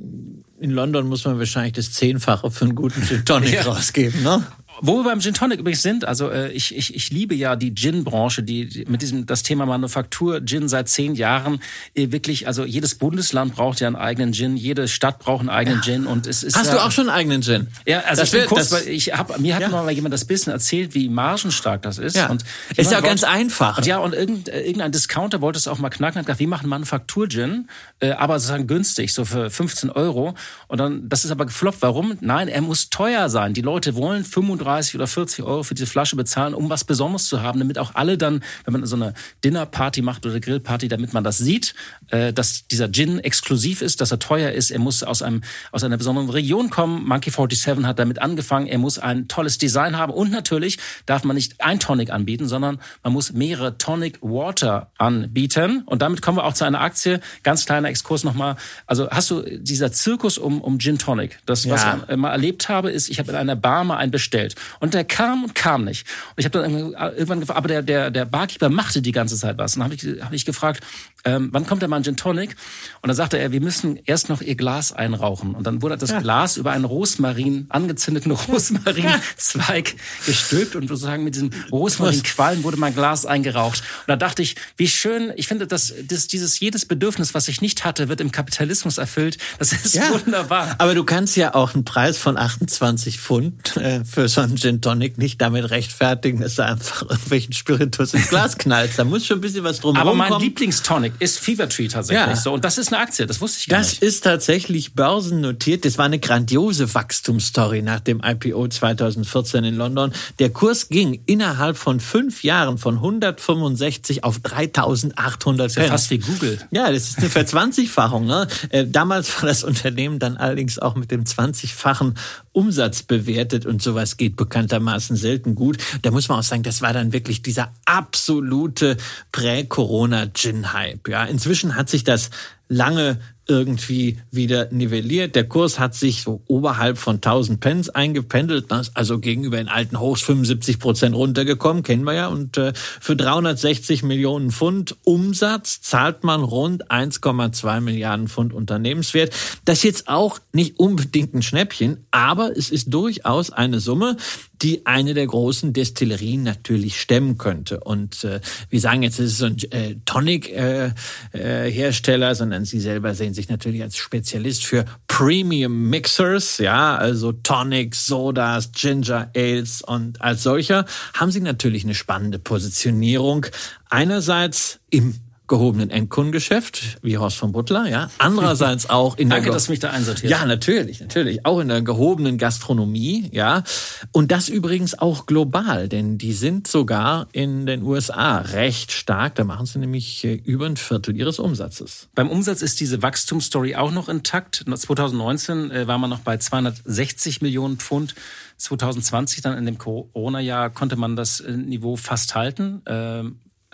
in 0.59 0.71
London 0.71 1.07
muss 1.07 1.25
man 1.25 1.39
wahrscheinlich 1.39 1.73
das 1.73 1.91
Zehnfache 1.91 2.51
für 2.51 2.65
einen 2.65 2.75
guten 2.75 3.01
Gin 3.03 3.25
Tonic 3.25 3.53
ja. 3.53 3.61
rausgeben, 3.63 4.23
ne? 4.23 4.43
Wo 4.81 4.97
wir 4.97 5.03
beim 5.03 5.21
Gin 5.21 5.33
Tonic 5.33 5.59
übrigens 5.59 5.81
sind, 5.81 6.05
also 6.05 6.29
äh, 6.29 6.51
ich, 6.51 6.75
ich, 6.75 6.95
ich 6.95 7.11
liebe 7.11 7.35
ja 7.35 7.55
die 7.55 7.73
Gin-Branche, 7.73 8.43
die, 8.43 8.67
die 8.67 8.85
mit 8.85 9.01
diesem 9.01 9.25
das 9.25 9.43
Thema 9.43 9.65
Manufaktur 9.65 10.43
Gin 10.45 10.67
seit 10.67 10.89
zehn 10.89 11.15
Jahren 11.15 11.59
äh, 11.93 12.11
wirklich, 12.11 12.47
also 12.47 12.65
jedes 12.65 12.95
Bundesland 12.95 13.55
braucht 13.55 13.79
ja 13.79 13.87
einen 13.87 13.95
eigenen 13.95 14.33
Gin, 14.33 14.57
jede 14.57 14.87
Stadt 14.87 15.19
braucht 15.19 15.41
einen 15.41 15.49
eigenen 15.49 15.79
ja. 15.79 15.83
Gin 15.83 16.05
und 16.05 16.27
es 16.27 16.43
ist 16.43 16.57
Hast 16.57 16.67
ja, 16.67 16.73
du 16.73 16.83
auch 16.83 16.91
schon 16.91 17.09
einen 17.09 17.17
eigenen 17.17 17.41
Gin? 17.41 17.67
Ja, 17.85 18.01
also 18.01 18.21
das 18.21 18.33
ich 18.33 18.39
will, 18.39 18.45
kurz, 18.47 18.69
das, 18.69 18.85
ich 18.85 19.13
hab, 19.13 19.39
mir 19.39 19.55
hat 19.55 19.61
ja. 19.61 19.69
mal 19.69 19.89
jemand 19.91 20.13
das 20.13 20.25
bisschen 20.25 20.51
erzählt, 20.51 20.93
wie 20.93 21.09
margenstark 21.09 21.81
das 21.81 21.97
ist. 21.97 22.15
Ja. 22.15 22.29
Und 22.29 22.43
ist 22.75 22.91
ja 22.91 22.99
ganz 23.01 23.23
einfach. 23.23 23.77
Und 23.77 23.85
ja, 23.85 23.99
und 23.99 24.13
irgend, 24.13 24.49
äh, 24.49 24.61
irgendein 24.61 24.91
Discounter 24.91 25.41
wollte 25.41 25.57
es 25.57 25.67
auch 25.67 25.77
mal 25.79 25.89
knacken, 25.89 26.19
hat 26.19 26.25
gesagt, 26.25 26.39
wir 26.39 26.47
machen 26.47 26.69
Manufaktur-Gin, 26.69 27.69
äh, 27.99 28.11
aber 28.11 28.39
sozusagen 28.39 28.67
günstig, 28.67 29.13
so 29.13 29.25
für 29.25 29.49
15 29.49 29.89
Euro. 29.89 30.35
Und 30.67 30.79
dann, 30.79 31.07
das 31.07 31.23
ist 31.25 31.31
aber 31.31 31.45
gefloppt. 31.45 31.81
Warum? 31.81 32.17
Nein, 32.21 32.47
er 32.47 32.61
muss 32.61 32.89
teuer 32.89 33.29
sein. 33.29 33.53
Die 33.53 33.61
Leute 33.61 33.95
wollen 33.95 34.25
35 34.25 34.64
oder 34.65 35.07
40 35.07 35.43
Euro 35.43 35.63
für 35.63 35.75
diese 35.75 35.87
Flasche 35.87 36.15
bezahlen, 36.15 36.53
um 36.53 36.69
was 36.69 36.83
Besonderes 36.83 37.27
zu 37.27 37.41
haben, 37.41 37.59
damit 37.59 37.77
auch 37.77 37.95
alle 37.95 38.17
dann, 38.17 38.43
wenn 38.65 38.73
man 38.73 38.85
so 38.85 38.95
eine 38.95 39.13
Dinnerparty 39.43 40.01
macht 40.01 40.25
oder 40.25 40.39
Grillparty, 40.39 40.87
damit 40.87 41.13
man 41.13 41.23
das 41.23 41.37
sieht, 41.37 41.75
dass 42.09 42.67
dieser 42.67 42.91
Gin 42.91 43.19
exklusiv 43.19 43.81
ist, 43.81 44.01
dass 44.01 44.11
er 44.11 44.19
teuer 44.19 44.51
ist. 44.51 44.71
Er 44.71 44.79
muss 44.79 45.03
aus 45.03 45.21
einem 45.21 45.41
aus 45.71 45.83
einer 45.83 45.97
besonderen 45.97 46.29
Region 46.29 46.69
kommen. 46.69 47.05
Monkey 47.07 47.31
47 47.31 47.85
hat 47.85 47.99
damit 47.99 48.19
angefangen. 48.19 48.67
Er 48.67 48.77
muss 48.77 48.99
ein 48.99 49.27
tolles 49.27 49.57
Design 49.57 49.97
haben 49.97 50.13
und 50.13 50.31
natürlich 50.31 50.77
darf 51.05 51.23
man 51.23 51.35
nicht 51.35 51.61
ein 51.61 51.79
Tonic 51.79 52.11
anbieten, 52.11 52.47
sondern 52.47 52.79
man 53.03 53.13
muss 53.13 53.33
mehrere 53.33 53.77
Tonic 53.77 54.19
Water 54.21 54.91
anbieten. 54.97 55.83
Und 55.85 56.01
damit 56.01 56.21
kommen 56.21 56.37
wir 56.37 56.45
auch 56.45 56.53
zu 56.53 56.65
einer 56.65 56.81
Aktie. 56.81 57.19
Ganz 57.43 57.65
kleiner 57.65 57.89
Exkurs 57.89 58.23
nochmal. 58.23 58.55
Also 58.85 59.09
hast 59.09 59.31
du 59.31 59.41
dieser 59.41 59.91
Zirkus 59.91 60.37
um 60.37 60.61
um 60.61 60.79
Gin 60.79 60.97
Tonic? 60.97 61.39
Das 61.45 61.69
was 61.69 61.83
ja. 61.83 61.99
ich 62.09 62.15
mal 62.15 62.31
erlebt 62.31 62.69
habe, 62.69 62.91
ist, 62.91 63.09
ich 63.09 63.19
habe 63.19 63.31
in 63.31 63.37
einer 63.37 63.55
Bar 63.55 63.83
mal 63.83 63.97
einen 63.97 64.11
bestellt 64.11 64.55
und 64.79 64.93
der 64.93 65.03
kam 65.03 65.43
und 65.43 65.55
kam 65.55 65.83
nicht. 65.83 66.07
Und 66.35 66.39
ich 66.39 66.45
habe 66.45 66.59
dann 66.59 66.93
irgendwann 67.13 67.39
gefragt, 67.39 67.57
aber 67.57 67.67
der, 67.67 67.81
der, 67.81 68.11
der 68.11 68.25
Barkeeper 68.25 68.69
machte 68.69 69.01
die 69.01 69.11
ganze 69.11 69.35
Zeit 69.37 69.57
was. 69.57 69.75
Und 69.75 69.81
dann 69.81 69.91
habe 69.91 69.95
ich, 69.95 70.23
hab 70.23 70.33
ich 70.33 70.45
gefragt, 70.45 70.83
ähm, 71.23 71.49
wann 71.51 71.65
kommt 71.65 71.81
der 71.81 71.89
mal 71.89 71.94
ein 71.95 72.03
Gin 72.03 72.17
Tonic? 72.17 72.55
Und 73.01 73.07
dann 73.07 73.15
sagte 73.15 73.37
er, 73.37 73.51
wir 73.51 73.61
müssen 73.61 73.99
erst 74.05 74.29
noch 74.29 74.41
ihr 74.41 74.55
Glas 74.55 74.91
einrauchen. 74.91 75.55
Und 75.55 75.65
dann 75.65 75.81
wurde 75.81 75.97
das 75.97 76.11
ja. 76.11 76.19
Glas 76.19 76.57
über 76.57 76.71
einen 76.71 76.85
Rosmarin, 76.85 77.65
angezündeten 77.69 78.31
Rosmarinzweig 78.31 79.95
gestülpt 80.25 80.75
und 80.75 80.87
sozusagen 80.87 81.23
mit 81.23 81.35
diesem 81.35 81.51
Rosmarinqualm 81.71 82.63
wurde 82.63 82.77
mein 82.77 82.93
Glas 82.93 83.25
eingeraucht. 83.25 83.79
Und 83.79 84.07
da 84.07 84.15
dachte 84.15 84.41
ich, 84.41 84.55
wie 84.77 84.87
schön, 84.87 85.31
ich 85.35 85.47
finde, 85.47 85.67
dass, 85.67 85.93
dass 86.07 86.27
dieses 86.27 86.59
jedes 86.59 86.85
Bedürfnis, 86.85 87.33
was 87.33 87.47
ich 87.47 87.61
nicht 87.61 87.85
hatte, 87.85 88.09
wird 88.09 88.21
im 88.21 88.31
Kapitalismus 88.31 88.97
erfüllt. 88.97 89.37
Das 89.59 89.71
ist 89.71 89.95
ja. 89.95 90.09
wunderbar. 90.11 90.75
Aber 90.77 90.95
du 90.95 91.03
kannst 91.03 91.35
ja 91.37 91.55
auch 91.55 91.73
einen 91.73 91.85
Preis 91.85 92.17
von 92.17 92.37
28 92.37 93.19
Pfund 93.19 93.77
äh, 93.77 94.03
für 94.03 94.27
so 94.27 94.41
einen 94.41 94.57
Gin 94.57 94.81
Tonic 94.81 95.17
nicht 95.17 95.41
damit 95.41 95.69
rechtfertigen, 95.69 96.41
dass 96.41 96.55
du 96.55 96.65
einfach 96.65 97.03
irgendwelchen 97.03 97.53
Spiritus 97.53 98.13
ins 98.13 98.29
Glas 98.29 98.57
knallst. 98.57 98.99
Da 98.99 99.03
muss 99.03 99.25
schon 99.25 99.37
ein 99.37 99.41
bisschen 99.41 99.63
was 99.63 99.79
drum 99.79 99.95
Aber 99.95 100.13
mein 100.13 100.29
kommen. 100.29 100.43
Lieblingstonic 100.43 101.13
ist 101.19 101.39
Fever 101.39 101.69
Tree 101.69 101.84
tatsächlich 101.87 102.27
ja. 102.27 102.35
so. 102.35 102.53
Und 102.53 102.65
das 102.65 102.77
ist 102.77 102.91
eine 102.91 103.01
Aktie, 103.01 103.25
das 103.25 103.41
wusste 103.41 103.59
ich 103.59 103.67
gar 103.67 103.79
das 103.79 103.89
nicht. 103.89 104.01
Das 104.01 104.09
ist 104.09 104.23
tatsächlich 104.23 104.93
börsennotiert. 104.93 105.85
Das 105.85 105.97
war 105.97 106.05
eine 106.05 106.19
grandiose 106.19 106.93
Wachstumsstory 106.93 107.81
nach 107.81 107.99
dem 107.99 108.21
IPO 108.23 108.67
2014 108.67 109.63
in 109.63 109.75
London. 109.75 110.11
Der 110.39 110.49
Kurs 110.49 110.89
ging 110.89 111.21
innerhalb 111.25 111.77
von 111.77 111.99
fünf 111.99 112.43
Jahren 112.43 112.77
von 112.77 112.95
165 112.95 114.23
auf 114.23 114.39
3800 114.39 115.65
Das 115.65 115.71
ist 115.71 115.77
ja 115.77 115.89
fast 115.89 116.09
wie 116.09 116.19
Google. 116.19 116.59
Ja, 116.71 116.91
das 116.91 117.09
ist 117.09 117.17
eine 117.19 117.29
Verzwanzigfachung. 117.29 118.25
Ne? 118.25 118.47
Äh, 118.69 118.85
damals 118.85 119.35
war 119.35 119.47
das 119.47 119.63
Unternehmen 119.63 120.19
dann 120.19 120.37
allerdings 120.37 120.79
auch 120.79 120.95
mit 120.95 121.11
dem 121.11 121.23
20-fachen 121.23 122.15
Umsatz 122.55 123.03
bewertet 123.03 123.65
und 123.65 123.81
sowas 123.81 124.17
geht 124.17 124.35
bekanntermaßen 124.35 125.15
selten 125.15 125.55
gut. 125.55 125.77
Da 126.01 126.11
muss 126.11 126.29
man 126.29 126.39
auch 126.39 126.43
sagen, 126.43 126.63
das 126.63 126.81
war 126.81 126.93
dann 126.93 127.13
wirklich 127.13 127.41
dieser 127.41 127.73
absolute 127.85 128.97
Prä-Corona-Gin-Hype. 129.31 131.07
Ja, 131.09 131.25
inzwischen 131.25 131.75
hat 131.75 131.89
sich 131.89 132.03
das 132.03 132.29
lange 132.67 133.19
irgendwie 133.47 134.17
wieder 134.31 134.69
nivelliert. 134.71 135.35
Der 135.35 135.47
Kurs 135.47 135.79
hat 135.79 135.95
sich 135.95 136.21
so 136.21 136.41
oberhalb 136.47 136.97
von 136.97 137.15
1000 137.15 137.59
Pence 137.59 137.89
eingependelt, 137.89 138.67
also 138.93 139.19
gegenüber 139.19 139.57
den 139.57 139.67
alten 139.67 139.99
Hochs 139.99 140.21
75 140.21 140.79
Prozent 140.79 141.15
runtergekommen, 141.15 141.83
kennen 141.83 142.03
wir 142.03 142.13
ja. 142.13 142.27
Und 142.27 142.57
äh, 142.57 142.73
für 142.75 143.15
360 143.15 144.03
Millionen 144.03 144.51
Pfund 144.51 144.95
Umsatz 145.03 145.81
zahlt 145.81 146.23
man 146.23 146.43
rund 146.43 146.89
1,2 146.89 147.81
Milliarden 147.81 148.27
Pfund 148.27 148.53
Unternehmenswert. 148.53 149.33
Das 149.65 149.79
ist 149.79 149.83
jetzt 149.83 150.07
auch 150.07 150.39
nicht 150.51 150.79
unbedingt 150.79 151.33
ein 151.33 151.41
Schnäppchen, 151.41 152.05
aber 152.11 152.57
es 152.57 152.71
ist 152.71 152.93
durchaus 152.93 153.51
eine 153.51 153.79
Summe, 153.79 154.17
die 154.61 154.85
eine 154.85 155.13
der 155.13 155.27
großen 155.27 155.73
Destillerien 155.73 156.43
natürlich 156.43 156.97
stemmen 156.99 157.37
könnte. 157.37 157.81
Und 157.81 158.23
äh, 158.23 158.39
wir 158.69 158.79
sagen 158.79 159.03
jetzt, 159.03 159.19
es 159.19 159.33
ist 159.33 159.39
so 159.39 159.45
ein 159.45 159.57
äh, 159.71 159.97
Tonic-Hersteller, 160.05 162.27
äh, 162.27 162.31
äh, 162.31 162.35
sondern 162.35 162.63
sie 162.65 162.79
selber 162.79 163.13
sehen 163.13 163.33
sich 163.35 163.49
natürlich 163.49 163.83
als 163.83 163.97
Spezialist 163.97 164.65
für 164.65 164.85
Premium 165.07 165.89
Mixers, 165.89 166.57
ja, 166.57 166.95
also 166.95 167.31
Tonics, 167.31 168.07
Sodas, 168.07 168.71
Ginger 168.71 169.29
Ales 169.35 169.81
und 169.81 170.21
als 170.21 170.43
solcher 170.43 170.85
haben 171.13 171.31
sie 171.31 171.41
natürlich 171.41 171.83
eine 171.83 171.93
spannende 171.93 172.39
Positionierung. 172.39 173.45
Einerseits 173.89 174.79
im 174.89 175.19
gehobenen 175.47 175.89
Endkundengeschäft, 175.89 176.97
wie 177.01 177.17
Horst 177.17 177.37
von 177.37 177.51
Butler, 177.51 177.87
ja. 177.87 178.09
Andererseits 178.17 178.89
auch 178.89 179.17
in 179.17 179.29
Danke, 179.29 179.45
der... 179.45 179.53
dass 179.53 179.65
du 179.65 179.71
mich 179.71 179.79
da 179.79 179.91
einsortiert 179.91 180.31
Ja, 180.31 180.45
natürlich, 180.45 180.99
natürlich. 180.99 181.45
Auch 181.45 181.59
in 181.59 181.67
der 181.67 181.81
gehobenen 181.81 182.37
Gastronomie, 182.37 183.29
ja. 183.31 183.63
Und 184.11 184.31
das 184.31 184.49
übrigens 184.49 184.97
auch 184.97 185.25
global, 185.25 185.87
denn 185.87 186.17
die 186.17 186.33
sind 186.33 186.67
sogar 186.67 187.27
in 187.31 187.65
den 187.65 187.83
USA 187.83 188.39
recht 188.39 188.91
stark. 188.91 189.35
Da 189.35 189.43
machen 189.43 189.65
sie 189.65 189.79
nämlich 189.79 190.23
äh, 190.23 190.33
über 190.33 190.65
ein 190.65 190.77
Viertel 190.77 191.15
ihres 191.15 191.39
Umsatzes. 191.39 192.09
Beim 192.15 192.29
Umsatz 192.29 192.61
ist 192.61 192.79
diese 192.79 193.01
Wachstumsstory 193.01 193.75
auch 193.75 193.91
noch 193.91 194.09
intakt. 194.09 194.65
2019 194.67 195.71
äh, 195.71 195.87
war 195.87 195.97
man 195.99 196.09
noch 196.09 196.19
bei 196.19 196.37
260 196.37 197.41
Millionen 197.41 197.77
Pfund. 197.77 198.15
2020 198.57 199.41
dann 199.41 199.57
in 199.57 199.65
dem 199.65 199.77
Corona-Jahr 199.77 200.69
konnte 200.69 200.95
man 200.95 201.15
das 201.15 201.39
äh, 201.39 201.51
Niveau 201.51 201.97
fast 201.97 202.35
halten. 202.35 202.81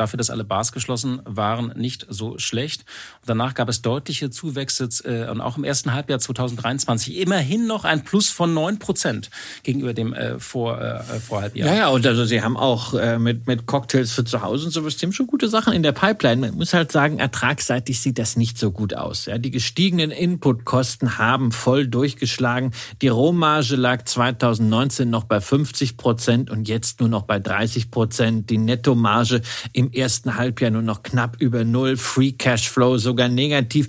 Dafür, 0.01 0.17
dass 0.17 0.31
alle 0.31 0.43
Bars 0.43 0.71
geschlossen 0.71 1.21
waren, 1.25 1.73
nicht 1.75 2.07
so 2.09 2.39
schlecht. 2.39 2.85
Danach 3.25 3.53
gab 3.53 3.69
es 3.69 3.81
deutliche 3.81 4.31
Zuwächse 4.31 4.89
äh, 5.03 5.29
und 5.29 5.41
auch 5.41 5.57
im 5.57 5.63
ersten 5.63 5.93
Halbjahr 5.93 6.19
2023 6.19 7.19
immerhin 7.19 7.67
noch 7.67 7.85
ein 7.85 8.03
Plus 8.03 8.29
von 8.29 8.53
neun 8.53 8.79
Prozent 8.79 9.29
gegenüber 9.61 9.93
dem 9.93 10.13
äh, 10.13 10.39
vor, 10.39 10.81
äh, 10.81 11.19
Vorhalbjahr. 11.19 11.69
Ja, 11.69 11.75
ja, 11.75 11.87
und 11.89 12.05
also 12.07 12.25
sie 12.25 12.41
haben 12.41 12.57
auch 12.57 12.95
äh, 12.95 13.19
mit, 13.19 13.45
mit 13.45 13.67
Cocktails 13.67 14.11
für 14.11 14.23
zu 14.23 14.41
Hause 14.41 14.65
und 14.65 14.75
die 14.75 15.05
haben 15.05 15.13
schon 15.13 15.27
gute 15.27 15.49
Sachen 15.49 15.73
in 15.73 15.83
der 15.83 15.91
Pipeline. 15.91 16.47
Man 16.47 16.55
muss 16.55 16.73
halt 16.73 16.91
sagen, 16.91 17.19
ertragsseitig 17.19 17.99
sieht 18.01 18.17
das 18.17 18.37
nicht 18.37 18.57
so 18.57 18.71
gut 18.71 18.95
aus. 18.95 19.27
Ja, 19.27 19.37
die 19.37 19.51
gestiegenen 19.51 20.09
Inputkosten 20.09 21.19
haben 21.19 21.51
voll 21.51 21.87
durchgeschlagen. 21.87 22.71
Die 23.01 23.07
Rohmarge 23.07 23.75
lag 23.75 24.03
2019 24.03 25.09
noch 25.09 25.25
bei 25.25 25.39
50 25.41 25.97
Prozent 25.97 26.49
und 26.49 26.67
jetzt 26.67 26.99
nur 26.99 27.09
noch 27.09 27.23
bei 27.23 27.39
30 27.39 27.91
Prozent. 27.91 28.49
Die 28.49 28.57
Nettomarge 28.57 29.41
im 29.73 29.91
ersten 29.91 30.37
Halbjahr 30.37 30.71
nur 30.71 30.81
noch 30.81 31.03
knapp 31.03 31.37
über 31.39 31.63
Null, 31.63 31.97
Free 31.97 32.31
Cashflow 32.31 32.97
sogar 33.11 33.29
negativ. 33.29 33.87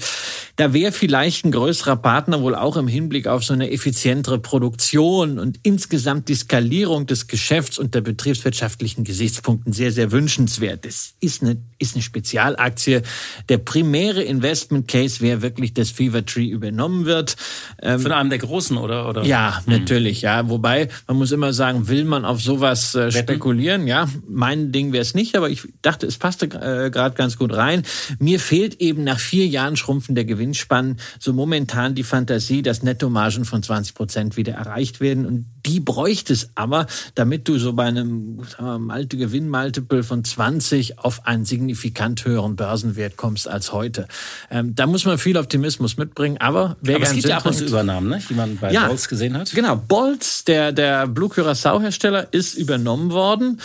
Da 0.57 0.75
wäre 0.75 0.93
vielleicht 0.93 1.45
ein 1.45 1.53
größerer 1.53 1.97
Partner 1.97 2.43
wohl 2.43 2.55
auch 2.55 2.77
im 2.77 2.87
Hinblick 2.87 3.27
auf 3.27 3.43
so 3.43 3.55
eine 3.55 3.71
effizientere 3.71 4.39
Produktion 4.39 5.39
und 5.39 5.59
insgesamt 5.63 6.29
die 6.29 6.35
Skalierung 6.35 7.07
des 7.07 7.27
Geschäfts 7.27 7.79
unter 7.79 8.03
betriebswirtschaftlichen 8.03 9.05
Gesichtspunkten 9.05 9.73
sehr, 9.73 9.93
sehr 9.93 10.13
wünschenswert. 10.13 10.85
Das 10.85 11.15
ist 11.21 11.43
eine, 11.43 11.57
ist 11.79 11.95
eine 11.95 12.03
Spezialaktie. 12.03 13.01
Der 13.49 13.59
primäre 13.59 14.23
Investment 14.23 14.89
Case 14.89 15.21
wäre 15.21 15.41
wirklich, 15.41 15.73
dass 15.73 15.91
Fever 15.91 16.25
Tree 16.25 16.49
übernommen 16.49 17.07
wird. 17.07 17.37
Ähm, 17.81 18.01
Von 18.01 18.13
einem 18.13 18.29
der 18.29 18.39
Großen, 18.39 18.77
oder? 18.77 19.09
oder? 19.09 19.25
Ja, 19.25 19.63
hm. 19.65 19.73
natürlich, 19.73 20.21
ja. 20.21 20.49
Wobei, 20.51 20.89
man 21.07 21.17
muss 21.17 21.33
immer 21.33 21.55
sagen, 21.55 21.89
will 21.89 22.05
man 22.05 22.27
auf 22.27 22.43
sowas 22.43 22.95
äh, 22.95 23.11
spekulieren? 23.11 23.87
Ja, 23.87 24.09
mein 24.29 24.71
Ding 24.71 24.93
wäre 24.93 25.03
es 25.03 25.15
nicht, 25.15 25.35
aber 25.35 25.49
ich 25.49 25.63
dachte, 25.81 26.07
es 26.07 26.19
passte 26.19 26.47
äh, 26.47 26.91
gerade 26.91 27.15
ganz 27.15 27.39
gut 27.39 27.55
rein. 27.55 27.85
Mir 28.19 28.39
fehlt 28.39 28.81
eben 28.81 29.05
nach 29.05 29.19
vier 29.19 29.47
Jahren 29.47 29.77
Schrumpfen 29.77 30.15
der 30.15 30.27
Gewinnspannen 30.43 30.97
so 31.21 31.33
momentan 31.33 31.95
die 31.95 32.03
Fantasie, 32.03 32.63
dass 32.63 32.83
Nettomargen 32.83 33.45
von 33.45 33.63
20 33.63 33.95
Prozent 33.95 34.37
wieder 34.37 34.55
erreicht 34.55 35.01
werden. 35.01 35.25
Und 35.25 35.47
die 35.65 35.79
bräuchte 35.79 36.33
es 36.33 36.51
aber, 36.57 36.87
damit 37.15 37.47
du 37.47 37.59
so 37.59 37.73
bei 37.75 37.85
einem 37.85 38.43
Malte 38.59 39.17
Gewinnmultiple 39.17 40.03
von 40.03 40.25
20 40.25 40.99
auf 40.99 41.27
einen 41.27 41.45
signifikant 41.45 42.25
höheren 42.25 42.57
Börsenwert 42.57 43.17
kommst 43.17 43.47
als 43.47 43.73
heute. 43.73 44.09
Ähm, 44.51 44.75
da 44.75 44.87
muss 44.87 45.05
man 45.05 45.19
viel 45.19 45.37
Optimismus 45.37 45.97
mitbringen, 45.97 46.39
aber 46.39 46.77
wer 46.81 46.97
aber 46.97 47.05
es 47.05 47.13
gibt 47.13 47.27
ja 47.27 47.37
ab 47.37 47.47
und 47.47 47.55
zu 47.55 47.67
Übernahmen, 47.67 48.09
ne? 48.09 48.21
wie 48.27 48.35
man 48.35 48.57
bei 48.57 48.73
ja, 48.73 48.89
Bolz 48.89 49.09
gesehen 49.09 49.37
hat. 49.37 49.53
Genau, 49.53 49.77
Bolz, 49.77 50.45
der, 50.45 50.73
der 50.73 51.07
Blue 51.07 51.29
Curacao 51.29 51.81
Hersteller, 51.81 52.33
ist 52.33 52.55
übernommen 52.55 53.13
worden 53.13 53.61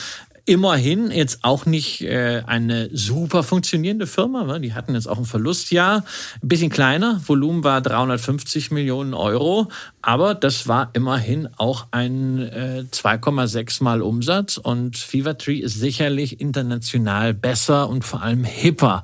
immerhin 0.48 1.12
jetzt 1.12 1.40
auch 1.44 1.66
nicht 1.66 2.02
äh, 2.02 2.42
eine 2.48 2.90
super 2.92 3.44
funktionierende 3.44 4.08
Firma. 4.08 4.44
Ne? 4.46 4.62
Die 4.62 4.74
hatten 4.74 4.96
jetzt 4.96 5.08
auch 5.08 5.18
ein 5.18 5.26
Verlustjahr, 5.26 6.06
ein 6.42 6.48
bisschen 6.48 6.70
kleiner, 6.70 7.22
Volumen 7.26 7.64
war 7.64 7.82
350 7.82 8.72
Millionen 8.72 9.14
Euro, 9.14 9.68
aber 10.02 10.34
das 10.34 10.68
war 10.68 10.90
immerhin 10.94 11.50
auch 11.58 11.88
ein 11.92 12.40
äh, 12.40 12.86
2,6 12.90 13.84
Mal 13.84 14.02
Umsatz 14.02 14.58
und 14.58 14.98
Fevertree 14.98 15.58
ist 15.58 15.80
sicherlich 15.80 16.40
international 16.40 17.34
besser 17.34 17.90
und 17.90 18.06
vor 18.06 18.22
allem 18.22 18.46
hipper 18.46 19.04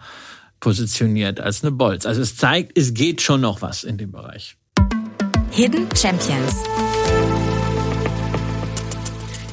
positioniert 0.61 1.41
als 1.41 1.61
eine 1.61 1.71
Bolz. 1.71 2.05
Also 2.05 2.21
es 2.21 2.37
zeigt, 2.37 2.77
es 2.77 2.93
geht 2.93 3.21
schon 3.21 3.41
noch 3.41 3.61
was 3.61 3.83
in 3.83 3.97
dem 3.97 4.13
Bereich. 4.13 4.55
Hidden 5.51 5.89
Champions. 5.93 6.63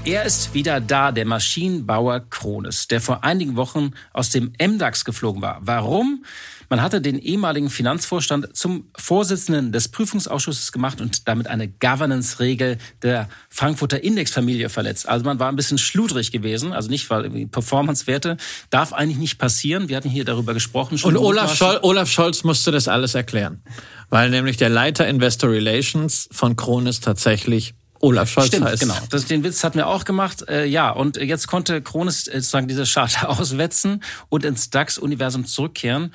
Er 0.06 0.24
ist 0.24 0.54
wieder 0.54 0.80
da, 0.80 1.12
der 1.12 1.26
Maschinenbauer 1.26 2.20
Krones, 2.30 2.88
der 2.88 3.02
vor 3.02 3.22
einigen 3.22 3.56
Wochen 3.56 3.90
aus 4.14 4.30
dem 4.30 4.52
MDAX 4.58 5.04
geflogen 5.04 5.42
war. 5.42 5.58
Warum? 5.60 6.24
Man 6.70 6.80
hatte 6.80 7.02
den 7.02 7.18
ehemaligen 7.18 7.68
Finanzvorstand 7.68 8.56
zum 8.56 8.88
Vorsitzenden 8.96 9.72
des 9.72 9.88
Prüfungsausschusses 9.88 10.72
gemacht 10.72 11.02
und 11.02 11.28
damit 11.28 11.48
eine 11.48 11.68
Governance-Regel 11.68 12.78
der 13.02 13.28
Frankfurter 13.50 14.02
Indexfamilie 14.02 14.70
verletzt. 14.70 15.06
Also 15.06 15.24
man 15.26 15.38
war 15.38 15.48
ein 15.48 15.56
bisschen 15.56 15.78
schludrig 15.78 16.32
gewesen, 16.32 16.72
also 16.72 16.88
nicht, 16.88 17.10
weil 17.10 17.28
Performance-Werte 17.48 18.38
darf 18.70 18.94
eigentlich 18.94 19.18
nicht 19.18 19.38
passieren. 19.38 19.88
Wir 19.88 19.96
hatten 19.98 20.08
hier 20.08 20.24
darüber 20.24 20.54
gesprochen. 20.54 20.98
und 21.02 21.16
Olaf, 21.18 21.54
Schol 21.54 21.78
Olaf 21.82 22.08
Scholz 22.08 22.42
musste 22.42 22.70
das 22.70 22.88
alles 22.88 23.14
erklären, 23.14 23.62
weil 24.08 24.30
nämlich 24.30 24.56
der 24.56 24.70
Leiter 24.70 25.06
Investor 25.06 25.50
Relations 25.50 26.28
von 26.32 26.56
Krones 26.56 27.00
tatsächlich 27.00 27.74
Olaf 28.00 28.30
Scholz 28.30 28.48
Stimmt, 28.48 28.66
heißt. 28.66 28.80
genau. 28.80 28.96
Das, 29.10 29.26
den 29.26 29.44
Witz 29.44 29.62
hatten 29.62 29.78
wir 29.78 29.86
auch 29.86 30.04
gemacht. 30.04 30.48
Äh, 30.48 30.64
ja, 30.64 30.90
und 30.90 31.16
jetzt 31.16 31.46
konnte 31.46 31.82
Krones 31.82 32.26
äh, 32.26 32.32
sozusagen 32.40 32.68
diese 32.68 32.86
Scharte 32.86 33.28
auswetzen 33.28 34.02
und 34.28 34.44
ins 34.44 34.70
DAX-Universum 34.70 35.44
zurückkehren. 35.44 36.12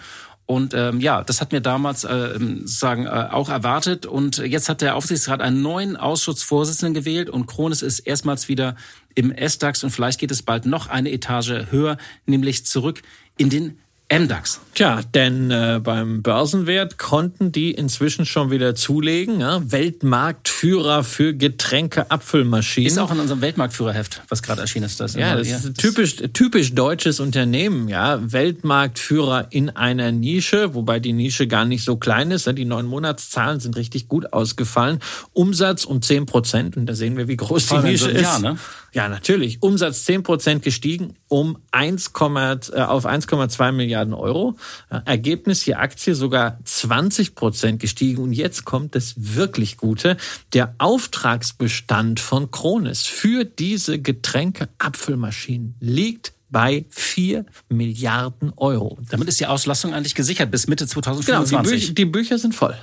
Und 0.48 0.76
ähm, 0.76 1.00
ja, 1.00 1.24
das 1.24 1.42
hat 1.42 1.52
mir 1.52 1.62
damals 1.62 2.04
äh, 2.04 2.40
sagen 2.66 3.08
äh, 3.08 3.10
auch 3.32 3.50
erwartet. 3.50 4.06
Und 4.06 4.38
jetzt 4.38 4.70
hat 4.70 4.82
der 4.82 4.96
Aufsichtsrat 4.96 5.42
einen 5.42 5.62
neuen 5.62 5.98
Ausschussvorsitzenden 5.98 6.94
gewählt 6.94 7.30
und 7.30 7.48
Krones 7.48 7.82
ist 7.82 8.00
erstmals 8.00 8.48
wieder 8.48 8.76
im 9.16 9.32
S-DAX 9.32 9.84
und 9.84 9.90
vielleicht 9.90 10.20
geht 10.20 10.30
es 10.30 10.44
bald 10.44 10.66
noch 10.66 10.88
eine 10.88 11.12
Etage 11.12 11.72
höher, 11.72 11.98
nämlich 12.26 12.66
zurück 12.66 13.02
in 13.38 13.50
den 13.50 13.80
MDAX. 14.12 14.62
Tja, 14.76 15.02
denn 15.16 15.50
äh, 15.50 15.80
beim 15.84 16.22
Börsenwert 16.22 17.00
konnten 17.00 17.52
die 17.52 17.72
inzwischen 17.72 18.28
schon 18.28 18.52
wieder 18.52 18.76
zulegen. 18.76 19.40
Ja? 19.40 19.60
Weltmarktführer 19.72 21.04
für 21.04 21.34
Getränke, 21.34 22.12
Apfelmaschinen. 22.12 22.88
Ist 22.88 23.00
auch 23.00 23.12
in 23.12 23.20
unserem 23.20 23.42
Weltmarktführerheft, 23.42 24.22
was 24.30 24.44
gerade 24.44 24.62
erschienen 24.62 24.86
ist. 24.86 25.00
Das 25.00 25.16
ja, 25.16 25.36
das 25.36 25.48
ist 25.48 25.66
ein 25.66 25.74
typisch, 25.74 26.18
typisch 26.34 26.76
deutsches 26.76 27.20
Unternehmen. 27.20 27.88
Ja, 27.88 28.20
Weltmarktführer 28.32 29.48
in 29.50 29.72
einer 29.72 30.12
Nische, 30.12 30.76
wobei 30.76 31.00
die 31.00 31.14
Nische 31.14 31.48
gar 31.48 31.66
nicht 31.66 31.84
so 31.84 31.98
klein 31.98 32.30
ist. 32.30 32.46
Die 32.46 32.66
neun 32.66 32.86
Monatszahlen 32.86 33.60
sind 33.60 33.76
richtig 33.76 34.08
gut 34.08 34.34
ausgefallen. 34.34 35.00
Umsatz 35.34 35.84
um 35.84 36.04
zehn 36.04 36.28
Prozent 36.28 36.78
und 36.78 36.86
da 36.86 36.94
sehen 36.94 37.18
wir, 37.18 37.28
wie 37.28 37.38
groß 37.38 37.68
die 37.68 37.78
Nische 37.78 38.06
so 38.06 38.10
ist. 38.10 38.22
Jahr, 38.22 38.40
ne? 38.40 38.58
Ja, 38.96 39.10
natürlich. 39.10 39.62
Umsatz 39.62 40.06
zehn 40.06 40.24
Prozent 40.24 40.64
gestiegen 40.64 41.16
um 41.28 41.58
1, 41.72 42.12
äh, 42.14 42.80
auf 42.80 43.06
1,2 43.06 43.74
Milliarden 43.74 44.14
Euro. 44.14 44.56
Ergebnis 45.04 45.66
je 45.66 45.74
Aktie 45.74 46.16
sogar 46.16 46.60
20 46.64 47.36
Prozent 47.36 47.82
gestiegen. 47.82 48.24
Und 48.24 48.32
jetzt 48.32 48.64
kommt 48.64 48.96
das 48.96 49.16
wirklich 49.18 49.76
Gute. 49.76 50.16
Der 50.54 50.76
Auftragsbestand 50.78 52.22
von 52.22 52.52
Krones 52.52 53.06
für 53.06 53.44
diese 53.44 54.00
Getränke-Apfelmaschinen 54.00 55.76
liegt 55.82 56.32
bei 56.50 56.86
4 56.90 57.46
Milliarden 57.68 58.54
Euro. 58.56 58.98
Damit 59.10 59.28
ist 59.28 59.42
die 59.42 59.48
Auslastung 59.48 59.94
eigentlich 59.94 60.16
gesichert 60.16 60.52
bis 60.52 60.68
Mitte 60.68 60.88
2025. 60.88 61.52
Genau, 61.52 61.70
die, 61.70 61.88
Bü 61.88 61.94
die 61.94 62.06
Bücher 62.06 62.38
sind 62.38 62.56
voll. 62.56 62.78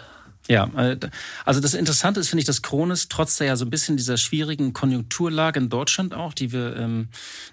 Ja, 0.48 0.68
äh, 0.76 0.98
also 1.44 1.60
das 1.60 1.74
Interessante 1.74 2.20
ist, 2.20 2.28
finde 2.28 2.40
ich, 2.40 2.46
dass 2.46 2.62
Krones 2.62 3.08
trotz 3.08 3.36
der 3.36 3.46
ja 3.46 3.56
so 3.56 3.64
ein 3.64 3.70
bisschen 3.70 3.96
dieser 3.96 4.16
schwierigen 4.16 4.72
Konjunkturlage 4.72 5.60
in 5.60 5.68
Deutschland 5.68 6.14
auch, 6.14 6.34
die 6.34 6.52
wir 6.52 6.76
ähm, 6.76 7.08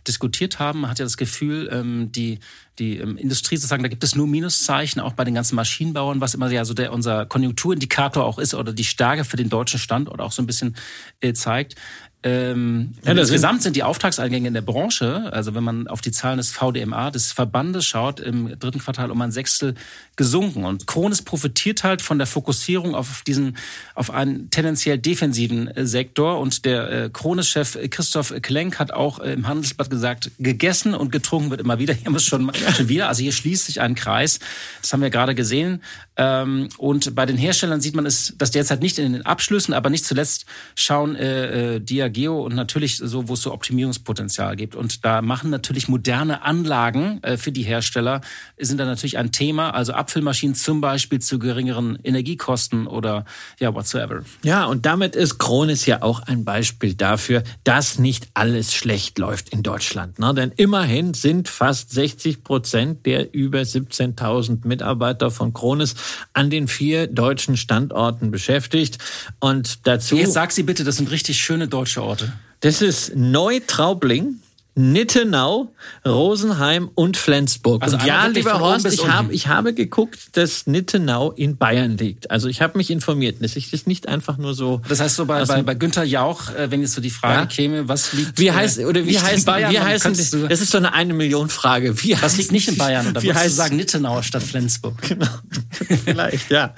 diskutiert 0.08 0.60
haben, 0.60 0.90
hat 0.90 1.00
ja 1.00 1.06
das 1.06 1.18
Gefühl, 1.18 1.70
ähm, 1.72 2.12
die 2.12 2.40
die 2.80 2.98
ähm, 2.98 3.18
Industrie 3.18 3.58
sozusagen, 3.58 3.84
da 3.84 3.90
gibt 3.90 4.04
es 4.04 4.16
nur 4.16 4.26
Minuszeichen, 4.26 5.02
auch 5.02 5.14
bei 5.14 5.26
den 5.26 5.36
ganzen 5.36 5.56
Maschinenbauern, 5.56 6.22
was 6.22 6.34
immer 6.34 6.50
ja 6.50 6.66
so 6.66 6.74
der 6.74 6.94
unser 6.94 7.26
Konjunkturindikator 7.26 8.24
auch 8.24 8.40
ist 8.40 8.56
oder 8.56 8.74
die 8.74 8.86
Stärke 8.86 9.26
für 9.26 9.38
den 9.38 9.50
deutschen 9.50 9.80
Standort 9.80 10.22
auch 10.22 10.32
so 10.32 10.42
ein 10.42 10.48
bisschen 10.48 10.76
äh, 11.20 11.34
zeigt. 11.34 11.76
Ähm, 12.22 12.96
ja, 13.06 13.14
insgesamt 13.14 13.62
sind 13.62 13.78
die 13.78 13.84
Auftragseingänge 13.84 14.50
in 14.50 14.54
der 14.54 14.62
Branche, 14.62 15.32
also 15.32 15.56
wenn 15.56 15.64
man 15.64 15.88
auf 15.88 16.02
die 16.02 16.12
Zahlen 16.12 16.38
des 16.38 16.52
VDMA, 16.52 17.12
des 17.12 17.32
Verbandes 17.32 17.86
schaut, 17.86 18.20
im 18.20 18.60
dritten 18.60 18.80
Quartal 18.80 19.10
um 19.10 19.22
ein 19.22 19.32
Sechstel 19.32 19.76
gesunken. 20.18 20.66
Und 20.66 20.86
Krones 20.86 21.22
profitiert 21.22 21.86
halt 21.86 22.02
von 22.02 22.18
der 22.18 22.28
Fokussierung 22.28 22.94
auf 22.94 23.24
diesen, 23.26 23.56
auf 23.96 24.12
einen 24.12 24.50
tendenziell 24.50 24.98
defensiven 24.98 25.70
äh, 25.70 25.86
Sektor. 25.86 26.40
Und 26.40 26.66
der 26.66 26.92
äh, 26.92 27.10
Krones-Chef 27.10 27.78
Christoph 27.90 28.34
Klenk 28.42 28.80
hat 28.80 28.92
auch 28.92 29.20
äh, 29.20 29.32
im 29.32 29.48
Handelsblatt 29.48 29.90
gesagt, 29.90 30.32
gegessen 30.40 30.94
und 30.94 31.14
getrunken 31.14 31.52
wird 31.52 31.62
immer 31.62 31.80
wieder. 31.80 31.94
Hier 31.94 32.12
muss 32.12 32.26
schon, 32.26 32.52
schon 32.76 32.90
wieder. 32.90 33.08
Also 33.08 33.22
hier 33.22 33.32
schließt 33.32 33.66
sich 33.68 33.80
ein 33.80 33.96
Kreis. 33.96 34.40
Das 34.82 34.92
haben 34.92 35.02
wir 35.02 35.10
gerade 35.10 35.36
gesehen. 35.36 35.82
Ähm, 36.18 36.68
und 36.78 37.16
bei 37.16 37.26
den 37.26 37.38
Herstellern 37.38 37.80
sieht 37.80 37.96
man 37.96 38.06
es, 38.06 38.34
dass 38.38 38.52
derzeit 38.52 38.82
nicht 38.82 39.00
in 39.00 39.14
den 39.14 39.26
Abschlüssen, 39.26 39.74
aber 39.74 39.90
nicht 39.90 40.04
zuletzt 40.04 40.46
schauen 40.76 41.16
äh, 41.16 41.76
äh 41.76 41.80
die 41.80 42.09
Geo 42.10 42.42
und 42.42 42.56
natürlich 42.56 42.98
so, 42.98 43.28
wo 43.28 43.34
es 43.34 43.42
so 43.42 43.54
Optimierungspotenzial 43.54 44.56
gibt. 44.56 44.76
Und 44.76 45.06
da 45.06 45.22
machen 45.22 45.50
natürlich 45.50 45.88
moderne 45.88 46.44
Anlagen 46.44 47.22
äh, 47.24 47.38
für 47.38 47.52
die 47.52 47.64
Hersteller, 47.64 48.22
sind 48.58 48.78
da 48.78 48.86
natürlich 48.86 49.18
ein 49.18 49.32
Thema. 49.32 49.72
Also 49.72 49.94
Apfelmaschinen 49.94 50.56
zum 50.56 50.82
Beispiel 50.82 51.20
zu 51.20 51.40
geringeren 51.40 51.98
Energiekosten 52.04 52.88
oder 52.88 53.26
ja, 53.60 53.74
whatsoever. 53.74 54.22
Ja, 54.44 54.66
und 54.66 54.86
damit 54.86 55.16
ist 55.16 55.38
Kronis 55.38 55.86
ja 55.86 56.02
auch 56.02 56.22
ein 56.22 56.46
Beispiel 56.46 56.94
dafür, 56.94 57.44
dass 57.64 58.00
nicht 58.00 58.30
alles 58.34 58.74
schlecht 58.74 59.20
läuft 59.20 59.50
in 59.50 59.64
Deutschland. 59.64 60.20
Ne? 60.20 60.34
Denn 60.34 60.52
immerhin 60.56 61.14
sind 61.14 61.48
fast 61.48 61.92
60 61.92 62.44
Prozent 62.44 63.06
der 63.06 63.34
über 63.34 63.60
17.000 63.60 64.68
Mitarbeiter 64.68 65.32
von 65.32 65.54
Kronis 65.54 65.96
an 66.34 66.50
den 66.50 66.68
vier 66.68 67.08
deutschen 67.08 67.58
Standorten 67.58 68.32
beschäftigt. 68.32 68.98
Und 69.40 69.88
dazu. 69.88 70.16
Jetzt 70.16 70.34
sag 70.34 70.52
sie 70.52 70.64
bitte, 70.64 70.84
das 70.84 70.98
sind 70.98 71.12
richtig 71.12 71.38
schöne 71.38 71.68
deutsche 71.68 71.99
Orte? 72.04 72.34
Das 72.62 72.82
ist 72.82 73.16
Neutraubling. 73.16 74.40
Nittenau, 74.80 75.74
Rosenheim 76.06 76.90
und 76.96 77.18
Flensburg. 77.18 77.84
Also 77.84 77.98
und 77.98 78.06
ja, 78.06 78.28
lieber 78.28 78.62
Horst, 78.62 78.86
ich 78.86 79.06
habe, 79.06 79.34
ich 79.34 79.48
habe 79.48 79.74
geguckt, 79.74 80.38
dass 80.38 80.68
Nittenau 80.68 81.32
in 81.32 81.58
Bayern 81.58 81.98
liegt. 81.98 82.32
Also 82.32 82.48
ich 82.48 82.62
habe 82.62 82.78
mich 82.78 82.90
informiert, 82.90 83.38
das 83.42 83.58
nicht 83.88 84.08
einfach 84.08 84.38
nur 84.38 84.54
so. 84.54 84.82
Das 84.88 85.02
heißt 85.02 85.18
so 85.18 85.26
bei, 85.26 85.44
bei, 85.44 85.64
bei 85.64 85.76
Günther 85.76 86.06
Jauch, 86.06 86.56
äh, 86.56 86.72
wenn 86.72 86.80
jetzt 86.80 86.94
so 86.94 87.02
die 87.02 87.10
Frage 87.10 87.42
ja? 87.42 87.46
käme, 87.46 87.90
was 87.90 88.14
liegt 88.14 88.40
Wie 88.40 88.54
heißt 88.54 88.80
oder 88.80 89.06
wie 89.06 89.20
heißt 89.20 89.46
Bayern? 89.46 89.70
Wie 89.70 89.80
heißen, 89.80 90.14
das 90.14 90.62
ist 90.62 90.72
so 90.72 90.78
eine 90.78 90.94
eine 90.94 91.14
Million 91.14 91.50
Frage. 91.50 92.02
Wie 92.02 92.16
was 92.22 92.38
liegt 92.38 92.54
nicht 92.54 92.70
in 92.70 92.78
Bayern? 92.78 93.10
Oder 93.10 93.22
wie 93.22 93.34
heißt 93.34 93.50
du 93.50 93.56
sagen 93.56 93.76
Nittenau 93.76 94.22
statt 94.22 94.44
Flensburg? 94.44 94.96
Genau. 95.10 95.28
Vielleicht, 96.06 96.52
ja. 96.52 96.76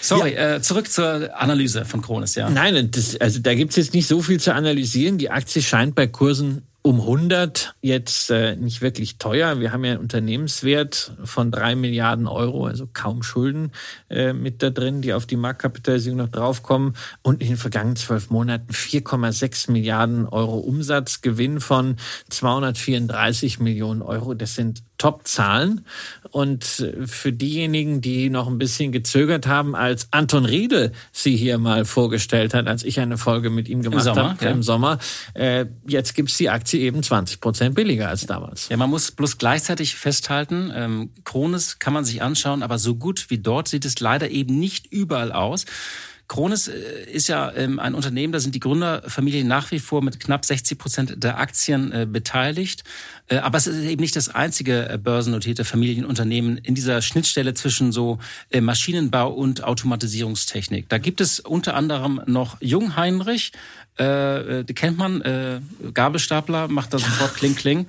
Sorry, 0.00 0.34
ja. 0.34 0.56
äh, 0.56 0.62
zurück 0.62 0.90
zur 0.90 1.30
Analyse 1.36 1.84
von 1.84 2.02
Kronis, 2.02 2.36
ja. 2.36 2.48
Nein, 2.48 2.90
das, 2.92 3.16
also 3.16 3.40
da 3.40 3.54
gibt's 3.54 3.74
jetzt 3.76 3.94
nicht 3.94 4.06
so 4.06 4.22
viel 4.22 4.38
zu 4.38 4.54
analysieren. 4.54 5.18
Die 5.18 5.30
Aktie 5.30 5.60
scheint 5.60 5.94
bei 5.96 6.06
Kursen 6.06 6.62
um 6.86 7.00
100 7.00 7.74
jetzt 7.80 8.30
äh, 8.30 8.56
nicht 8.56 8.82
wirklich 8.82 9.16
teuer. 9.16 9.58
Wir 9.58 9.72
haben 9.72 9.84
ja 9.86 9.92
einen 9.92 10.00
Unternehmenswert 10.02 11.16
von 11.24 11.50
drei 11.50 11.74
Milliarden 11.74 12.26
Euro, 12.26 12.66
also 12.66 12.86
kaum 12.92 13.22
Schulden 13.22 13.72
äh, 14.10 14.34
mit 14.34 14.62
da 14.62 14.68
drin, 14.68 15.00
die 15.00 15.14
auf 15.14 15.24
die 15.24 15.36
Marktkapitalisierung 15.36 16.18
noch 16.18 16.28
draufkommen. 16.28 16.94
Und 17.22 17.40
in 17.40 17.48
den 17.48 17.56
vergangenen 17.56 17.96
zwölf 17.96 18.28
Monaten 18.28 18.70
4,6 18.70 19.70
Milliarden 19.70 20.28
Euro 20.28 20.58
Umsatzgewinn 20.58 21.60
von 21.60 21.96
234 22.28 23.60
Millionen 23.60 24.02
Euro. 24.02 24.34
Das 24.34 24.54
sind 24.54 24.82
Top-Zahlen. 24.98 25.84
Und 26.30 26.64
für 27.04 27.32
diejenigen, 27.32 28.00
die 28.00 28.28
noch 28.28 28.48
ein 28.48 28.58
bisschen 28.58 28.90
gezögert 28.90 29.46
haben, 29.46 29.76
als 29.76 30.08
Anton 30.10 30.44
Riedel 30.44 30.92
sie 31.12 31.36
hier 31.36 31.58
mal 31.58 31.84
vorgestellt 31.84 32.54
hat, 32.54 32.66
als 32.66 32.82
ich 32.82 32.98
eine 32.98 33.18
Folge 33.18 33.50
mit 33.50 33.68
ihm 33.68 33.82
gemacht 33.82 34.06
habe 34.06 34.44
ja. 34.44 34.50
im 34.50 34.62
Sommer, 34.62 34.98
äh, 35.34 35.66
jetzt 35.86 36.14
gibt's 36.14 36.36
die 36.36 36.50
Aktie 36.50 36.80
eben 36.80 37.02
20 37.02 37.40
Prozent 37.40 37.74
billiger 37.74 38.08
als 38.08 38.26
damals. 38.26 38.68
Ja, 38.68 38.76
man 38.76 38.90
muss 38.90 39.12
bloß 39.12 39.38
gleichzeitig 39.38 39.94
festhalten, 39.94 40.72
ähm, 40.74 41.10
Krones 41.24 41.78
kann 41.78 41.92
man 41.92 42.04
sich 42.04 42.22
anschauen, 42.22 42.62
aber 42.62 42.78
so 42.78 42.96
gut 42.96 43.26
wie 43.30 43.38
dort 43.38 43.68
sieht 43.68 43.84
es 43.84 44.00
leider 44.00 44.30
eben 44.30 44.58
nicht 44.58 44.86
überall 44.92 45.32
aus. 45.32 45.66
Krones 46.26 46.68
äh, 46.68 47.10
ist 47.10 47.28
ja 47.28 47.52
ähm, 47.54 47.78
ein 47.78 47.94
Unternehmen, 47.94 48.32
da 48.32 48.40
sind 48.40 48.54
die 48.54 48.60
Gründerfamilien 48.60 49.46
nach 49.46 49.70
wie 49.70 49.78
vor 49.78 50.02
mit 50.02 50.20
knapp 50.20 50.44
60 50.44 50.78
Prozent 50.78 51.14
der 51.22 51.38
Aktien 51.38 51.92
äh, 51.92 52.06
beteiligt. 52.10 52.84
Äh, 53.28 53.36
aber 53.38 53.58
es 53.58 53.66
ist 53.66 53.82
eben 53.84 54.00
nicht 54.00 54.16
das 54.16 54.28
einzige 54.28 54.88
äh, 54.88 54.98
börsennotierte 54.98 55.64
Familienunternehmen 55.64 56.58
in 56.58 56.74
dieser 56.74 57.00
Schnittstelle 57.00 57.54
zwischen 57.54 57.90
so 57.90 58.18
äh, 58.50 58.60
Maschinenbau 58.60 59.32
und 59.32 59.64
Automatisierungstechnik. 59.64 60.88
Da 60.88 60.98
gibt 60.98 61.20
es 61.20 61.40
unter 61.40 61.74
anderem 61.74 62.20
noch 62.26 62.60
Jungheinrich, 62.60 63.52
äh, 63.96 64.64
die 64.64 64.74
kennt 64.74 64.98
man, 64.98 65.20
äh, 65.22 65.60
Gabelstapler, 65.92 66.68
macht 66.68 66.92
da 66.92 66.98
sofort 66.98 67.34
Kling 67.34 67.54
Kling. 67.54 67.86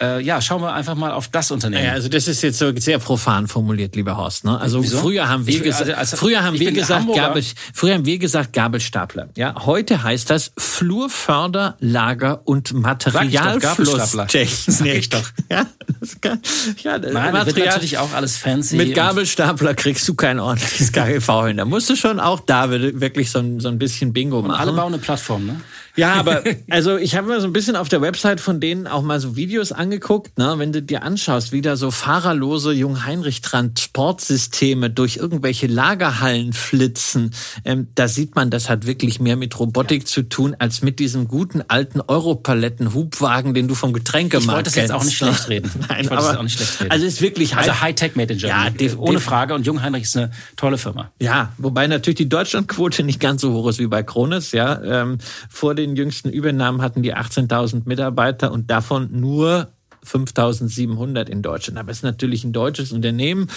Äh, 0.00 0.22
ja, 0.22 0.40
schauen 0.40 0.62
wir 0.62 0.72
einfach 0.72 0.94
mal 0.94 1.10
auf 1.12 1.28
das 1.28 1.50
Unternehmen. 1.50 1.84
Ja, 1.84 1.92
also 1.92 2.08
das 2.08 2.26
ist 2.28 2.42
jetzt 2.42 2.58
so 2.58 2.72
sehr 2.76 2.98
profan 2.98 3.46
formuliert, 3.48 3.96
lieber 3.96 4.16
Horst. 4.16 4.44
Ne? 4.44 4.58
Also 4.60 4.82
Wieso? 4.82 4.98
früher 4.98 5.28
haben 5.28 5.46
wir 5.46 5.56
ich, 5.56 5.62
gesagt, 5.62 5.82
also, 5.82 5.94
also, 5.94 6.16
früher 6.16 6.42
haben 6.44 6.58
wir 6.58 6.72
gesagt, 6.72 7.06
Gabel, 7.12 7.44
früher 7.74 7.94
haben 7.94 8.04
wir 8.04 8.18
gesagt 8.18 8.52
Gabelstapler. 8.52 9.28
Ja, 9.36 9.54
heute 9.64 10.02
heißt 10.02 10.28
das 10.30 10.52
Flurförder, 10.56 11.76
Lager 11.80 12.42
und 12.44 12.72
Materialflusstechnik. 12.72 14.94
Ich 14.94 15.08
doch. 15.08 15.28
Ja, 15.50 15.66
das 16.00 16.20
kann, 16.20 16.42
ja, 16.82 16.98
das 16.98 17.14
Nein, 17.14 17.32
Material, 17.32 17.56
wird 17.56 17.66
natürlich 17.66 17.96
auch 17.96 18.12
alles 18.12 18.36
fancy. 18.36 18.76
Mit 18.76 18.94
Gabelstapler 18.94 19.72
kriegst 19.74 20.06
du 20.06 20.14
kein 20.14 20.40
ordentliches 20.40 20.92
KGV 20.92 21.46
hin. 21.46 21.56
Da 21.56 21.64
musst 21.64 21.88
du 21.88 21.96
schon 21.96 22.20
auch 22.20 22.40
da 22.40 22.70
wirklich 22.70 23.30
so 23.30 23.38
ein, 23.38 23.60
so 23.60 23.68
ein 23.68 23.78
bisschen 23.78 24.12
Bingo 24.12 24.42
machen. 24.42 24.50
Und 24.50 24.56
alle 24.56 24.74
bauen 24.74 24.92
eine 24.92 25.00
Plattform, 25.00 25.46
ne? 25.48 25.54
Ja, 25.98 26.14
aber 26.14 26.42
also 26.70 26.96
ich 26.96 27.16
habe 27.16 27.26
mir 27.26 27.40
so 27.40 27.48
ein 27.48 27.52
bisschen 27.52 27.74
auf 27.74 27.88
der 27.88 28.00
Website 28.00 28.40
von 28.40 28.60
denen 28.60 28.86
auch 28.86 29.02
mal 29.02 29.18
so 29.18 29.34
Videos 29.34 29.72
angeguckt, 29.72 30.38
ne, 30.38 30.54
wenn 30.56 30.72
du 30.72 30.80
dir 30.80 31.02
anschaust, 31.02 31.50
wie 31.50 31.60
da 31.60 31.74
so 31.74 31.90
fahrerlose 31.90 32.72
Jungheinrich-Transportsysteme 32.72 34.90
durch 34.90 35.16
irgendwelche 35.16 35.66
Lagerhallen 35.66 36.52
flitzen, 36.52 37.32
ähm, 37.64 37.88
da 37.96 38.06
sieht 38.06 38.36
man, 38.36 38.50
das 38.50 38.70
hat 38.70 38.86
wirklich 38.86 39.18
mehr 39.18 39.34
mit 39.34 39.58
Robotik 39.58 40.02
ja. 40.02 40.06
zu 40.06 40.22
tun, 40.22 40.54
als 40.60 40.82
mit 40.82 41.00
diesem 41.00 41.26
guten 41.26 41.64
alten 41.66 42.00
Europaletten-Hubwagen, 42.00 43.54
den 43.54 43.66
du 43.66 43.74
vom 43.74 43.92
Getränkemarkt 43.92 44.32
kennst. 44.36 44.36
Ich 44.46 44.52
wollte 44.54 44.70
das 44.70 44.76
jetzt 44.76 44.92
auch 44.92 45.02
nicht 45.04 45.16
schlecht 45.16 45.48
reden. 45.48 45.68
Nein, 45.88 46.04
ich 46.04 46.10
wollte 46.10 46.22
aber, 46.22 46.28
das 46.28 46.38
auch 46.38 46.44
nicht 46.44 46.56
schlecht 46.56 46.80
reden. 46.80 46.92
Also 46.92 47.06
ist 47.06 47.20
wirklich 47.20 47.56
High 47.56 47.68
Also 47.68 47.80
Hightech 47.80 48.14
Made 48.14 48.34
in 48.34 48.38
Germany. 48.38 48.86
Ja, 48.86 48.96
ohne 48.98 49.18
Frage. 49.18 49.54
Und 49.54 49.66
Jungheinrich 49.66 50.04
ist 50.04 50.16
eine 50.16 50.30
tolle 50.56 50.78
Firma. 50.78 51.10
Ja, 51.20 51.52
wobei 51.58 51.88
natürlich 51.88 52.18
die 52.18 52.28
Deutschlandquote 52.28 53.02
nicht 53.02 53.18
ganz 53.18 53.40
so 53.40 53.52
hoch 53.52 53.66
ist 53.68 53.80
wie 53.80 53.88
bei 53.88 54.04
Krones, 54.04 54.52
ja. 54.52 54.80
Ähm, 54.80 55.18
vor 55.48 55.74
den 55.74 55.87
den 55.88 55.96
jüngsten 55.96 56.30
Übernahmen 56.30 56.82
hatten 56.82 57.02
die 57.02 57.14
18.000 57.14 57.82
Mitarbeiter 57.84 58.52
und 58.52 58.70
davon 58.70 59.08
nur 59.20 59.72
5.700 60.04 61.28
in 61.28 61.42
Deutschland. 61.42 61.78
Aber 61.78 61.90
es 61.90 61.98
ist 61.98 62.02
natürlich 62.04 62.44
ein 62.44 62.52
deutsches 62.52 62.92
Unternehmen. 62.92 63.48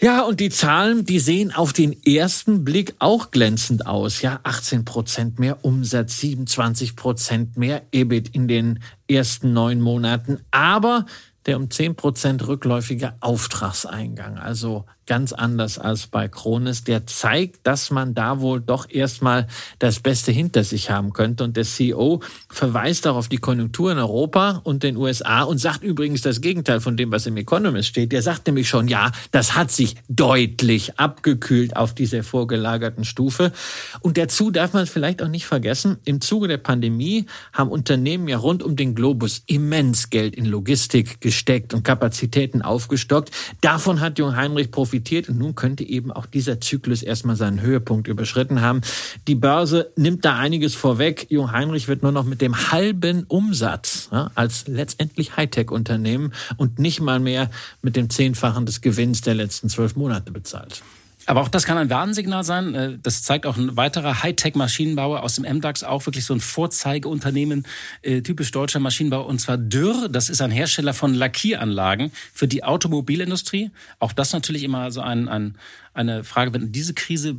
Ja, 0.00 0.22
und 0.22 0.40
die 0.40 0.50
Zahlen, 0.50 1.04
die 1.04 1.20
sehen 1.20 1.54
auf 1.54 1.72
den 1.72 1.92
ersten 2.04 2.64
Blick 2.64 2.96
auch 2.98 3.30
glänzend 3.30 3.86
aus. 3.86 4.20
Ja, 4.20 4.40
18 4.42 4.84
Prozent 4.84 5.38
mehr 5.38 5.64
Umsatz, 5.64 6.18
27 6.18 6.96
Prozent 6.96 7.56
mehr 7.56 7.82
EBIT 7.92 8.34
in 8.34 8.48
den 8.48 8.80
ersten 9.08 9.52
neun 9.52 9.80
Monaten. 9.80 10.40
Aber 10.50 11.06
der 11.46 11.56
um 11.56 11.70
10 11.70 11.94
Prozent 11.94 12.46
rückläufige 12.46 13.14
Auftragseingang, 13.20 14.38
also 14.38 14.86
ganz 15.06 15.32
anders 15.32 15.78
als 15.78 16.06
bei 16.06 16.28
Krones. 16.28 16.84
Der 16.84 17.06
zeigt, 17.06 17.66
dass 17.66 17.90
man 17.90 18.14
da 18.14 18.40
wohl 18.40 18.60
doch 18.60 18.88
erstmal 18.88 19.46
das 19.78 20.00
Beste 20.00 20.32
hinter 20.32 20.64
sich 20.64 20.90
haben 20.90 21.12
könnte. 21.12 21.44
Und 21.44 21.56
der 21.56 21.64
CEO 21.64 22.20
verweist 22.48 23.06
auch 23.06 23.16
auf 23.16 23.28
die 23.28 23.38
Konjunktur 23.38 23.92
in 23.92 23.98
Europa 23.98 24.60
und 24.64 24.82
den 24.82 24.96
USA 24.96 25.42
und 25.42 25.58
sagt 25.58 25.82
übrigens 25.82 26.22
das 26.22 26.40
Gegenteil 26.40 26.80
von 26.80 26.96
dem, 26.96 27.10
was 27.10 27.26
im 27.26 27.36
Economist 27.36 27.88
steht. 27.88 28.12
Der 28.12 28.22
sagt 28.22 28.46
nämlich 28.46 28.68
schon, 28.68 28.88
ja, 28.88 29.10
das 29.30 29.56
hat 29.56 29.70
sich 29.70 29.96
deutlich 30.08 30.98
abgekühlt 30.98 31.76
auf 31.76 31.94
dieser 31.94 32.22
vorgelagerten 32.22 33.04
Stufe. 33.04 33.52
Und 34.00 34.16
dazu 34.16 34.50
darf 34.50 34.72
man 34.72 34.84
es 34.84 34.90
vielleicht 34.90 35.22
auch 35.22 35.28
nicht 35.28 35.46
vergessen, 35.46 35.98
im 36.04 36.20
Zuge 36.20 36.48
der 36.48 36.58
Pandemie 36.58 37.26
haben 37.52 37.70
Unternehmen 37.70 38.28
ja 38.28 38.38
rund 38.38 38.62
um 38.62 38.76
den 38.76 38.94
Globus 38.94 39.42
immens 39.46 40.10
Geld 40.10 40.34
in 40.36 40.46
Logistik 40.46 41.20
gesteckt 41.20 41.74
und 41.74 41.82
Kapazitäten 41.82 42.62
aufgestockt. 42.62 43.30
Davon 43.60 44.00
hat 44.00 44.18
Jung 44.18 44.36
Heinrich 44.36 44.70
profitiert 44.70 44.91
profitiert 44.92 45.30
und 45.30 45.38
nun 45.38 45.54
könnte 45.54 45.84
eben 45.84 46.12
auch 46.12 46.26
dieser 46.26 46.60
Zyklus 46.60 47.02
erstmal 47.02 47.34
seinen 47.34 47.62
Höhepunkt 47.62 48.08
überschritten 48.08 48.60
haben. 48.60 48.82
Die 49.26 49.34
Börse 49.34 49.90
nimmt 49.96 50.22
da 50.26 50.36
einiges 50.36 50.74
vorweg. 50.74 51.28
Jung 51.30 51.50
Heinrich 51.50 51.88
wird 51.88 52.02
nur 52.02 52.12
noch 52.12 52.24
mit 52.24 52.42
dem 52.42 52.70
halben 52.70 53.24
Umsatz 53.24 54.10
ja, 54.12 54.30
als 54.34 54.68
letztendlich 54.68 55.38
Hightech-Unternehmen 55.38 56.34
und 56.58 56.78
nicht 56.78 57.00
mal 57.00 57.20
mehr 57.20 57.50
mit 57.80 57.96
dem 57.96 58.10
Zehnfachen 58.10 58.66
des 58.66 58.82
Gewinns 58.82 59.22
der 59.22 59.34
letzten 59.34 59.70
zwölf 59.70 59.96
Monate 59.96 60.30
bezahlt. 60.30 60.82
Aber 61.26 61.40
auch 61.40 61.48
das 61.48 61.64
kann 61.64 61.78
ein 61.78 61.90
Warnsignal 61.90 62.44
sein. 62.44 62.74
Äh, 62.74 62.98
das 63.02 63.22
zeigt 63.22 63.46
auch 63.46 63.56
ein 63.56 63.76
weiterer 63.76 64.22
Hightech-Maschinenbauer 64.22 65.22
aus 65.22 65.36
dem 65.36 65.44
MDAX, 65.44 65.84
auch 65.84 66.06
wirklich 66.06 66.24
so 66.24 66.34
ein 66.34 66.40
Vorzeigeunternehmen, 66.40 67.66
äh, 68.02 68.22
typisch 68.22 68.50
deutscher 68.50 68.80
Maschinenbau, 68.80 69.22
und 69.22 69.40
zwar 69.40 69.56
Dürr. 69.56 70.08
Das 70.08 70.30
ist 70.30 70.40
ein 70.40 70.50
Hersteller 70.50 70.94
von 70.94 71.14
Lackieranlagen 71.14 72.12
für 72.32 72.48
die 72.48 72.64
Automobilindustrie. 72.64 73.70
Auch 73.98 74.12
das 74.12 74.32
natürlich 74.32 74.64
immer 74.64 74.90
so 74.90 75.00
ein, 75.00 75.28
ein, 75.28 75.56
eine 75.94 76.24
Frage, 76.24 76.54
wenn 76.54 76.72
diese 76.72 76.94
Krise, 76.94 77.30
äh, 77.30 77.36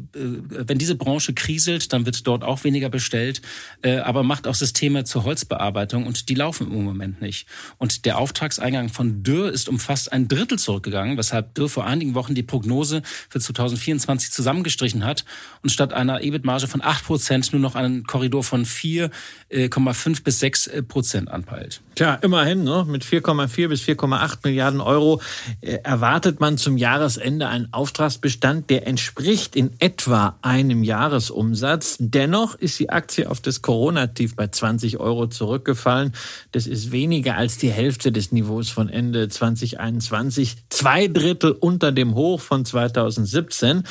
wenn 0.49 0.77
diese 0.77 0.95
Branche 0.95 1.33
kriselt, 1.33 1.91
dann 1.91 2.05
wird 2.05 2.27
dort 2.27 2.43
auch 2.43 2.63
weniger 2.63 2.89
bestellt, 2.89 3.41
äh, 3.81 3.97
aber 3.97 4.23
macht 4.23 4.47
auch 4.47 4.53
Systeme 4.53 5.05
zur 5.05 5.23
Holzbearbeitung 5.23 6.05
und 6.05 6.29
die 6.29 6.35
laufen 6.35 6.71
im 6.71 6.83
Moment 6.83 7.21
nicht. 7.21 7.47
Und 7.77 8.05
der 8.05 8.19
Auftragseingang 8.19 8.89
von 8.89 9.23
Dürr 9.23 9.51
ist 9.51 9.69
um 9.69 9.79
fast 9.79 10.11
ein 10.11 10.27
Drittel 10.27 10.59
zurückgegangen, 10.59 11.17
weshalb 11.17 11.55
Dürr 11.55 11.69
vor 11.69 11.85
einigen 11.85 12.13
Wochen 12.13 12.35
die 12.35 12.43
Prognose 12.43 13.01
für 13.29 13.39
2024 13.39 14.31
zusammengestrichen 14.31 15.03
hat 15.03 15.25
und 15.63 15.69
statt 15.69 15.93
einer 15.93 16.21
EBIT-Marge 16.21 16.67
von 16.67 16.81
8 16.81 17.05
Prozent 17.05 17.53
nur 17.53 17.61
noch 17.61 17.75
einen 17.75 18.03
Korridor 18.03 18.43
von 18.43 18.65
4,5 18.65 19.09
äh, 19.49 20.21
bis 20.23 20.39
6 20.39 20.69
Prozent 20.87 21.29
anpeilt. 21.29 21.81
Tja, 21.95 22.15
immerhin, 22.15 22.63
ne? 22.63 22.85
mit 22.87 23.03
4,4 23.03 23.67
bis 23.67 23.81
4,8 23.81 24.39
Milliarden 24.43 24.81
Euro 24.81 25.21
erwartet 25.61 26.39
man 26.39 26.57
zum 26.57 26.77
Jahresende 26.77 27.47
einen 27.47 27.71
Auftragsbestand 27.71 28.42
Stand, 28.43 28.69
der 28.69 28.87
entspricht 28.87 29.55
in 29.55 29.71
etwa 29.79 30.37
einem 30.41 30.83
Jahresumsatz. 30.83 31.95
Dennoch 32.01 32.55
ist 32.55 32.77
die 32.77 32.89
Aktie 32.89 33.31
auf 33.31 33.39
das 33.39 33.61
Corona-Tief 33.61 34.35
bei 34.35 34.47
20 34.47 34.99
Euro 34.99 35.27
zurückgefallen. 35.27 36.11
Das 36.51 36.67
ist 36.67 36.91
weniger 36.91 37.37
als 37.37 37.57
die 37.57 37.71
Hälfte 37.71 38.11
des 38.11 38.33
Niveaus 38.33 38.69
von 38.69 38.89
Ende 38.89 39.29
2021. 39.29 40.57
Zwei 40.67 41.07
Drittel 41.07 41.53
unter 41.53 41.93
dem 41.93 42.15
Hoch 42.15 42.41
von 42.41 42.65
2017. 42.65 43.83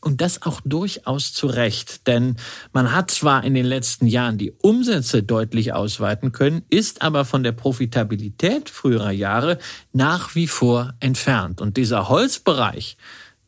Und 0.00 0.20
das 0.20 0.42
auch 0.42 0.60
durchaus 0.64 1.32
zu 1.32 1.48
Recht, 1.48 2.06
denn 2.06 2.36
man 2.72 2.92
hat 2.92 3.10
zwar 3.10 3.42
in 3.42 3.54
den 3.54 3.66
letzten 3.66 4.06
Jahren 4.06 4.38
die 4.38 4.52
Umsätze 4.52 5.24
deutlich 5.24 5.72
ausweiten 5.72 6.30
können, 6.30 6.62
ist 6.70 7.02
aber 7.02 7.24
von 7.24 7.42
der 7.42 7.50
Profitabilität 7.50 8.70
früherer 8.70 9.10
Jahre 9.10 9.58
nach 9.92 10.36
wie 10.36 10.46
vor 10.46 10.94
entfernt. 11.00 11.60
Und 11.60 11.76
dieser 11.76 12.08
Holzbereich, 12.08 12.96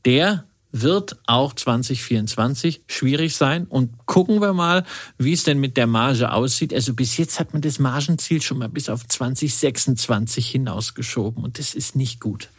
der 0.05 0.48
wird 0.73 1.17
auch 1.27 1.55
2024 1.55 2.83
schwierig 2.87 3.37
sein. 3.37 3.67
Und 3.67 4.07
gucken 4.07 4.41
wir 4.41 4.53
mal, 4.53 4.85
wie 5.17 5.33
es 5.33 5.45
denn 5.45 5.59
mit 5.59 5.77
der 5.77 5.87
Marge 5.87 6.33
aussieht. 6.33 6.75
Also 6.75 6.95
bis 6.95 7.17
jetzt 7.17 7.41
hat 7.41 7.53
man 7.53 7.63
das 7.63 7.79
Margenziel 7.79 8.43
schon 8.43 8.59
mal 8.59 8.69
bis 8.69 8.89
auf 8.89 9.07
2026 9.07 10.49
hinausgeschoben 10.51 11.43
und 11.43 11.59
das 11.59 11.75
ist 11.75 11.97
nicht 11.97 12.21
gut. 12.21 12.51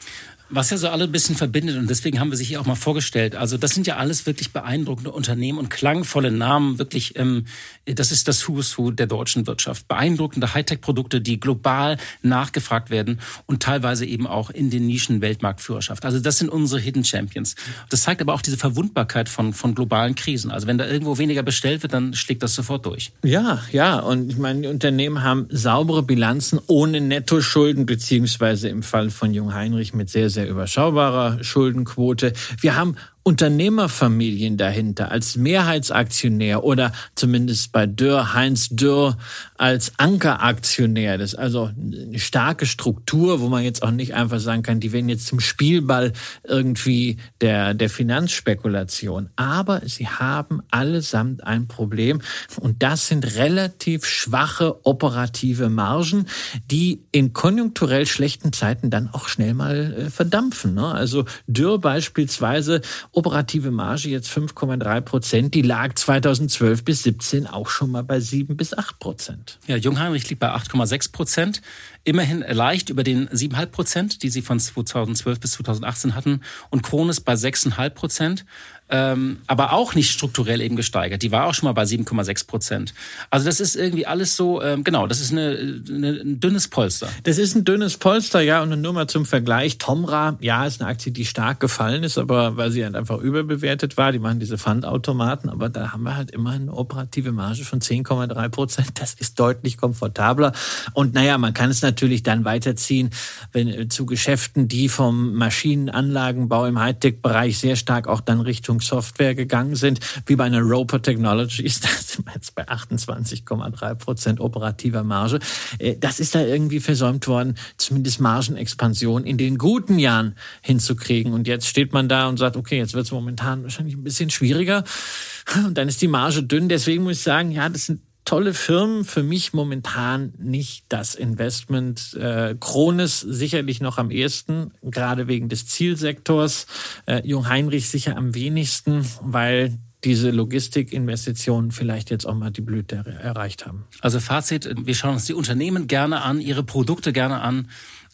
Was 0.49 0.69
ja 0.71 0.77
so 0.77 0.89
alle 0.89 1.03
ein 1.03 1.11
bisschen 1.11 1.35
verbindet 1.35 1.77
und 1.77 1.89
deswegen 1.89 2.19
haben 2.19 2.31
wir 2.31 2.37
sich 2.37 2.47
hier 2.47 2.59
auch 2.59 2.65
mal 2.65 2.75
vorgestellt. 2.75 3.35
Also 3.35 3.57
das 3.57 3.71
sind 3.71 3.85
ja 3.85 3.97
alles 3.97 4.25
wirklich 4.25 4.51
beeindruckende 4.51 5.11
Unternehmen 5.11 5.59
und 5.59 5.69
klangvolle 5.69 6.31
Namen. 6.31 6.79
Wirklich, 6.79 7.17
ähm, 7.17 7.45
das 7.85 8.11
ist 8.11 8.27
das 8.27 8.47
Who's 8.47 8.77
Who 8.77 8.91
der 8.91 9.07
deutschen 9.07 9.45
Wirtschaft. 9.47 9.87
Beeindruckende 9.87 10.53
Hightech-Produkte, 10.53 11.21
die 11.21 11.39
global 11.39 11.97
nachgefragt 12.21 12.89
werden 12.89 13.19
und 13.45 13.61
teilweise 13.61 14.05
eben 14.05 14.25
auch 14.25 14.49
in 14.49 14.69
den 14.69 14.87
Nischen 14.87 15.21
Weltmarktführerschaft. 15.21 16.05
Also 16.05 16.19
das 16.19 16.37
sind 16.39 16.49
unsere 16.49 16.81
Hidden 16.81 17.03
Champions. 17.03 17.55
Das 17.89 18.01
zeigt 18.01 18.21
aber 18.21 18.33
auch 18.33 18.41
diese 18.41 18.57
Verwundbarkeit 18.57 19.29
von, 19.29 19.53
von 19.53 19.75
globalen 19.75 20.15
Krisen. 20.15 20.51
Also 20.51 20.67
wenn 20.67 20.77
da 20.77 20.87
irgendwo 20.87 21.17
weniger 21.17 21.43
bestellt 21.43 21.83
wird, 21.83 21.93
dann 21.93 22.13
schlägt 22.13 22.41
das 22.43 22.55
sofort 22.55 22.85
durch. 22.85 23.11
Ja, 23.23 23.61
ja. 23.71 23.99
Und 23.99 24.29
ich 24.31 24.37
meine, 24.37 24.61
die 24.61 24.67
Unternehmen 24.67 25.23
haben 25.23 25.47
saubere 25.49 26.01
Bilanzen 26.03 26.59
ohne 26.67 27.01
Nettoschulden, 27.01 27.85
beziehungsweise 27.85 28.69
im 28.69 28.83
Fall 28.83 29.09
von 29.09 29.33
Jung 29.33 29.53
Heinrich 29.53 29.93
mit 29.93 30.09
sehr, 30.09 30.29
sehr 30.29 30.38
sehr 30.39 30.49
überschaubarer 30.49 31.43
Schuldenquote. 31.43 32.31
Wir 32.61 32.77
haben 32.77 32.95
Unternehmerfamilien 33.29 34.57
dahinter 34.57 35.11
als 35.11 35.35
Mehrheitsaktionär 35.35 36.63
oder 36.63 36.91
zumindest 37.13 37.71
bei 37.71 37.85
Dürr, 37.85 38.33
Heinz 38.33 38.69
Dürr 38.69 39.19
als 39.55 39.91
Ankeraktionär. 39.97 41.19
Das 41.19 41.33
ist 41.33 41.39
also 41.39 41.69
eine 41.77 42.17
starke 42.17 42.65
Struktur, 42.65 43.39
wo 43.39 43.47
man 43.47 43.63
jetzt 43.63 43.83
auch 43.83 43.91
nicht 43.91 44.15
einfach 44.15 44.39
sagen 44.39 44.63
kann, 44.63 44.79
die 44.79 44.93
werden 44.93 45.09
jetzt 45.09 45.27
zum 45.27 45.39
Spielball 45.41 46.13
irgendwie 46.43 47.17
der, 47.39 47.75
der 47.75 47.91
Finanzspekulation. 47.91 49.29
Aber 49.35 49.83
sie 49.85 50.07
haben 50.07 50.63
allesamt 50.71 51.43
ein 51.43 51.67
Problem 51.67 52.21
und 52.59 52.81
das 52.81 53.09
sind 53.09 53.35
relativ 53.35 54.05
schwache 54.05 54.83
operative 54.87 55.69
Margen, 55.69 56.25
die 56.71 57.03
in 57.11 57.33
konjunkturell 57.33 58.07
schlechten 58.07 58.53
Zeiten 58.53 58.89
dann 58.89 59.07
auch 59.13 59.27
schnell 59.27 59.53
mal 59.53 59.93
äh, 59.93 60.09
verdampfen. 60.09 60.73
Ne? 60.73 60.87
Also 60.87 61.25
Dürr 61.45 61.77
beispielsweise 61.77 62.81
operative 63.19 63.69
Marge 63.69 64.07
jetzt 64.07 64.29
5,3 64.29 65.01
Prozent. 65.01 65.53
Die 65.53 65.61
lag 65.61 65.93
2012 65.93 66.85
bis 66.85 67.03
17 67.03 67.47
auch 67.47 67.67
schon 67.69 67.91
mal 67.91 68.03
bei 68.03 68.21
7 68.21 68.55
bis 68.55 68.73
8 68.73 68.97
Prozent. 68.99 69.59
Ja, 69.67 69.75
Jungheinrich 69.75 70.29
liegt 70.29 70.39
bei 70.39 70.49
8,6 70.49 71.11
Prozent. 71.11 71.61
Immerhin 72.05 72.39
leicht 72.39 72.89
über 72.89 73.03
den 73.03 73.27
7,5 73.27 73.65
Prozent, 73.67 74.23
die 74.23 74.29
sie 74.29 74.41
von 74.41 74.57
2012 74.57 75.39
bis 75.39 75.51
2018 75.51 76.15
hatten. 76.15 76.41
Und 76.69 76.81
Krones 76.81 77.19
bei 77.19 77.33
6,5 77.33 77.89
Prozent 77.89 78.45
ähm, 78.89 79.37
aber 79.47 79.73
auch 79.73 79.93
nicht 79.93 80.11
strukturell 80.11 80.61
eben 80.61 80.75
gesteigert. 80.75 81.21
Die 81.21 81.31
war 81.31 81.45
auch 81.45 81.53
schon 81.53 81.67
mal 81.67 81.73
bei 81.73 81.83
7,6 81.83 82.47
Prozent. 82.47 82.93
Also 83.29 83.45
das 83.45 83.59
ist 83.59 83.75
irgendwie 83.75 84.05
alles 84.05 84.35
so, 84.35 84.61
ähm, 84.63 84.83
genau, 84.83 85.05
das 85.05 85.21
ist 85.21 85.31
eine, 85.31 85.83
eine, 85.87 86.21
ein 86.21 86.39
dünnes 86.39 86.67
Polster. 86.67 87.07
Das 87.23 87.37
ist 87.37 87.55
ein 87.55 87.65
dünnes 87.65 87.97
Polster, 87.97 88.41
ja, 88.41 88.61
und 88.61 88.81
nur 88.81 88.93
mal 88.93 89.07
zum 89.07 89.25
Vergleich. 89.25 89.77
Tomra, 89.77 90.37
ja, 90.41 90.65
ist 90.65 90.81
eine 90.81 90.89
Aktie, 90.89 91.11
die 91.11 91.25
stark 91.25 91.59
gefallen 91.59 92.03
ist, 92.03 92.17
aber 92.17 92.57
weil 92.57 92.71
sie 92.71 92.83
halt 92.83 92.95
einfach 92.95 93.19
überbewertet 93.19 93.97
war. 93.97 94.11
Die 94.11 94.19
machen 94.19 94.39
diese 94.39 94.57
Pfandautomaten, 94.57 95.49
aber 95.49 95.69
da 95.69 95.91
haben 95.91 96.03
wir 96.03 96.15
halt 96.15 96.31
immer 96.31 96.51
eine 96.51 96.73
operative 96.73 97.31
Marge 97.31 97.63
von 97.65 97.81
10,3 97.81 98.49
Prozent. 98.49 98.91
Das 98.95 99.13
ist 99.13 99.39
deutlich 99.39 99.77
komfortabler. 99.77 100.51
Und 100.93 101.13
naja, 101.13 101.37
man 101.37 101.53
kann 101.53 101.69
es 101.69 101.81
natürlich 101.81 102.23
dann 102.23 102.43
weiterziehen, 102.43 103.11
wenn 103.51 103.67
äh, 103.67 103.87
zu 103.87 104.05
Geschäften, 104.05 104.67
die 104.67 104.89
vom 104.89 105.35
Maschinenanlagenbau 105.35 106.65
im 106.65 106.79
Hightech-Bereich 106.79 107.59
sehr 107.59 107.75
stark 107.75 108.07
auch 108.07 108.21
dann 108.21 108.41
Richtung 108.41 108.78
Software 108.81 109.35
gegangen 109.35 109.75
sind, 109.75 109.99
wie 110.25 110.35
bei 110.35 110.45
einer 110.45 110.61
Roper 110.61 111.01
Technologies, 111.01 111.79
da 111.79 111.89
sind 111.89 112.25
wir 112.25 112.33
jetzt 112.33 112.55
bei 112.55 112.67
28,3 112.67 113.95
Prozent 113.95 114.39
operativer 114.39 115.03
Marge. 115.03 115.39
Äh, 115.77 115.95
das 115.97 116.19
ist 116.19 116.35
da 116.35 116.41
irgendwie 116.41 116.79
versäumt 116.79 117.27
worden, 117.27 117.55
zumindest 117.77 118.19
Margenexpansion 118.19 119.23
in 119.25 119.37
den 119.37 119.57
guten 119.57 119.99
Jahren 119.99 120.35
hinzukriegen. 120.61 121.33
Und 121.33 121.47
jetzt 121.47 121.67
steht 121.67 121.93
man 121.93 122.09
da 122.09 122.27
und 122.27 122.37
sagt, 122.37 122.57
okay, 122.57 122.77
jetzt 122.77 122.93
wird 122.93 123.05
es 123.05 123.11
momentan 123.11 123.63
wahrscheinlich 123.63 123.95
ein 123.95 124.03
bisschen 124.03 124.29
schwieriger. 124.29 124.83
Und 125.65 125.77
dann 125.77 125.87
ist 125.87 126.01
die 126.01 126.07
Marge 126.07 126.43
dünn. 126.43 126.69
Deswegen 126.69 127.03
muss 127.03 127.17
ich 127.17 127.23
sagen, 127.23 127.51
ja, 127.51 127.69
das 127.69 127.85
sind 127.87 128.01
tolle 128.29 128.53
Firmen, 128.53 129.05
für 129.05 129.23
mich 129.23 129.53
momentan 129.53 130.33
nicht 130.37 130.85
das 130.89 131.15
Investment. 131.15 132.13
Äh, 132.13 132.55
Krones 132.59 133.21
sicherlich 133.21 133.81
noch 133.81 133.97
am 133.97 134.11
ehesten, 134.11 134.71
gerade 134.83 135.27
wegen 135.27 135.49
des 135.49 135.65
Zielsektors. 135.65 136.67
Äh, 137.07 137.27
Jung 137.27 137.49
Heinrich 137.49 137.89
sicher 137.89 138.15
am 138.17 138.35
wenigsten, 138.35 139.03
weil 139.23 139.79
diese 140.03 140.29
Logistikinvestitionen 140.29 141.71
vielleicht 141.71 142.11
jetzt 142.11 142.27
auch 142.27 142.35
mal 142.35 142.51
die 142.51 142.61
Blüte 142.61 143.03
erreicht 143.19 143.65
haben. 143.65 143.85
Also 143.99 144.19
Fazit, 144.19 144.69
wir 144.85 144.93
schauen 144.93 145.15
uns 145.15 145.25
die 145.25 145.33
Unternehmen 145.33 145.87
gerne 145.87 146.21
an, 146.21 146.39
ihre 146.39 146.63
Produkte 146.63 147.11
gerne 147.11 147.41
an 147.41 147.67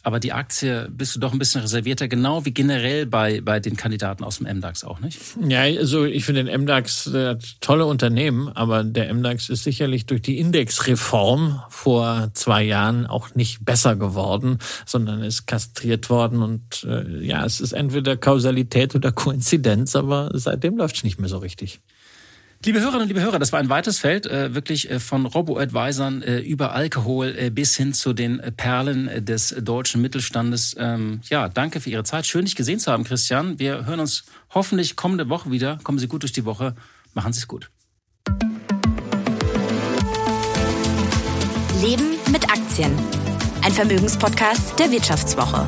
aber 0.06 0.20
die 0.20 0.32
Aktie 0.32 0.88
bist 0.88 1.16
du 1.16 1.18
doch 1.18 1.32
ein 1.32 1.38
bisschen 1.40 1.62
reservierter, 1.62 2.06
genau 2.06 2.44
wie 2.44 2.54
generell 2.54 3.06
bei, 3.06 3.40
bei 3.40 3.58
den 3.58 3.76
Kandidaten 3.76 4.22
aus 4.22 4.38
dem 4.38 4.46
MDAX 4.46 4.84
auch, 4.84 5.00
nicht? 5.00 5.18
Ja, 5.48 5.62
also 5.62 6.04
ich 6.04 6.24
finde 6.24 6.44
den 6.44 6.62
MDAX 6.62 7.08
äh, 7.08 7.36
tolle 7.60 7.86
Unternehmen, 7.86 8.48
aber 8.50 8.84
der 8.84 9.12
MDAX 9.12 9.48
ist 9.48 9.64
sicherlich 9.64 10.06
durch 10.06 10.22
die 10.22 10.38
Indexreform 10.38 11.60
vor 11.70 12.30
zwei 12.34 12.62
Jahren 12.62 13.06
auch 13.06 13.34
nicht 13.34 13.64
besser 13.64 13.96
geworden, 13.96 14.58
sondern 14.84 15.24
ist 15.24 15.46
kastriert 15.46 16.08
worden 16.08 16.40
und 16.40 16.84
äh, 16.84 17.26
ja, 17.26 17.44
es 17.44 17.60
ist 17.60 17.72
entweder 17.72 18.16
Kausalität 18.16 18.94
oder 18.94 19.10
Koinzidenz, 19.10 19.96
aber 19.96 20.30
seitdem 20.34 20.76
läuft 20.76 20.98
es 20.98 21.02
nicht 21.02 21.18
mehr 21.18 21.28
so 21.28 21.38
richtig. 21.38 21.80
Liebe 22.64 22.80
Hörerinnen 22.80 23.02
und 23.02 23.08
liebe 23.08 23.20
Hörer, 23.20 23.38
das 23.38 23.52
war 23.52 23.60
ein 23.60 23.68
weites 23.68 23.98
Feld, 23.98 24.26
äh, 24.26 24.54
wirklich 24.54 24.90
äh, 24.90 24.98
von 24.98 25.26
Robo-Advisern 25.26 26.22
äh, 26.22 26.38
über 26.38 26.72
Alkohol 26.72 27.50
bis 27.50 27.76
hin 27.76 27.92
zu 27.92 28.12
den 28.12 28.40
Perlen 28.56 29.24
des 29.24 29.54
deutschen 29.60 30.02
Mittelstandes. 30.02 30.74
Ähm, 30.78 31.20
ja, 31.28 31.48
danke 31.48 31.80
für 31.80 31.90
Ihre 31.90 32.04
Zeit. 32.04 32.26
Schön, 32.26 32.44
dich 32.44 32.56
gesehen 32.56 32.80
zu 32.80 32.90
haben, 32.90 33.04
Christian. 33.04 33.58
Wir 33.58 33.86
hören 33.86 34.00
uns 34.00 34.24
hoffentlich 34.50 34.96
kommende 34.96 35.28
Woche 35.28 35.50
wieder. 35.50 35.78
Kommen 35.84 35.98
Sie 35.98 36.08
gut 36.08 36.22
durch 36.22 36.32
die 36.32 36.44
Woche. 36.44 36.74
Machen 37.14 37.32
Sie 37.32 37.40
es 37.40 37.46
gut. 37.46 37.70
Leben 41.82 42.16
mit 42.32 42.50
Aktien. 42.50 42.92
Ein 43.62 43.72
Vermögenspodcast 43.72 44.78
der 44.78 44.90
Wirtschaftswoche. 44.90 45.66